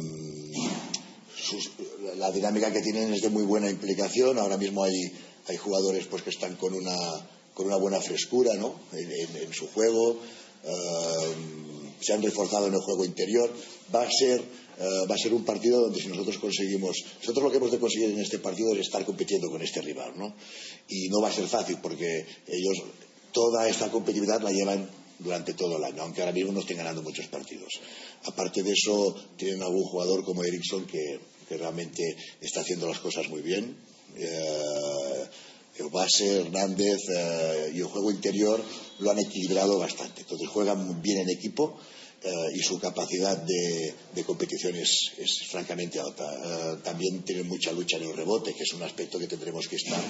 [2.18, 4.38] la dinámica que tienen es de muy buena implicación.
[4.38, 4.92] Ahora mismo hay,
[5.48, 6.98] hay jugadores pues, que están con una,
[7.54, 8.78] con una buena frescura ¿no?
[8.92, 10.18] en su juego.
[10.64, 11.34] eh,
[11.98, 13.50] se han reforzado en el juego interior.
[13.94, 14.42] Va a ser
[14.78, 17.78] eh, va a ser un partido donde si nosotros conseguimos, nosotros lo que hemos de
[17.78, 20.34] conseguir en este partido es estar compitiendo con este rival, ¿no?
[20.88, 22.82] Y no va a ser fácil porque ellos
[23.32, 24.88] toda esta competitividad la llevan
[25.18, 27.72] durante todo el año, aunque ahora mismo no estén ganando muchos partidos.
[28.24, 32.02] Aparte de eso, tienen algún jugador como Ericsson que, que realmente
[32.40, 33.76] está haciendo las cosas muy bien.
[34.16, 35.24] Eh,
[35.90, 38.62] base, Hernández eh, y el juego interior
[38.98, 40.22] lo han equilibrado bastante.
[40.22, 41.78] Entonces juegan bien en equipo
[42.26, 46.24] eh, y su capacidad de, de competición es, es francamente alta.
[46.24, 49.76] Eh, también tienen mucha lucha en el rebote, que es un aspecto que tendremos que
[49.76, 50.00] estar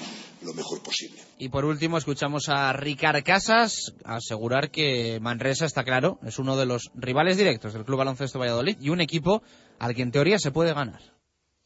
[0.43, 1.21] lo mejor posible.
[1.39, 6.67] Y por último, escuchamos a Ricard Casas asegurar que Manresa, está claro, es uno de
[6.67, 9.43] los rivales directos del Club Baloncesto Valladolid y un equipo
[9.79, 11.17] al que en teoría se puede ganar.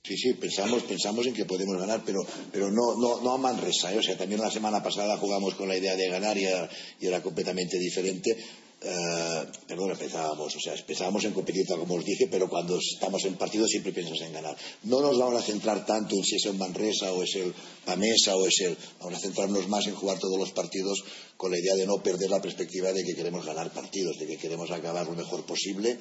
[0.02, 2.20] Sí, sí, pensamos, pensamos en que podemos ganar, pero,
[2.50, 3.92] pero no, no, no a Manresa.
[3.92, 3.98] ¿eh?
[3.98, 6.68] O sea, también la semana pasada jugamos con la idea de ganar y era,
[6.98, 8.34] y era completamente diferente.
[8.82, 13.36] Eh, perdón, empezábamos, o sea, empezábamos en competir, como os dije, pero cuando estamos en
[13.36, 14.56] partido siempre piensas en ganar.
[14.84, 17.52] No nos vamos a centrar tanto en si es el Manresa o es el
[17.84, 18.76] Pamesa o es el.
[19.00, 21.04] Vamos a centrarnos más en jugar todos los partidos
[21.36, 24.38] con la idea de no perder la perspectiva de que queremos ganar partidos, de que
[24.38, 25.98] queremos acabar lo mejor posible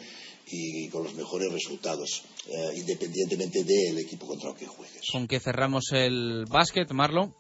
[0.48, 5.02] y con los mejores resultados, eh, independientemente del equipo contra el que juegues.
[5.12, 7.34] Con que cerramos el básquet, Marlo.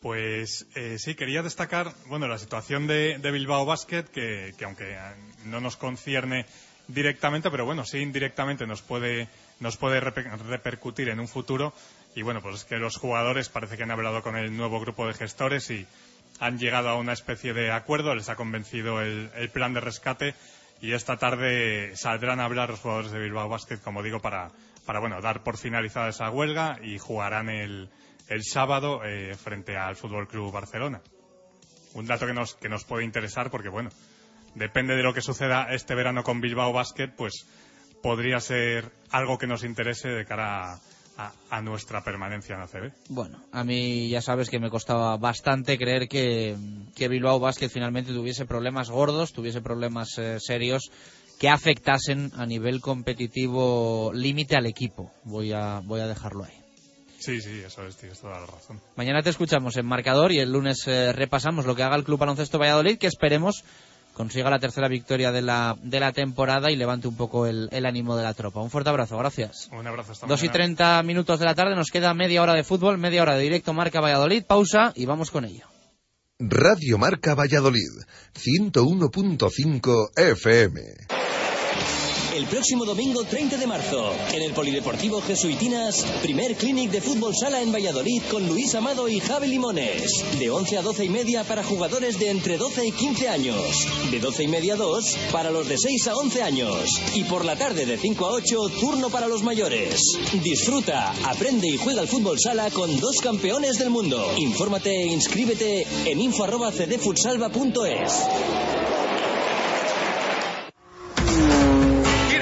[0.00, 4.94] Pues eh, sí, quería destacar bueno, la situación de, de Bilbao Basket, que, que aunque
[4.94, 4.98] eh,
[5.44, 6.46] no nos concierne
[6.88, 9.28] directamente, pero bueno, sí indirectamente nos puede,
[9.60, 11.74] nos puede reper- repercutir en un futuro.
[12.14, 15.06] Y bueno, pues es que los jugadores parece que han hablado con el nuevo grupo
[15.06, 15.86] de gestores y
[16.38, 20.34] han llegado a una especie de acuerdo, les ha convencido el, el plan de rescate
[20.80, 24.50] y esta tarde saldrán a hablar los jugadores de Bilbao Basket, como digo, para,
[24.86, 27.90] para bueno, dar por finalizada esa huelga y jugarán el,
[28.30, 31.02] el sábado eh, frente al Fútbol Club Barcelona.
[31.94, 33.90] Un dato que nos, que nos puede interesar porque, bueno,
[34.54, 37.46] depende de lo que suceda este verano con Bilbao Basket, pues
[38.02, 40.74] podría ser algo que nos interese de cara
[41.18, 42.92] a, a- nuestra permanencia en ACB.
[43.08, 46.56] Bueno, a mí ya sabes que me costaba bastante creer que,
[46.94, 50.90] que Bilbao Basket finalmente tuviese problemas gordos, tuviese problemas eh, serios
[51.40, 55.10] que afectasen a nivel competitivo límite al equipo.
[55.24, 56.59] Voy a, voy a dejarlo ahí.
[57.20, 58.80] Sí, sí, eso es, tienes toda la razón.
[58.96, 62.18] Mañana te escuchamos en marcador y el lunes eh, repasamos lo que haga el Club
[62.18, 63.62] Baloncesto Valladolid, que esperemos
[64.14, 67.86] consiga la tercera victoria de la, de la temporada y levante un poco el, el
[67.86, 68.60] ánimo de la tropa.
[68.60, 69.68] Un fuerte abrazo, gracias.
[69.72, 70.48] Un abrazo hasta 2 y.
[70.48, 73.72] 30 minutos de la tarde, nos queda media hora de fútbol, media hora de directo
[73.72, 75.66] Marca Valladolid, pausa y vamos con ello.
[76.38, 77.90] Radio Marca Valladolid,
[78.34, 80.80] 101.5 FM.
[82.40, 87.60] El próximo domingo 30 de marzo, en el Polideportivo Jesuitinas, primer clinic de fútbol sala
[87.60, 90.24] en Valladolid con Luis Amado y Javi Limones.
[90.38, 93.86] De 11 a 12 y media para jugadores de entre 12 y 15 años.
[94.10, 96.88] De 12 y media a 2 para los de 6 a 11 años.
[97.14, 100.00] Y por la tarde de 5 a 8, turno para los mayores.
[100.42, 104.32] Disfruta, aprende y juega al fútbol sala con dos campeones del mundo.
[104.38, 106.46] Infórmate e inscríbete en info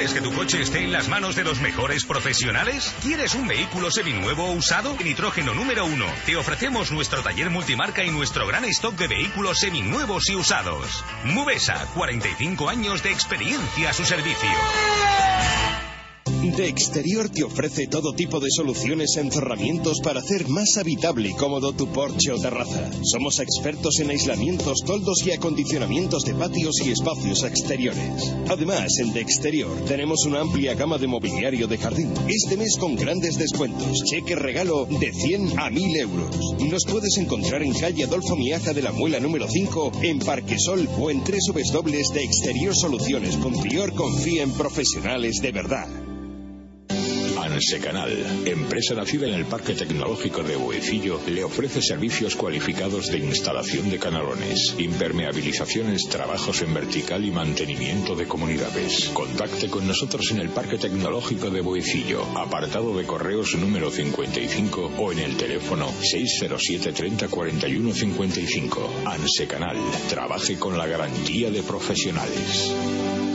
[0.08, 2.94] ¿Quieres que tu coche esté en las manos de los mejores profesionales?
[3.02, 4.96] ¿Quieres un vehículo seminuevo o usado?
[5.04, 6.06] Nitrógeno número uno.
[6.24, 11.04] Te ofrecemos nuestro taller multimarca y nuestro gran stock de vehículos seminuevos y usados.
[11.24, 14.48] Mubesa, 45 años de experiencia a su servicio.
[16.28, 21.32] De Exterior te ofrece todo tipo de soluciones en cerramientos para hacer más habitable y
[21.32, 22.90] cómodo tu porche o terraza.
[23.02, 28.34] Somos expertos en aislamientos, toldos y acondicionamientos de patios y espacios exteriores.
[28.48, 32.12] Además, en De Exterior tenemos una amplia gama de mobiliario de jardín.
[32.28, 34.04] Este mes con grandes descuentos.
[34.04, 36.36] Cheque regalo de 100 a 1000 euros.
[36.68, 41.10] Nos puedes encontrar en calle Adolfo Miaja de la Muela número 5, en Parquesol o
[41.10, 43.94] en www.deexteriorsoluciones.prior.
[43.94, 45.88] Confía en profesionales de verdad.
[47.58, 53.90] Ansecanal, empresa nacida en el Parque Tecnológico de Boecillo, le ofrece servicios cualificados de instalación
[53.90, 59.10] de canalones, impermeabilizaciones, trabajos en vertical y mantenimiento de comunidades.
[59.12, 65.10] Contacte con nosotros en el Parque Tecnológico de Boecillo, apartado de correos número 55 o
[65.10, 68.90] en el teléfono 607 30 41 55.
[69.04, 69.78] Ansecanal,
[70.08, 73.27] trabaje con la garantía de profesionales.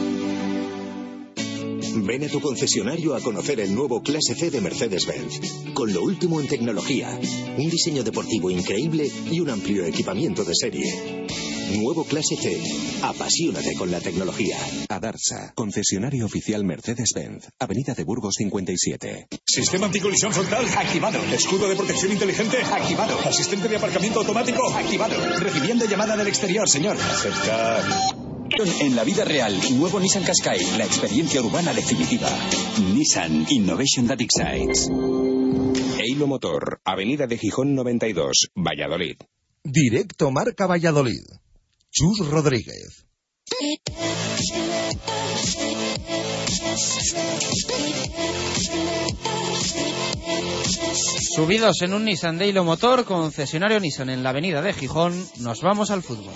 [1.95, 6.41] Ven a tu concesionario a conocer el nuevo Clase C de Mercedes-Benz, con lo último
[6.41, 7.19] en tecnología,
[7.57, 11.27] un diseño deportivo increíble y un amplio equipamiento de serie.
[11.75, 12.61] Nuevo Clase C.
[13.03, 14.57] Apasionate con la tecnología.
[14.89, 19.27] Adarsa, concesionario oficial Mercedes-Benz, Avenida de Burgos 57.
[19.45, 21.19] Sistema anticolisión frontal activado.
[21.31, 23.17] Escudo de protección inteligente activado.
[23.19, 25.15] Asistente de aparcamiento automático activado.
[25.39, 26.97] Recibiendo llamada del exterior, señor.
[26.97, 28.32] Aceptar.
[28.55, 32.29] En la vida real, nuevo Nissan Qashqai, la experiencia urbana definitiva.
[32.93, 34.89] Nissan Innovation That Excites.
[35.97, 39.17] Eilo Motor, Avenida de Gijón 92, Valladolid.
[39.63, 41.23] Directo Marca Valladolid.
[41.89, 43.07] Chus Rodríguez.
[51.35, 55.89] Subidos en un Nissan Dailo Motor, concesionario Nissan en la avenida de Gijón, nos vamos
[55.89, 56.35] al fútbol.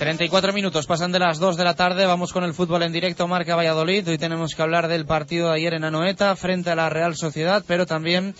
[0.00, 2.06] 34 minutos pasan de las 2 de la tarde.
[2.06, 3.28] Vamos con el fútbol en directo.
[3.28, 4.08] Marca Valladolid.
[4.08, 7.62] Hoy tenemos que hablar del partido de ayer en Anoeta frente a la Real Sociedad,
[7.66, 8.34] pero también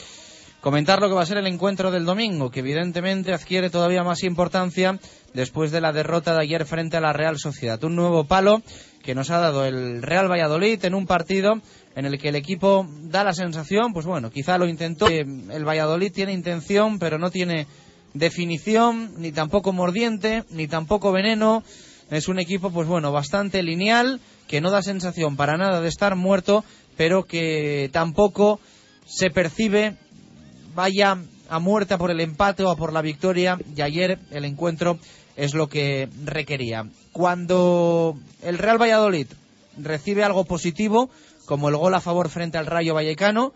[0.62, 4.22] comentar lo que va a ser el encuentro del domingo, que evidentemente adquiere todavía más
[4.22, 4.98] importancia
[5.34, 7.84] después de la derrota de ayer frente a la Real Sociedad.
[7.84, 8.62] Un nuevo palo
[9.02, 11.60] que nos ha dado el Real Valladolid en un partido
[11.94, 15.08] en el que el equipo da la sensación, pues bueno, quizá lo intentó.
[15.08, 17.66] El Valladolid tiene intención, pero no tiene
[18.14, 21.62] definición, ni tampoco mordiente, ni tampoco veneno.
[22.10, 26.16] Es un equipo, pues bueno, bastante lineal, que no da sensación para nada de estar
[26.16, 26.64] muerto,
[26.96, 28.60] pero que tampoco
[29.06, 29.96] se percibe
[30.74, 31.18] vaya
[31.48, 33.58] a muerte por el empate o a por la victoria.
[33.76, 34.98] Y ayer el encuentro
[35.36, 36.86] es lo que requería.
[37.12, 39.26] Cuando el Real Valladolid
[39.78, 41.10] recibe algo positivo,
[41.46, 43.52] como el gol a favor frente al Rayo Vallecano,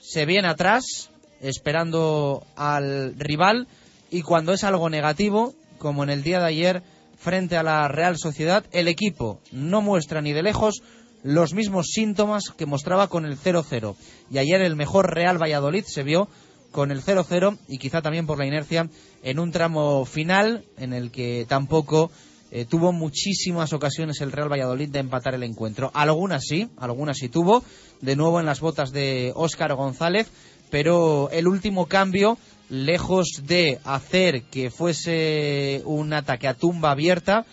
[0.00, 1.10] se viene atrás
[1.40, 3.68] esperando al rival
[4.10, 6.82] y cuando es algo negativo, como en el día de ayer
[7.16, 10.82] frente a la Real Sociedad, el equipo no muestra ni de lejos
[11.22, 13.96] los mismos síntomas que mostraba con el 0-0.
[14.30, 16.28] Y ayer el mejor Real Valladolid se vio
[16.70, 18.88] con el 0-0 y quizá también por la inercia
[19.22, 22.10] en un tramo final en el que tampoco
[22.50, 25.90] eh, tuvo muchísimas ocasiones el Real Valladolid de empatar el encuentro.
[25.94, 27.64] Algunas sí, algunas sí tuvo,
[28.00, 30.28] de nuevo en las botas de Óscar González,
[30.70, 37.46] pero el último cambio lejos de hacer que fuese un ataque a tumba abierta,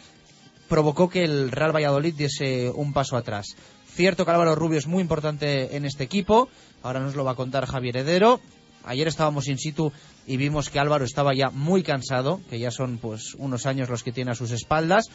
[0.68, 3.56] provocó que el Real Valladolid diese un paso atrás.
[3.88, 6.50] Cierto que Álvaro Rubio es muy importante en este equipo,
[6.84, 8.42] ahora nos lo va a contar Javier Heredero.
[8.84, 9.92] Ayer estábamos in situ
[10.28, 14.04] y vimos que Álvaro estaba ya muy cansado, que ya son pues unos años los
[14.04, 15.06] que tiene a sus espaldas,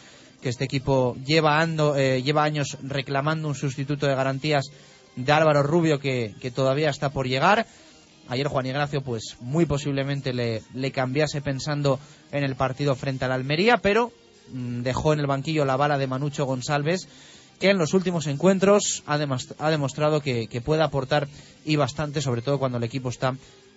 [0.41, 1.63] que este equipo lleva,
[1.95, 4.65] eh, lleva años reclamando un sustituto de garantías
[5.15, 7.65] de Álvaro Rubio que, que todavía está por llegar
[8.31, 11.99] Ayer Juan Ignacio, pues muy posiblemente le, le cambiase pensando
[12.31, 14.13] en el partido frente al Almería, pero
[14.53, 17.09] mm, dejó en el banquillo la bala de Manucho González,
[17.59, 19.19] que en los últimos encuentros ha,
[19.59, 21.27] ha demostrado que, puede aportar
[21.65, 23.35] y bastante, sobre todo cuando el equipo está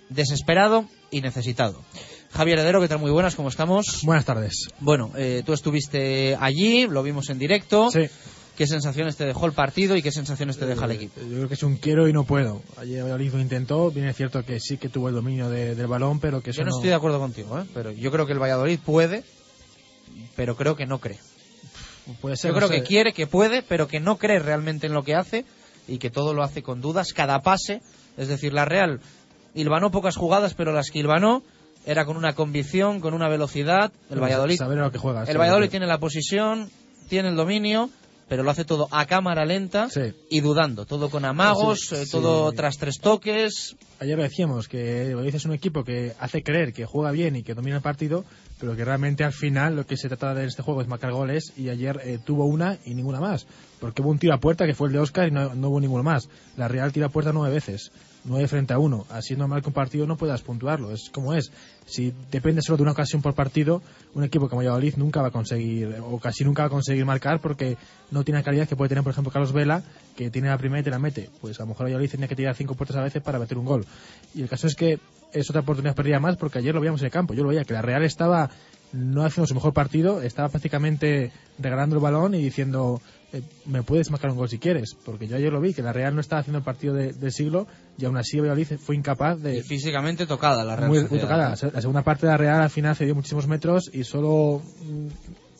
[0.08, 1.82] desesperado y necesitado.
[2.30, 3.00] Javier Heredero, ¿qué tal?
[3.00, 4.02] Muy buenas, ¿cómo estamos?
[4.04, 4.68] Buenas tardes.
[4.78, 7.90] Bueno, eh, tú estuviste allí, lo vimos en directo.
[7.90, 8.08] Sí.
[8.56, 11.20] ¿Qué sensaciones te dejó el partido y qué sensaciones te deja el equipo?
[11.20, 12.62] Yo creo que es un quiero y no puedo.
[12.76, 16.20] Ayer Valladolid lo intentó, bien es cierto que sí que tuvo el dominio del balón,
[16.20, 17.64] pero que eso Yo no, estoy de acuerdo contigo, ¿eh?
[17.74, 19.24] pero yo creo que el Valladolid puede,
[20.36, 21.18] pero creo que no cree.
[22.20, 25.02] Puede ser, yo creo que quiere, que puede, pero que no cree realmente en lo
[25.02, 25.44] que hace
[25.88, 27.80] y que todo lo hace con dudas, cada pase.
[28.16, 29.00] Es decir, la Real
[29.54, 31.42] hilvanó pocas jugadas, pero las que hilvanó
[31.86, 33.90] era con una convicción, con una velocidad.
[34.10, 36.70] El Valladolid, saber lo que juega, el Valladolid tiene la posición,
[37.08, 37.90] tiene el dominio
[38.34, 39.86] pero lo hace todo a cámara lenta
[40.28, 43.76] y dudando, todo con amagos, eh, todo tras tres toques.
[44.00, 47.44] Ayer lo decíamos, que Valladolid es un equipo que hace creer que juega bien y
[47.44, 48.24] que domina el partido,
[48.58, 51.52] pero que realmente al final lo que se trata de este juego es marcar goles
[51.56, 53.46] y ayer eh, tuvo una y ninguna más,
[53.78, 55.80] porque hubo un tiro a puerta que fue el de Oscar y no, no hubo
[55.80, 56.28] ninguno más.
[56.56, 57.92] La Real tira a puerta nueve veces.
[58.24, 59.06] 9 frente a 1.
[59.10, 61.52] Así es normal un partido no puedas puntuarlo, es como es.
[61.86, 63.82] Si depende solo de una ocasión por partido,
[64.14, 67.40] un equipo como Valladolid nunca va a conseguir, o casi nunca va a conseguir marcar
[67.40, 67.76] porque
[68.10, 69.82] no tiene la calidad que puede tener, por ejemplo, Carlos Vela,
[70.16, 71.28] que tiene la primera y te la mete.
[71.40, 73.66] Pues a lo mejor Valladolid tiene que tirar cinco puertas a veces para meter un
[73.66, 73.84] gol.
[74.34, 74.98] Y el caso es que
[75.32, 77.34] es otra oportunidad perdida más porque ayer lo veíamos en el campo.
[77.34, 78.50] Yo lo veía que la Real estaba
[78.92, 83.02] no haciendo su mejor partido, estaba prácticamente regalando el balón y diciendo
[83.34, 85.92] eh, me puedes marcar un gol si quieres, porque yo ayer lo vi, que la
[85.92, 87.66] Real no estaba haciendo el partido del siglo
[87.98, 89.58] y aún así Valladolid fue incapaz de...
[89.58, 90.88] Y físicamente tocada la Real.
[90.88, 91.50] Muy, tocada.
[91.50, 95.08] La segunda parte de la Real al final cedió muchísimos metros y solo mm,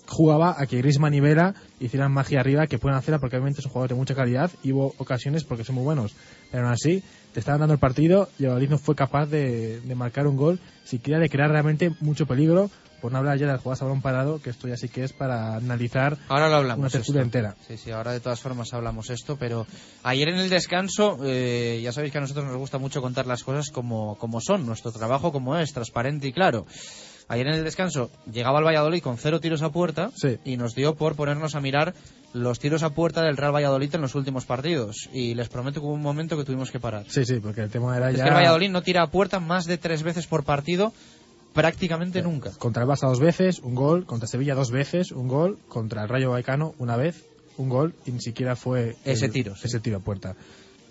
[0.07, 3.67] jugaba a que Griezmann y Vera hicieran magia arriba, que pueden hacerla porque obviamente es
[3.67, 6.15] un jugador de mucha calidad y hubo ocasiones porque son muy buenos.
[6.53, 7.03] Pero aún así,
[7.33, 10.61] te estaban dando el partido y Valladolid no fue capaz de, de marcar un gol,
[10.85, 12.71] siquiera de crear realmente mucho peligro
[13.05, 15.05] por no hablar ya de las jugadas a balón parado, que esto ya sí que
[15.05, 17.55] es para analizar ahora lo hablamos una tertulia entera.
[17.69, 19.67] Sí, sí, ahora de todas formas hablamos esto, pero
[20.05, 23.45] ayer en el descanso, eh, ya sabéis que a nosotros nos gusta mucho contar las
[23.45, 26.65] cosas como, como son, nuestro trabajo como es, transparente y claro.
[27.29, 30.11] Ayer en el descanso llegaba el Valladolid con cero tiros a puerta
[30.45, 31.95] y nos dio por ponernos a mirar
[32.35, 35.09] los tiros a puerta del Real Valladolid en los últimos partidos.
[35.13, 37.07] Y les prometo que hubo un momento que tuvimos que parar.
[37.09, 38.25] Sí, sí, porque el tema era es ya...
[38.25, 40.93] que el Valladolid no tira a puerta más de tres veces por partido
[41.55, 42.51] prácticamente nunca.
[42.59, 44.05] Contra el Barça dos veces, un gol.
[44.05, 45.59] Contra Sevilla dos veces, un gol.
[45.69, 47.25] Contra el Rayo Vallecano una vez,
[47.57, 47.95] un gol.
[48.05, 49.55] Y ni siquiera fue ese tiro.
[49.63, 50.37] Ese tiro a puerta.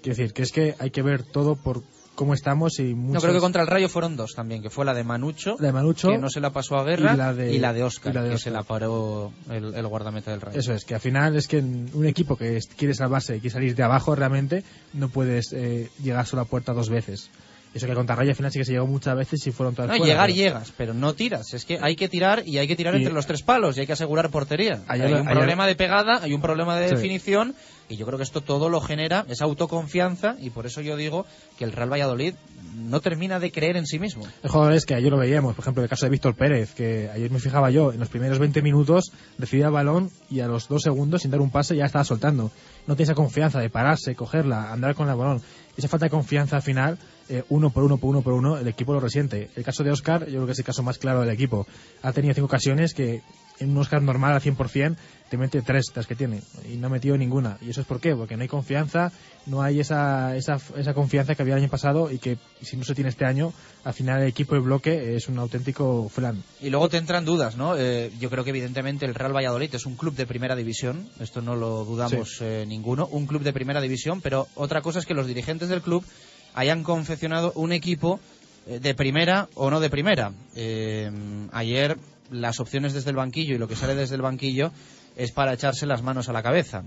[0.01, 1.83] Quiero decir, que es que hay que ver todo por
[2.15, 4.93] cómo estamos y No, creo que contra el Rayo fueron dos también, que fue la
[4.93, 7.53] de Manucho, la de Manucho que no se la pasó a Guerra, y la de,
[7.53, 10.59] y la de Oscar, que se la paró el, guardameta del Rayo.
[10.59, 13.75] Eso es, que al final es que un equipo que quiere salvarse y quiere salir
[13.75, 14.63] de abajo realmente,
[14.93, 17.29] no puedes eh, llegar solo a puerta dos veces.
[17.73, 19.89] Eso que contra Rayo al final sí que se llegó muchas veces y fueron todas
[19.89, 21.53] No, fuera, llegar pero- llegas, pero no tiras.
[21.55, 23.79] Es que hay que tirar y hay que tirar Y- entre los tres palos y
[23.81, 24.81] hay que asegurar portería.
[24.87, 26.95] Ayer- hay un ayer- problema de pegada, hay un problema de Sí.
[26.95, 27.55] definición
[27.89, 31.25] y yo creo que esto todo lo genera esa autoconfianza y por eso yo digo
[31.57, 32.35] que el Real Valladolid
[32.75, 34.23] no termina de creer en sí mismo.
[34.43, 37.29] Hay jugadores que ayer lo veíamos, por ejemplo, el caso de Víctor Pérez, que ayer
[37.31, 40.81] me fijaba yo, en los primeros 20 minutos recibía el balón y a los dos
[40.83, 42.51] segundos, sin dar un pase, ya estaba soltando.
[42.87, 45.41] No tiene esa confianza de pararse, cogerla, andar con el balón.
[45.77, 46.97] Esa falta de confianza al final,
[47.29, 49.49] eh, uno por uno, por uno por uno, el equipo lo resiente.
[49.55, 51.67] El caso de Oscar, yo creo que es el caso más claro del equipo.
[52.01, 53.21] Ha tenido cinco ocasiones que
[53.59, 54.95] en un Oscar normal al 100%
[55.29, 56.41] te mete tres las que tiene
[56.71, 57.57] y no ha metido ninguna.
[57.61, 58.15] ¿Y eso es por qué?
[58.15, 59.11] Porque no hay confianza,
[59.47, 62.83] no hay esa, esa, esa confianza que había el año pasado y que si no
[62.83, 63.51] se tiene este año,
[63.83, 66.43] al final el equipo de bloque es un auténtico flan.
[66.61, 67.75] Y luego te entran dudas, ¿no?
[67.75, 71.41] Eh, yo creo que evidentemente el Real Valladolid es un club de primera división, esto
[71.41, 75.15] no lo dudamos eh, ninguno, un club de primera división, pero otra cosa es que
[75.15, 76.05] los dirigentes del club
[76.53, 78.19] hayan confeccionado un equipo
[78.67, 80.31] eh, de primera o no de primera.
[80.55, 81.11] Eh,
[81.51, 81.97] ayer
[82.31, 84.71] las opciones desde el banquillo y lo que sale desde el banquillo
[85.15, 86.83] es para echarse las manos a la cabeza.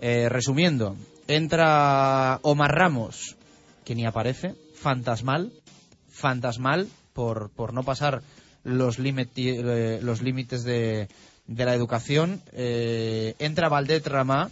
[0.00, 0.96] Eh, resumiendo,
[1.26, 3.36] entra Omar Ramos,
[3.84, 5.52] que ni aparece, fantasmal,
[6.10, 8.22] fantasmal por, por no pasar
[8.62, 11.08] los, eh, los límites de,
[11.46, 12.42] de la educación.
[12.52, 14.50] Eh, entra Valdet Ramá,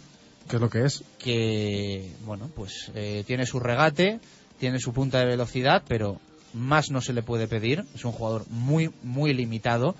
[0.49, 1.03] ¿Qué es lo que es?
[1.17, 4.19] que bueno pues eh, tiene su regate
[4.59, 6.19] tiene su punta de velocidad pero
[6.53, 7.83] más no se le puede pedir.
[7.93, 9.95] Es un jugador muy muy limitado.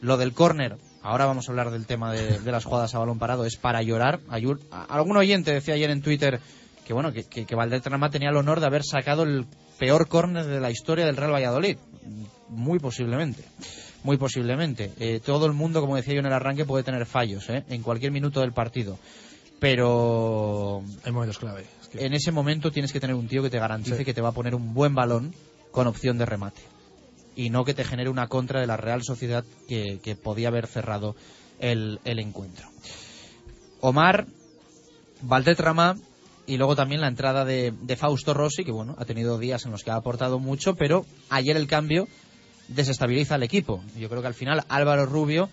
[0.00, 3.44] Lo del córner ahora vamos a hablar del tema de, las jugadas a balón parado
[3.44, 4.20] es para llorar.
[4.28, 6.40] A- algún oyente decía ayer en Twitter
[6.84, 7.56] que bueno que, que, que
[8.10, 9.46] tenía el honor de haber sacado el
[9.78, 11.76] peor córner de la historia del Real Valladolid.
[12.48, 13.44] Muy posiblemente
[14.04, 14.90] muy posiblemente.
[14.98, 17.62] Eh, todo el mundo como decía yo en el arranque puede tener fallos ¿eh?
[17.68, 18.98] en cualquier minuto del partido
[19.62, 21.64] pero Hay momentos clave.
[21.94, 24.04] en ese momento tienes que tener un tío que te garantice Sí.
[24.04, 25.32] que te va a poner un buen balón
[25.70, 26.60] con opción de remate
[27.36, 30.66] y no que te genere una contra de la Real Sociedad que, que podía haber
[30.66, 31.14] cerrado
[31.60, 32.66] el, el encuentro.
[33.80, 34.26] Omar,
[35.22, 35.96] Valdet Ramá
[36.44, 39.70] y luego también la entrada de, de Fausto Rossi, que bueno, ha tenido días en
[39.70, 42.08] los que ha aportado mucho, pero ayer el cambio
[42.66, 43.80] desestabiliza al equipo.
[43.96, 45.48] Yo creo que al final Álvaro Rubio,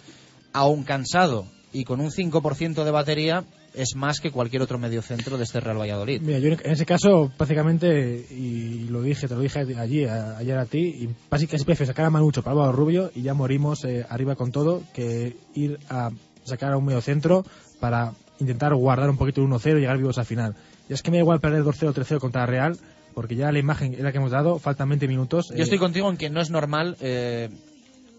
[0.52, 3.44] aún cansado y con un 5% de batería,
[3.74, 6.22] es más que cualquier otro mediocentro de este Real Valladolid.
[6.22, 10.58] Mira, yo en ese caso, prácticamente, y lo dije, te lo dije allí, a- ayer
[10.58, 14.06] a ti, y básicamente prefiero sacar a Manucho para Álvaro Rubio y ya morimos eh,
[14.10, 16.10] arriba con todo, que ir a
[16.44, 17.46] sacar a un medio centro
[17.80, 20.56] para intentar guardar un poquito el 1-0 y llegar vivos al final.
[20.90, 22.78] Y es que me da igual perder 2-0 3-0 contra Real,
[23.14, 25.50] porque ya la imagen es la que hemos dado, faltan 20 minutos.
[25.50, 26.96] Yo eh, estoy contigo en que no es normal.
[27.02, 27.50] eh,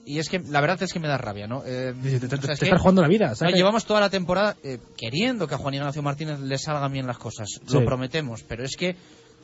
[0.06, 1.62] y es que la verdad es que me da rabia, ¿no?
[1.64, 3.54] Eh, te- te- o sea, es te que- estás jugando la vida, no, ¿sabes?
[3.54, 7.18] llevamos toda la temporada eh, queriendo que a Juan Ignacio Martínez le salgan bien las
[7.18, 7.48] cosas.
[7.72, 8.42] Lo prometemos.
[8.42, 8.96] Pero es que,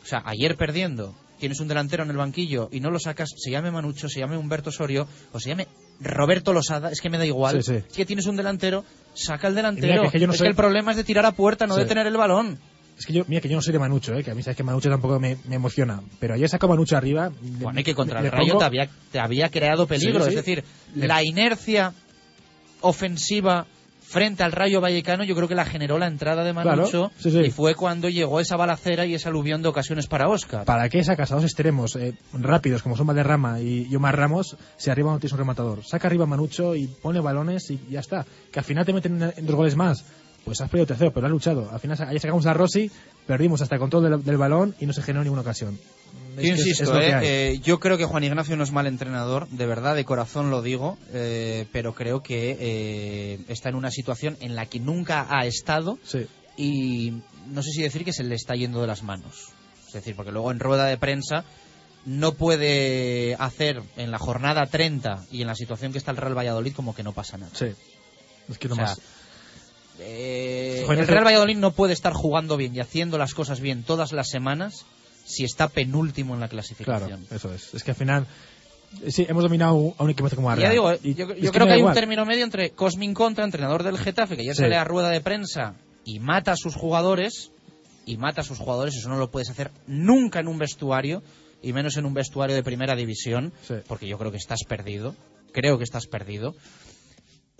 [0.03, 3.51] o sea, ayer perdiendo, tienes un delantero en el banquillo y no lo sacas, se
[3.51, 5.66] llame Manucho, se llame Humberto Osorio o se llame
[6.01, 7.62] Roberto Losada, es que me da igual.
[7.62, 7.85] Sí, sí.
[7.89, 8.85] Es que tienes un delantero,
[9.15, 10.01] saca el mira delantero.
[10.03, 11.85] que es que yo no soy- el problema es de tirar a puerta, no de
[11.89, 12.59] tener el balón.
[12.98, 14.56] Es que yo, mira que yo no soy de Manucho, eh, que a mí sabes
[14.56, 16.01] que Manucho tampoco me, me emociona.
[16.18, 17.31] Pero ayer sacó Manucho arriba.
[17.60, 20.24] Bueno, y que contra le el Rayo pongo- te había, te había creado peligro.
[20.24, 20.36] Sí, sí.
[20.39, 20.64] Es decir,
[20.94, 21.93] Le- la inercia
[22.81, 23.66] ofensiva
[24.01, 27.31] frente al Rayo Vallecano yo creo que la generó la entrada de Manucho Claro, sí,
[27.32, 27.39] sí.
[27.40, 30.64] y fue cuando llegó esa balacera y esa aluvión de ocasiones para Oscar.
[30.64, 34.90] ¿Para qué sacas a dos extremos eh, rápidos como son Valderrama y Omar Ramos si
[34.90, 35.85] arriba no tienes un rematador?
[35.85, 38.24] Saca arriba a Manucho y pone balones y ya está.
[38.52, 40.05] Que al final te meten en, en dos goles más.
[40.47, 41.68] Pues has perdido tercero, pero has luchado.
[41.73, 42.89] Al final ayer sacamos a Rossi,
[43.27, 45.77] perdimos hasta el control del, del balón y no se generó ninguna ocasión.
[46.36, 49.48] Yo Es insisto, es eh, eh, yo creo que Juan Ignacio no es mal entrenador,
[49.48, 54.36] de verdad, de corazón lo digo, eh, pero creo que eh, está en una situación
[54.40, 55.98] en la que nunca ha estado
[56.56, 59.48] y no sé si decir que se le está yendo de las manos.
[59.89, 61.44] Es decir, porque luego en rueda de prensa
[62.05, 66.39] no puede hacer en la jornada 30 y en la situación que está el Real
[66.39, 67.51] Valladolid como que no pasa nada.
[67.52, 67.73] Sí.
[68.48, 69.01] Es que no O sea, más.
[70.01, 74.12] Eh, el Real Valladolid no puede estar jugando bien y haciendo las cosas bien todas
[74.12, 74.85] las semanas
[75.24, 77.27] si está penúltimo en la Claro, clasificación.
[77.31, 77.74] eso es.
[77.74, 78.27] Es que al final.
[79.02, 80.73] eh, Sí, hemos dominado a un equipo como a Ya Real.
[80.73, 81.93] digo, Y yo, creo que hay igual.
[81.93, 84.60] un término medio entre Cosmin Contra, entrenador del Getafe, que ya Sí.
[84.62, 85.74] sale a rueda de prensa
[86.05, 87.51] y mata a sus jugadores,
[88.05, 91.23] y mata a sus jugadores, eso no lo puedes hacer nunca en un vestuario,
[91.62, 93.52] y menos en un vestuario de primera división,
[93.89, 95.16] porque yo creo que estás perdido,
[95.52, 96.55] creo que estás perdido.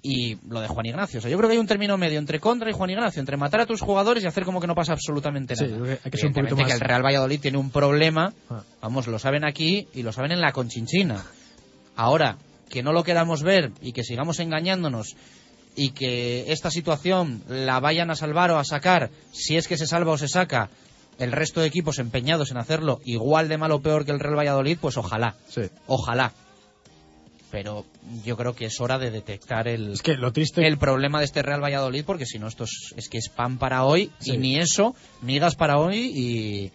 [0.09, 2.39] Y lo de Juan Ignacio, o sea, yo creo que hay un término medio entre
[2.39, 4.93] Contra y Juan Ignacio, entre matar a tus jugadores y hacer como que no pasa
[4.93, 5.67] absolutamente nada.
[6.05, 8.63] hay que ser un poquito Evidentemente más- que el Real Valladolid tiene un problema, Ah.
[8.83, 11.25] vamos, lo saben aquí y lo saben en la Conchinchina.
[11.97, 12.37] Ahora,
[12.69, 15.17] que no lo queramos ver y que sigamos engañándonos
[15.75, 19.87] y que esta situación la vayan a salvar o a sacar, si es que se
[19.89, 20.71] salva o se saca,
[21.19, 24.37] el resto de equipos empeñados en hacerlo igual de mal o peor que el Real
[24.39, 25.35] Valladolid, pues ojalá.
[25.87, 26.33] Ojalá.
[27.51, 27.85] Pero
[28.25, 31.27] yo creo que es hora de detectar el, Es que lo triste- el problema de
[31.27, 34.33] este Real Valladolid, porque si no, esto es, es que es pan para hoy, Sí.
[34.33, 36.73] y ni eso, migas para hoy y,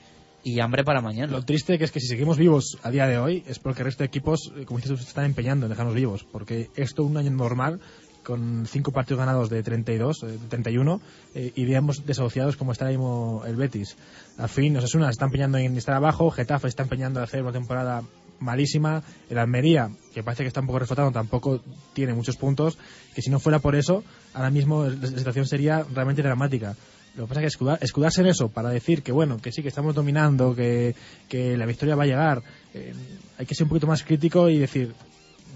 [0.50, 1.32] y hambre para mañana.
[1.32, 3.86] Lo triste que es que si seguimos vivos a día de hoy es porque el
[3.86, 6.24] resto de equipos, eh, como dices se están empeñando en dejarnos vivos.
[6.32, 7.80] Porque esto, un año normal,
[8.24, 11.02] con cinco partidos ganados de 32, eh, de 31,
[11.36, 13.98] eh, iríamos desahuciados como está el Betis.
[14.38, 17.52] Al fin, Osasuna se está empeñando en estar abajo, Getafe está empeñando en hacer una
[17.52, 18.04] temporada
[18.42, 21.62] malísima, el Almería, que parece que está un poco reflotado, tampoco
[21.94, 22.78] tiene muchos puntos,
[23.16, 24.04] que si no fuera por eso,
[24.34, 26.76] ahora mismo la situación sería realmente dramática.
[27.16, 29.62] Lo que pasa es que escudar- escudarse en eso para decir que bueno, que sí,
[29.62, 30.96] que estamos dominando, que,
[31.30, 32.42] que la victoria va a llegar,
[32.74, 32.94] eh,
[33.38, 34.94] hay que ser un poquito más crítico y decir,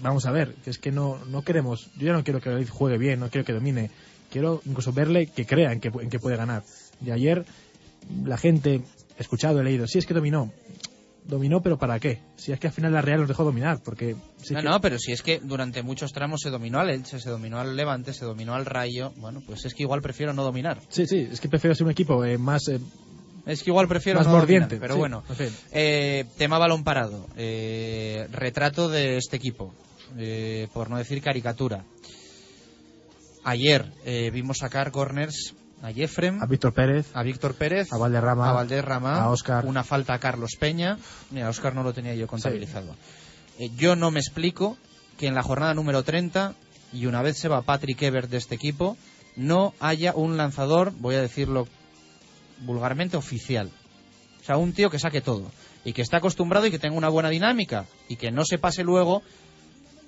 [0.02, 2.68] vamos a ver, que es que no, no queremos, yo ya no quiero que el
[2.68, 3.90] juegue bien, no quiero que domine,
[4.30, 6.62] quiero incluso verle que crea en que, puede ganar.
[7.04, 7.46] Y ayer
[8.24, 8.82] la gente,
[9.18, 10.52] escuchado, he leído, sí es que dominó,
[11.26, 12.20] dominó, pero ¿para qué?
[12.36, 14.14] Si es que al final la Real nos dejó dominar, porque...
[14.14, 17.30] no, que- no, pero si es que durante muchos tramos se dominó al Elche, se
[17.30, 20.80] dominó al Levante, se dominó al Rayo, bueno, pues es que igual prefiero no dominar.
[20.88, 22.68] Sí, sí, es que prefiero ser un equipo eh, más...
[22.68, 22.78] eh,
[23.46, 25.22] Es que igual prefiero Más no dominar, mordiente, pero sí, bueno.
[25.28, 25.50] en fin.
[25.72, 27.26] Eh, tema balón parado.
[27.36, 29.74] Eh, retrato de este equipo.
[30.72, 31.84] Por no decir caricatura.
[33.44, 33.86] Ayer
[34.32, 39.20] vimos sacar corners a Jeffrem, a Víctor Pérez, a Víctor Pérez, a Valderrama, a Valderrama,
[39.22, 39.64] a Óscar.
[39.66, 40.98] una falta a Carlos Peña.
[41.30, 42.96] Mira, a Óscar no lo tenía yo contabilizado.
[43.58, 44.76] Eh, yo no me explico
[45.18, 46.54] que en la jornada número 30,
[46.92, 48.96] y una vez se va Patrick Ebert de este equipo,
[49.36, 51.66] no haya un lanzador, voy a decirlo
[52.60, 53.70] vulgarmente, oficial.
[54.40, 55.50] O sea, un tío que saque todo.
[55.84, 57.84] Y que esté acostumbrado y que tenga una buena dinámica.
[58.08, 59.22] Y que no se pase luego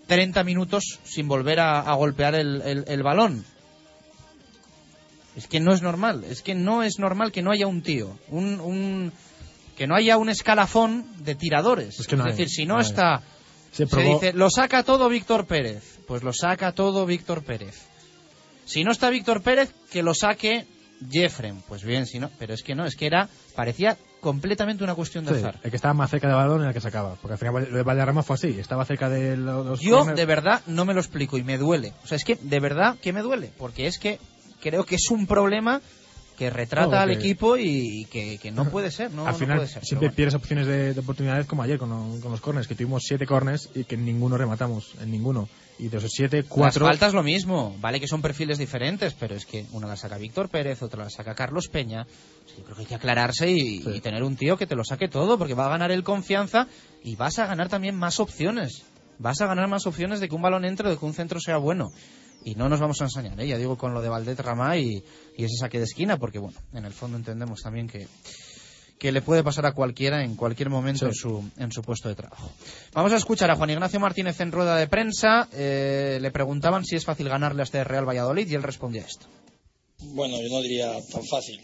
[0.07, 3.45] 30 minutos sin volver a, a golpear el, el- el balón.
[5.39, 6.25] Es que no es normal.
[6.29, 8.19] Es que no es normal que no haya un tío.
[8.29, 9.13] Un, un-
[9.77, 12.01] que no haya un escalafón de tiradores.
[12.01, 13.23] Es que no hay, decir, si no, está.
[13.71, 16.01] Se dice, lo saca todo Víctor Pérez.
[16.09, 17.87] Pues lo saca todo Víctor Pérez.
[18.65, 20.67] Si no está Víctor Pérez, que lo saque
[21.09, 21.61] Jeffrem.
[21.69, 22.29] Pues bien, si no.
[22.41, 23.29] Pero es que no, es que era.
[23.55, 25.61] Parecía completamente una cuestión de Sí, azar.
[25.63, 27.15] el que estaba más cerca del balón era el que sacaba.
[27.23, 28.59] Porque al final lo de Valderrama fue así.
[28.59, 29.65] Estaba cerca de los.
[29.65, 30.17] los Yo corners.
[30.19, 31.93] de verdad no me lo explico y me duele.
[32.03, 33.53] O sea, es que de verdad que me duele.
[33.57, 34.19] Porque es que
[34.61, 35.81] creo que es un problema
[36.37, 39.11] que retrata No, al que- equipo y, que, que no puede ser.
[39.11, 39.85] No, al no final puede ser.
[39.85, 42.77] siempre Pero pierdes opciones de, de oportunidades como ayer con, lo- con los corners, que
[42.77, 45.49] tuvimos siete corners y que en ninguno rematamos, en ninguno.
[45.81, 46.49] Y de esos siete, bueno.
[46.55, 46.87] cuatro...
[46.87, 47.77] Las faltas lo mismo.
[47.81, 51.11] Vale que son perfiles diferentes, pero es que una la saca Víctor Pérez, otra la
[51.11, 52.07] saca Carlos Peña.
[52.57, 55.09] Yo creo que hay que aclararse y, y tener un tío que te lo saque
[55.09, 56.69] todo, porque va a ganar el confianza
[57.03, 58.83] y vas a ganar también más opciones.
[59.19, 61.41] Vas a ganar más opciones de que un balón entre o de que un centro
[61.41, 61.91] sea bueno.
[62.45, 63.49] Y no nos vamos a ensañar, ¿eh?
[63.49, 65.03] ya digo, con lo de Valdet Ramá y,
[65.37, 68.07] y ese saque de esquina, porque bueno, en el fondo entendemos también que,
[68.99, 72.15] que le puede pasar a cualquiera en cualquier momento en, su, en su puesto de
[72.15, 72.51] trabajo.
[72.93, 75.49] Vamos a escuchar a Juan Ignacio Martínez en rueda de prensa.
[75.53, 79.27] Eh, le preguntaban si es fácil ganarle a este Real Valladolid y él respondía esto.
[79.99, 81.61] Bueno, yo no diría tan fácil.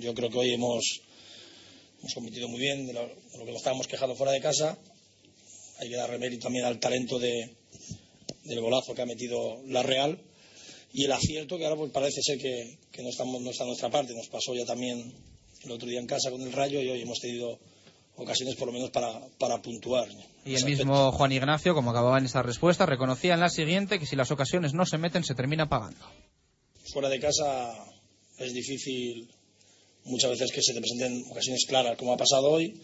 [0.00, 1.00] Yo creo que hoy hemos,
[2.00, 4.76] hemos competido muy bien de lo, de lo que nos estábamos quejando fuera de casa.
[5.80, 7.56] Hay que darle mérito también al talento de,
[8.44, 10.18] del golazo que ha metido la Real
[10.92, 13.66] y el acierto que ahora pues parece ser que, que no, estamos, no está a
[13.66, 14.14] nuestra parte.
[14.14, 15.12] Nos pasó ya también
[15.64, 17.58] el otro día en casa con el Rayo y hoy hemos tenido
[18.16, 20.08] ocasiones por lo menos para, para puntuar.
[20.44, 24.06] Y el mismo Juan Ignacio, como acababa en esta respuesta, reconocía en la siguiente que
[24.06, 26.06] si las ocasiones no se meten se termina pagando.
[26.92, 27.74] fuera de casa
[28.38, 29.28] es difícil
[30.04, 32.80] muchas veces que se te presenten ocasiones claras como ha pasado hoy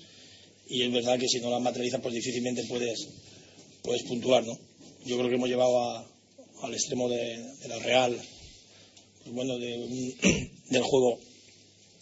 [0.68, 3.08] y es verdad que si no las materializas pues difícilmente puedes
[3.82, 4.58] puedes puntuar ¿no?
[5.04, 6.06] Yo creo que hemos llevado a-
[6.62, 8.16] al extremo de, la Real
[9.22, 10.14] pues bueno de
[10.70, 11.18] del juego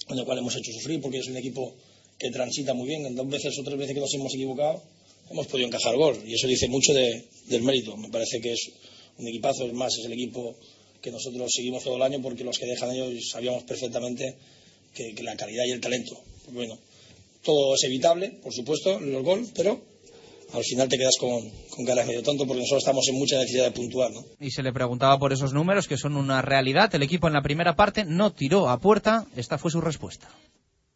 [0.08, 1.74] en el cual hemos hecho sufrir porque es un equipo
[2.18, 3.06] que transita muy bien.
[3.06, 4.82] En dos veces o tres veces que nos hemos equivocado
[5.30, 6.18] hemos podido encajar gol.
[6.26, 7.96] Y eso dice mucho de- del mérito.
[7.96, 8.70] Me parece que es
[9.18, 9.66] un equipazo.
[9.66, 10.56] Es más es el equipo
[11.02, 14.34] que nosotros seguimos todo el año porque los que dejan ellos sabíamos perfectamente
[14.94, 16.18] que, la calidad y el talento.
[16.44, 16.78] Pues bueno,
[17.44, 19.80] todo es evitable, por supuesto, los gol, pero
[20.52, 23.64] al final te quedas con, con ganas medio tonto porque nosotros estamos en mucha necesidad
[23.64, 24.10] de puntuar.
[24.12, 24.24] ¿no?
[24.40, 26.94] Y se le preguntaba por esos números que son una realidad.
[26.94, 29.26] El equipo en la primera parte no tiró a puerta.
[29.36, 30.28] Esta fue su respuesta.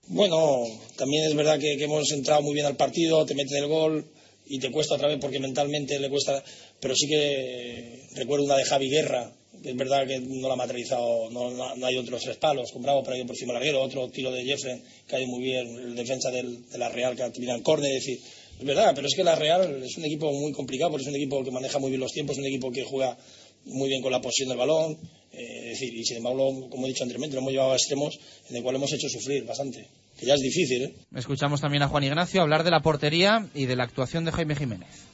[0.09, 0.65] Bueno,
[0.97, 4.05] también es verdad que, que hemos entrado muy bien al partido, te meten el gol
[4.47, 6.43] y te cuesta otra vez porque mentalmente le cuesta,
[6.81, 9.31] pero sí que recuerdo una de Javi Guerra,
[9.63, 12.83] es verdad que no la ha materializado, no, no, no hay otros tres palos, con
[12.83, 15.43] Bravo por ahí por encima del larguero, otro tiro de Jeffrey que ha ido muy
[15.45, 18.19] bien, el defensa del- de la Real que ha tirado en córner, es decir,
[18.59, 21.17] es verdad, pero es que la Real es un equipo muy complicado, porque es un
[21.17, 23.17] equipo que maneja muy bien los tiempos, es un equipo que juega
[23.65, 24.99] muy bien con la posición del balón,
[25.33, 28.19] eh, es decir, y sin embargo, como he dicho anteriormente, lo hemos llevado a extremos
[28.51, 29.89] en el cual hemos hecho sufrir bastante.
[30.19, 30.83] que ya es difícil.
[30.83, 30.95] ¿eh?
[31.17, 34.57] Escuchamos también a Juan Ignacio hablar de la portería y de la actuación de Jaime
[34.57, 35.13] Jiménez.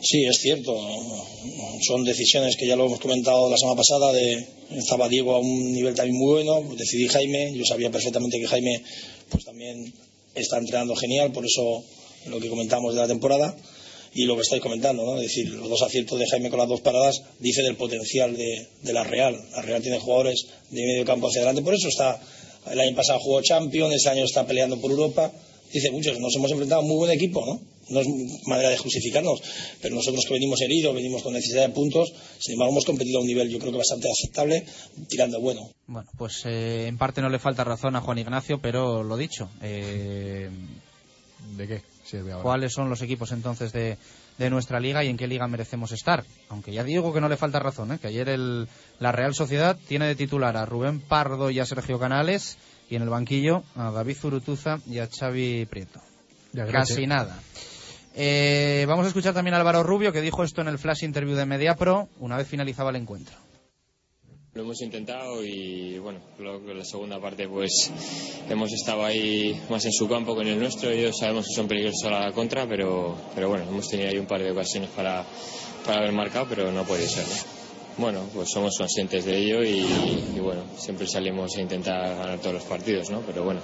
[0.00, 0.76] Sí, es cierto.
[1.86, 4.12] Son decisiones que ya lo hemos comentado la semana pasada.
[4.12, 4.46] De,
[4.76, 6.60] estaba Diego a un nivel también muy bueno.
[6.66, 7.54] Pues decidí Jaime.
[7.54, 8.82] Yo sabía perfectamente que Jaime
[9.30, 9.92] pues también
[10.34, 11.32] está entrenando genial.
[11.32, 11.82] Por eso
[12.28, 13.56] lo que comentamos de la temporada
[14.14, 15.16] y lo que estáis comentando, ¿no?
[15.16, 18.66] Es decir, los dos aciertos de Jaime con las dos paradas dice del potencial de,
[18.82, 19.36] de la Real.
[19.52, 21.62] La Real tiene jugadores de medio campo hacia adelante.
[21.62, 22.20] Por eso está.
[22.70, 25.30] El año pasado jugó Champions, este año está peleando por Europa.
[25.72, 27.60] Dice muchos, nos hemos enfrentado a un muy buen equipo, ¿no?
[27.88, 28.06] no es
[28.46, 29.40] manera de justificarnos,
[29.80, 33.22] pero nosotros que venimos heridos, venimos con necesidad de puntos, sin embargo hemos competido a
[33.22, 34.64] un nivel yo creo que bastante aceptable,
[35.08, 35.70] tirando bueno.
[35.86, 39.50] Bueno, pues eh, en parte no le falta razón a Juan Ignacio, pero lo dicho.
[39.62, 40.50] Eh,
[41.56, 42.42] ¿De qué sirve ahora?
[42.42, 43.98] ¿Cuáles son los equipos entonces de,
[44.38, 46.24] de nuestra liga y en qué liga merecemos estar?
[46.48, 47.98] Aunque ya digo que no le falta razón, ¿eh?
[47.98, 48.68] que ayer el,
[48.98, 52.58] la Real Sociedad tiene de titular a Rubén Pardo y a Sergio Canales
[52.88, 56.00] y en el banquillo a David Zurutuza y a Xavi Prieto.
[56.52, 57.38] Ya, Casi nada.
[58.14, 61.36] Eh, vamos a escuchar también a Álvaro Rubio que dijo esto en el flash interview
[61.36, 63.36] de Mediapro una vez finalizaba el encuentro.
[64.56, 67.92] Lo hemos intentado y bueno, creo que la segunda parte pues
[68.48, 70.88] hemos estado ahí más en su campo que en el nuestro.
[70.88, 74.24] Ellos sabemos que son peligrosos a la contra, pero, pero bueno, hemos tenido ahí un
[74.24, 75.26] par de ocasiones para,
[75.84, 77.26] para haber marcado, pero no puede ser.
[77.26, 77.34] ¿no?
[77.98, 82.64] Bueno, pues somos conscientes de ello y bueno, siempre salimos a intentar ganar todos los
[82.64, 83.20] partidos, ¿no?
[83.26, 83.60] Pero bueno,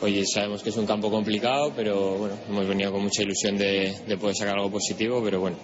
[0.00, 3.94] hoy sabemos que es un campo complicado, pero bueno, hemos venido con mucha ilusión de,
[4.06, 5.56] de poder sacar algo positivo, pero bueno,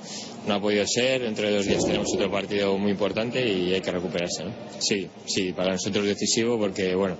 [0.47, 1.23] no ha podido ser.
[1.23, 4.52] Dentro de dos días tenemos otro partido muy importante y hay que recuperarse, ¿no?
[4.81, 7.16] Sí, sí, para nosotros es decisivo porque, bueno,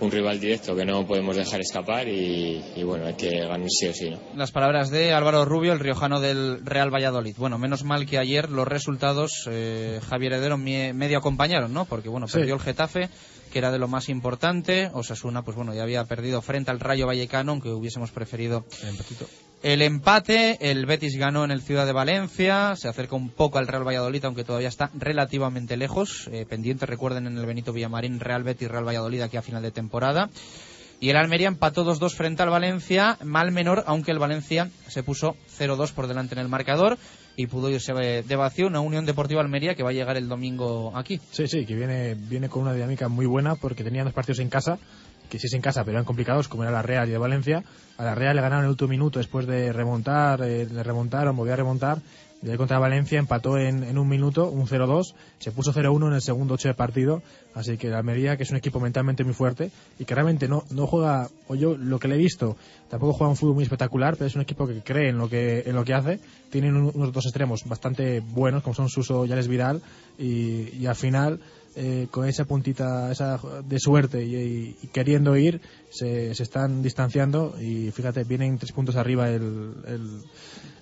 [0.00, 3.86] un rival directo que no podemos dejar escapar y, y bueno, hay que ganar sí
[3.86, 4.18] o sí, ¿no?
[4.34, 7.34] Las palabras de Álvaro Rubio, el riojano del Real Valladolid.
[7.36, 11.84] Bueno, menos mal que ayer los resultados eh, Javier Heredero me- medio acompañaron, ¿no?
[11.84, 12.38] Porque bueno, Sí.
[12.38, 13.08] perdió el Getafe,
[13.54, 14.90] que era de lo más importante.
[14.94, 18.64] Osasuna, pues bueno, ya había perdido frente al Rayo Vallecano, aunque hubiésemos preferido
[19.62, 20.58] el empate.
[20.72, 24.24] El Betis ganó en el Ciudad de Valencia, se acerca un poco al Real Valladolid,
[24.24, 26.28] aunque todavía está relativamente lejos.
[26.32, 29.70] Eh, pendiente, recuerden, en el Benito Villamarín, Real Betis, Real Valladolid aquí a final de
[29.70, 30.30] temporada.
[30.98, 35.36] Y el Almería empató 2-2 frente al Valencia, mal menor, aunque el Valencia se puso
[35.56, 36.98] 0-2 por delante en el marcador
[37.36, 40.96] y pudo irse de vacío una Unión Deportiva Almería que va a llegar el domingo
[40.96, 41.20] aquí.
[41.30, 44.48] Sí, sí, que viene, viene con una dinámica muy buena porque tenían dos partidos en
[44.48, 44.78] casa,
[45.28, 47.64] que sí es en casa, pero eran complicados, como era la Real y el Valencia.
[47.98, 51.54] A la Real le ganaron el último minuto después de remontar, eh, le remontaron, volvió
[51.54, 51.98] a remontar.
[52.50, 55.14] Ahí contra Valencia empató en, un minuto, un 0-2.
[55.38, 57.22] Se puso 0-1 en el segundo 8 de partido.
[57.54, 60.64] Así que la Almería, que es un equipo mentalmente muy fuerte y que realmente no,
[60.70, 62.56] no juega, o yo lo que le he visto,
[62.90, 65.62] tampoco juega un fútbol muy espectacular, pero es un equipo que cree en lo que,
[65.66, 66.18] en lo que hace.
[66.50, 69.82] Tienen un- unos dos extremos bastante buenos, como son Suso y Alex Vidal.
[70.18, 71.40] Y, y al final,
[71.76, 75.60] eh, con esa puntita esa de suerte y queriendo ir,
[75.90, 77.54] se, se están distanciando.
[77.60, 80.20] Y fíjate, vienen tres puntos arriba el, el,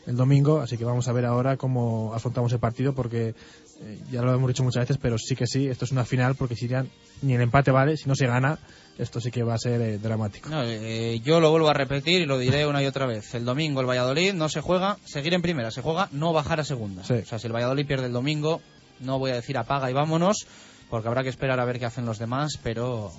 [0.06, 3.34] el domingo, así que vamos a ver ahora cómo afrontamos el partido, porque
[3.80, 6.34] eh, ya lo hemos dicho muchas veces, pero sí que sí, esto es una final,
[6.34, 6.84] porque si ya
[7.22, 8.58] ni el empate vale, si no se gana,
[8.98, 10.48] esto sí que va a ser eh, dramático.
[10.48, 13.34] No, eh, yo lo vuelvo a repetir y lo diré una y otra vez.
[13.34, 16.64] El domingo el Valladolid no se juega seguir en primera, se juega no bajar a
[16.64, 17.04] segunda.
[17.04, 17.14] Sí.
[17.14, 18.60] O sea, si el Valladolid pierde el domingo,
[19.00, 20.46] no voy a decir apaga y vámonos,
[20.90, 23.12] porque habrá que esperar a ver qué hacen los demás, pero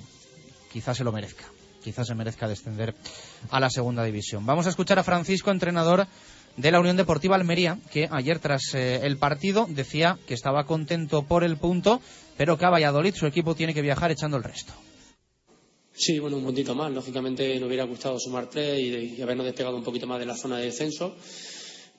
[0.72, 1.46] quizás se lo merezca.
[1.84, 2.96] Quizás se merezca descender
[3.52, 4.46] a la segunda división.
[4.46, 6.08] Vamos a escuchar a Francisco, entrenador
[6.58, 11.24] de la Unión Deportiva Almería, que ayer tras eh, el partido decía que estaba contento
[11.24, 12.02] por el punto,
[12.38, 14.74] pero que a Valladolid su equipo tiene que viajar echando el resto.
[15.96, 16.92] Sí, bueno, un puntito más.
[16.92, 20.36] Lógicamente nos hubiera gustado sumar tres y, y habernos despegado un poquito más de la
[20.36, 21.16] zona de descenso.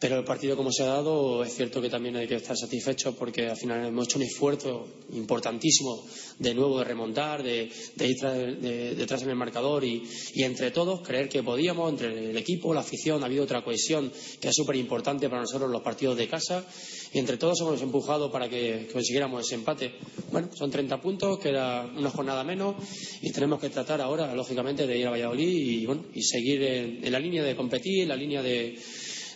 [0.00, 3.14] Pero el partido como se ha dado, es cierto que también hay que estar satisfechos
[3.16, 6.04] porque al final hemos hecho un esfuerzo importantísimo
[6.40, 8.16] de nuevo de remontar, de, ir
[8.60, 10.02] de- detrás en el marcador y,
[10.36, 14.48] entre todos creer que podíamos, entre el equipo, la afición, ha habido otra cohesión que
[14.48, 16.66] es súper importante para nosotros los partidos de casa
[17.12, 19.94] y entre todos hemos empujado para que consiguiéramos ese empate.
[20.32, 22.74] Bueno, son 30 puntos, queda una jornada menos
[23.22, 27.12] y tenemos que tratar ahora, lógicamente, de ir a Valladolid y, bueno, y seguir en
[27.12, 28.76] la línea de competir, en la línea de,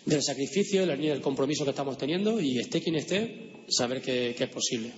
[0.08, 4.34] del sacrificio, la línea del compromiso que estamos teniendo y esté quien esté, saber que,
[4.36, 4.92] que es posible.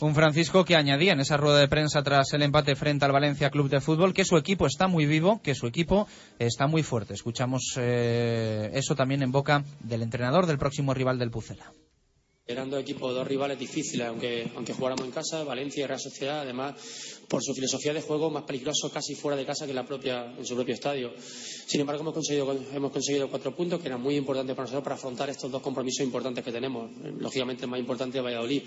[0.00, 3.50] Un Francisco que añadía en esa rueda de prensa tras el empate frente al Valencia
[3.50, 6.08] Club de Fútbol que su equipo está muy vivo, que su equipo
[6.38, 7.14] está muy fuerte.
[7.14, 11.72] Escuchamos eh, eso también en boca del entrenador del próximo rival del Pucela.
[12.46, 16.40] Eran dos equipos, dos rivales difíciles, aunque, aunque jugáramos en casa, Valencia y Real Sociedad,
[16.40, 16.74] además,
[17.26, 20.34] por su filosofía de juego, más peligroso casi fuera de casa que en, la propia,
[20.36, 21.14] en su propio estadio.
[21.16, 25.50] Sin embargo, hemos conseguido, cuatro puntos, que eran muy importantes para nosotros para afrontar estos
[25.50, 26.90] dos compromisos importantes que tenemos.
[27.18, 28.62] Lógicamente, el más importante es Valladolid,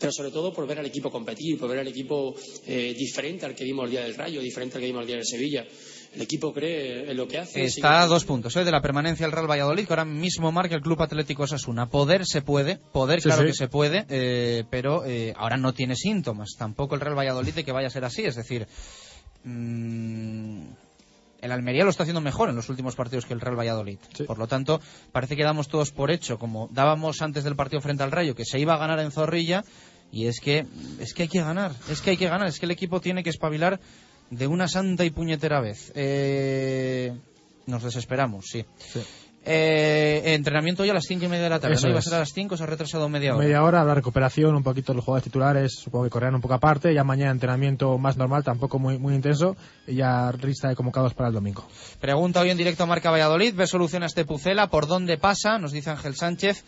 [0.00, 2.34] pero sobre todo por ver al equipo competir, por ver al equipo
[2.66, 5.16] eh, diferente al que vimos el día del Rayo, diferente al que vimos el día
[5.16, 5.66] del Sevilla.
[6.14, 7.64] El equipo cree en lo que hace.
[7.64, 8.64] Está a dos puntos ¿eh?
[8.64, 11.86] de la permanencia del Real Valladolid, que ahora mismo marca el Club Atlético Osasuna.
[11.86, 13.48] Poder se puede, poder Sí, claro sí.
[13.48, 16.56] que se puede, eh, pero eh, ahora no tiene síntomas.
[16.58, 18.22] Tampoco el Real Valladolid de que vaya a ser así.
[18.24, 18.66] Es decir,
[19.44, 20.62] mm,
[21.40, 23.98] el Almería lo está haciendo mejor en los últimos partidos que el Real Valladolid.
[24.26, 24.80] Por lo tanto,
[25.12, 28.44] parece que damos todos por hecho, como dábamos antes del partido frente al Rayo, que
[28.44, 29.64] se iba a ganar en Zorrilla.
[30.10, 30.64] Y es que,
[31.00, 33.22] es que hay que ganar, es que hay que ganar, es que el equipo tiene
[33.22, 33.78] que espabilar
[34.30, 35.92] de una santa y puñetera vez.
[35.94, 37.12] Eh,
[37.66, 38.64] nos desesperamos, sí.
[39.50, 41.76] Eh, entrenamiento hoy a las cinco y media de la tarde.
[41.76, 41.92] Eso ¿no?
[41.92, 43.44] Iba a ser a las cinco, se ha retrasado media hora.
[43.44, 46.92] Media hora, la recuperación, un poquito los jugadores titulares, supongo que correrán un poco aparte.
[46.92, 49.56] Ya mañana entrenamiento más normal, tampoco muy, muy intenso.
[49.86, 51.66] Y ya lista de convocados para el domingo.
[51.98, 53.54] Pregunta hoy en directo a Marca Valladolid.
[53.54, 54.68] ¿Ve solución a este Pucela?
[54.68, 55.58] ¿Por dónde pasa?
[55.58, 56.64] Nos dice Ángel Sánchez.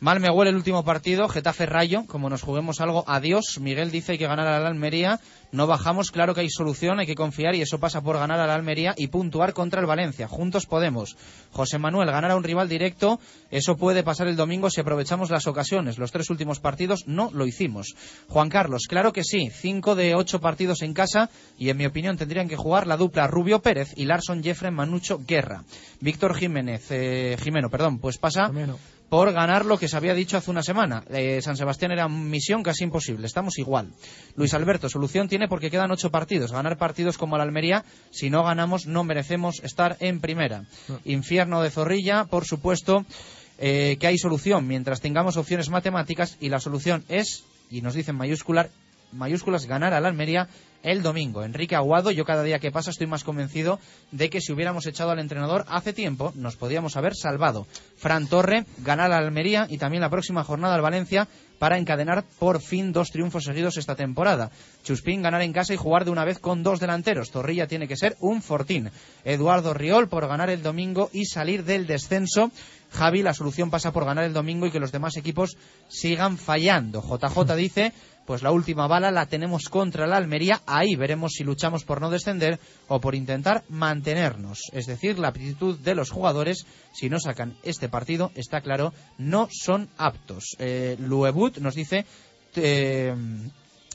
[0.00, 3.58] Mal me huele el último partido, Getafe Rayo, como nos juguemos algo, adiós.
[3.60, 5.20] Miguel dice hay que ganar a la Almería,
[5.52, 8.46] no bajamos, claro que hay solución, hay que confiar y eso pasa por ganar a
[8.46, 10.26] la Almería y puntuar contra el Valencia.
[10.26, 11.18] Juntos podemos.
[11.52, 13.20] José Manuel, ganar a un rival directo,
[13.50, 15.98] eso puede pasar el domingo si aprovechamos las ocasiones.
[15.98, 17.94] Los tres últimos partidos no lo hicimos.
[18.26, 21.28] Juan Carlos, claro que sí, cinco de ocho partidos en casa
[21.58, 25.20] y en mi opinión tendrían que jugar la dupla Rubio Pérez y Larson Jeffrey Manucho
[25.26, 25.62] Guerra.
[26.00, 28.50] Víctor Jiménez, eh, Jimeno, perdón, pues pasa
[29.10, 31.02] por ganar lo que se había dicho hace una semana.
[31.10, 33.26] Eh, San Sebastián era misión casi imposible.
[33.26, 33.90] Estamos igual.
[34.36, 36.52] Luis Alberto, solución tiene porque quedan ocho partidos.
[36.52, 40.64] Ganar partidos como la Almería, si no ganamos, no merecemos estar en primera.
[41.04, 43.04] Infierno de Zorrilla, por supuesto,
[43.58, 48.14] eh, que hay solución mientras tengamos opciones matemáticas y la solución es, y nos dicen
[48.14, 48.70] mayúscular,
[49.10, 50.48] mayúsculas, ganar a la Almería
[50.82, 51.44] el domingo.
[51.44, 53.78] Enrique Aguado, yo cada día que pasa estoy más convencido
[54.10, 57.66] de que si hubiéramos echado al entrenador hace tiempo, nos podíamos haber salvado.
[57.96, 61.28] Fran Torre, ganar a Almería y también la próxima jornada al Valencia
[61.60, 64.50] para encadenar por fin dos triunfos seguidos esta temporada.
[64.82, 67.30] Chuspín ganar en casa y jugar de una vez con dos delanteros.
[67.30, 68.90] Zorrilla tiene que ser un fortín.
[69.24, 72.50] Eduardo Riol por ganar el domingo y salir del descenso.
[72.90, 75.58] Javi, la solución pasa por ganar el domingo y que los demás equipos
[75.88, 77.02] sigan fallando.
[77.02, 77.92] JJ dice,
[78.30, 80.62] pues la última bala la tenemos contra la Almería.
[80.64, 84.70] Ahí veremos si luchamos por no descender o por intentar mantenernos.
[84.72, 89.48] Es decir, la aptitud de los jugadores, si no sacan este partido, está claro, no
[89.50, 90.54] son aptos.
[90.60, 92.06] Eh, Luebut nos dice...
[92.54, 93.16] eh,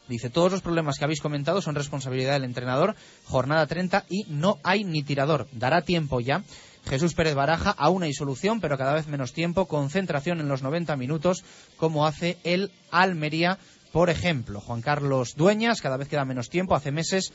[0.08, 2.96] Dice, todos los problemas que habéis comentado son responsabilidad del entrenador.
[3.24, 5.48] Jornada 30 y no hay ni tirador.
[5.52, 6.44] Dará tiempo ya.
[6.88, 9.66] Jesús Pérez Baraja, aún hay solución, pero cada vez menos tiempo.
[9.66, 11.44] Concentración en los 90 minutos,
[11.78, 13.58] como hace el Almería,
[13.96, 14.60] por ejemplo.
[14.60, 16.76] Juan Carlos Dueñas, cada vez queda menos tiempo.
[16.76, 17.32] Hace meses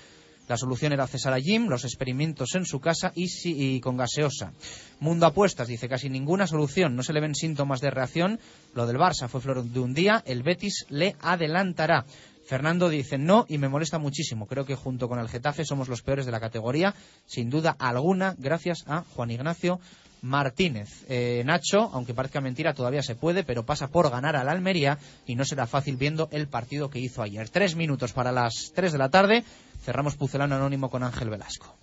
[0.47, 4.53] la solución era cesar a Jim, los experimentos en su casa y, y con gaseosa.
[4.99, 8.41] Mundo Apuestas dice casi ninguna solución, no se le ven síntomas de reacción.
[8.75, 12.05] Lo del Barça fue flor de un día, el Betis le adelantará.
[12.45, 14.47] Fernando dice no y me molesta muchísimo.
[14.47, 18.35] Creo que junto con el Getafe somos los peores de la categoría, sin duda alguna,
[18.37, 19.81] gracias a Juan Ignacio
[20.23, 21.05] Martínez.
[21.09, 25.35] Eh, Nacho, aunque parezca mentira, todavía se puede, pero pasa por ganar al Almería y
[25.35, 27.49] no será fácil viendo el partido que hizo ayer.
[27.49, 29.45] Tres minutos para las tres de la tarde.
[29.83, 31.77] Cerramos Pucelano Anónimo con Ángel Velasco.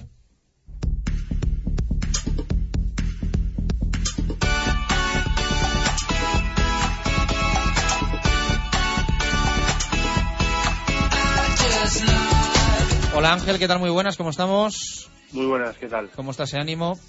[13.16, 13.80] Hola Ángel, ¿qué tal?
[13.80, 15.10] Muy buenas, ¿cómo estamos?
[15.32, 16.12] Muy buenas, ¿qué tal?
[16.12, 17.00] ¿Cómo está ese ánimo?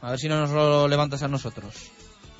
[0.00, 1.90] A ver si no nos lo levantas a nosotros.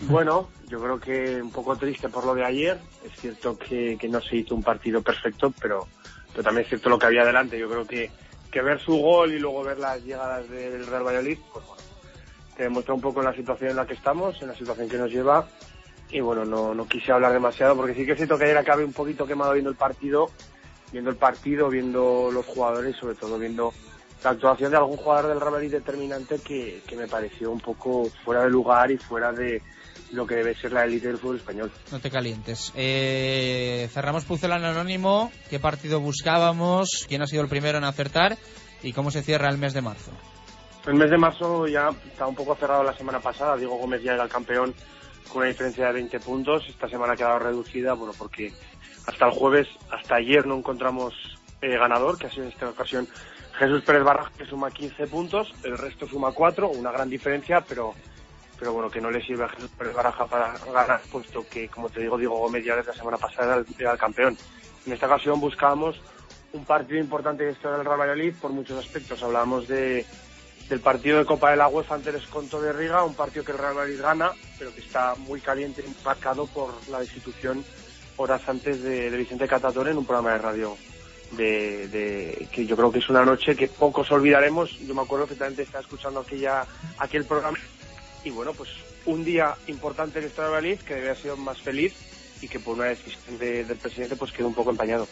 [0.03, 2.79] Bueno, yo creo que un poco triste por lo de ayer.
[3.05, 5.89] Es cierto que, que no se hizo un partido perfecto, pero,
[6.31, 7.59] pero también es cierto lo que había delante.
[7.59, 8.11] Yo creo que,
[8.51, 11.83] que ver su gol y luego ver las llegadas del Real Valladolid, pues bueno,
[12.57, 15.11] te demuestra un poco la situación en la que estamos, en la situación que nos
[15.11, 15.49] lleva.
[16.11, 18.85] Y bueno, no, no quise hablar demasiado porque sí que es cierto que ayer acabé
[18.85, 20.31] un poquito quemado viendo el partido,
[20.93, 23.75] viendo el partido, viendo los jugadores, sobre todo viendo
[24.25, 28.09] la actuación de algún jugador del Real Madrid determinante que, que me pareció un poco
[28.25, 29.63] fuera de lugar y fuera de
[30.13, 31.71] lo que debe ser la élite del fútbol español.
[31.93, 32.73] No te calientes.
[32.75, 35.31] Eh, cerramos Pucelano Anónimo.
[35.51, 37.07] ¿Qué partido buscábamos?
[37.09, 38.39] ¿Quién ha sido el primero en acertar?
[38.83, 40.13] ¿Y cómo se cierra el mes de marzo?
[40.87, 43.57] El mes de marzo ya está un poco cerrado la semana pasada.
[43.57, 44.75] Diego Gómez ya era el campeón
[45.29, 46.65] con una diferencia de 20 puntos.
[46.69, 48.53] Esta semana ha quedado reducida, bueno, porque
[49.07, 51.13] hasta el jueves, hasta ayer no encontramos
[51.61, 53.09] eh, ganador, que ha sido en esta ocasión
[53.59, 57.95] Jesús Pérez Barra, que suma 15 puntos, el resto suma 4, una gran diferencia, pero
[58.59, 61.89] pero bueno, que no le sirve a Jesús Pérez Baraja para ganar, puesto que, como
[61.89, 64.37] te digo, Diego Gómez ya desde la semana pasada era el, campeón.
[64.85, 66.01] En esta ocasión buscábamos
[66.53, 69.23] un partido importante de historia del Real Valladolid por muchos aspectos.
[69.23, 70.05] Hablábamos de,
[70.69, 73.53] del partido de Copa de la UEFA ante el Esconto de Riga, un partido que
[73.53, 77.65] el Real Madrid gana, pero que está muy caliente, marcado por la destitución
[78.17, 80.77] horas antes de, de Vicente Catatore en un programa de radio
[81.33, 84.71] de, de- que yo creo que es una noche que pocos olvidaremos.
[84.81, 86.65] Yo me acuerdo perfectamente estaba escuchando aquella,
[86.99, 87.59] aquel programa
[88.25, 88.71] y bueno, pues
[89.07, 91.95] un día importante en esta Valladolid que debe haber sido más feliz
[92.41, 95.07] y que por una decisión de- del presidente pues quedó un poco empañado.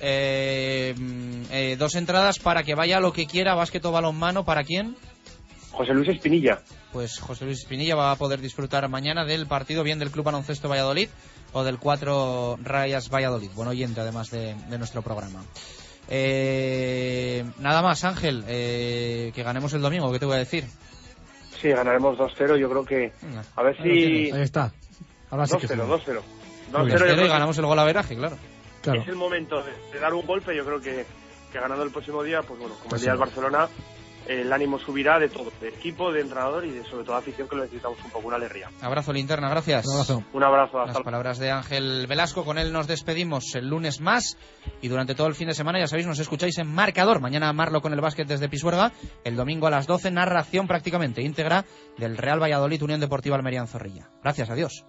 [0.00, 4.62] Eh, mm, eh, dos entradas para que vaya lo que quiera, básquet o balonmano, ¿para
[4.62, 4.94] quién?
[5.76, 6.60] José Luis Espinilla.
[6.92, 10.68] Pues José Luis Espinilla va a poder disfrutar mañana del partido bien del Club Baloncesto
[10.68, 11.08] Valladolid
[11.52, 13.50] o del 4 Rayas Valladolid.
[13.54, 15.44] Buen oyente además de, de nuestro programa.
[16.08, 20.64] Eh, nada más, Ángel, eh, que ganemos el domingo, ¿qué te voy a decir?
[21.60, 22.58] Sí, ganaremos 2-0.
[22.58, 23.12] Yo creo que
[23.54, 24.72] a ver si Ahí está.
[25.30, 26.10] Ahora sí que 2-0, sí.
[26.10, 26.12] 2-0.
[26.12, 26.22] Muy 2-0 bien.
[26.72, 28.36] yo Dos-cero creo y ganamos el gol a veraje, claro.
[28.82, 29.02] Claro.
[29.02, 30.56] es el momento de, de dar un golpe.
[30.56, 31.04] Yo creo que,
[31.52, 33.68] que ganando el próximo día, pues bueno, como Pues el día del Barcelona,
[34.28, 37.56] el ánimo subirá de todo, de equipo, de entrenador y de sobre todo afición que
[37.56, 38.68] lo necesitamos un poco, una alegría.
[38.80, 39.86] Abrazo linterna, gracias.
[39.86, 40.22] Un abrazo.
[40.32, 44.36] Un abrazo, hasta Las palabras de Ángel Velasco, con él nos despedimos el lunes más
[44.80, 47.20] y durante todo el fin de semana, ya sabéis, nos escucháis en marcador.
[47.20, 48.92] Mañana Marlo con el básquet desde Pisuerga,
[49.24, 51.64] el domingo a las 12, narración prácticamente íntegra
[51.98, 54.08] del Real Valladolid Unión Deportiva Almería en Zorrilla.
[54.22, 54.84] Gracias, adiós.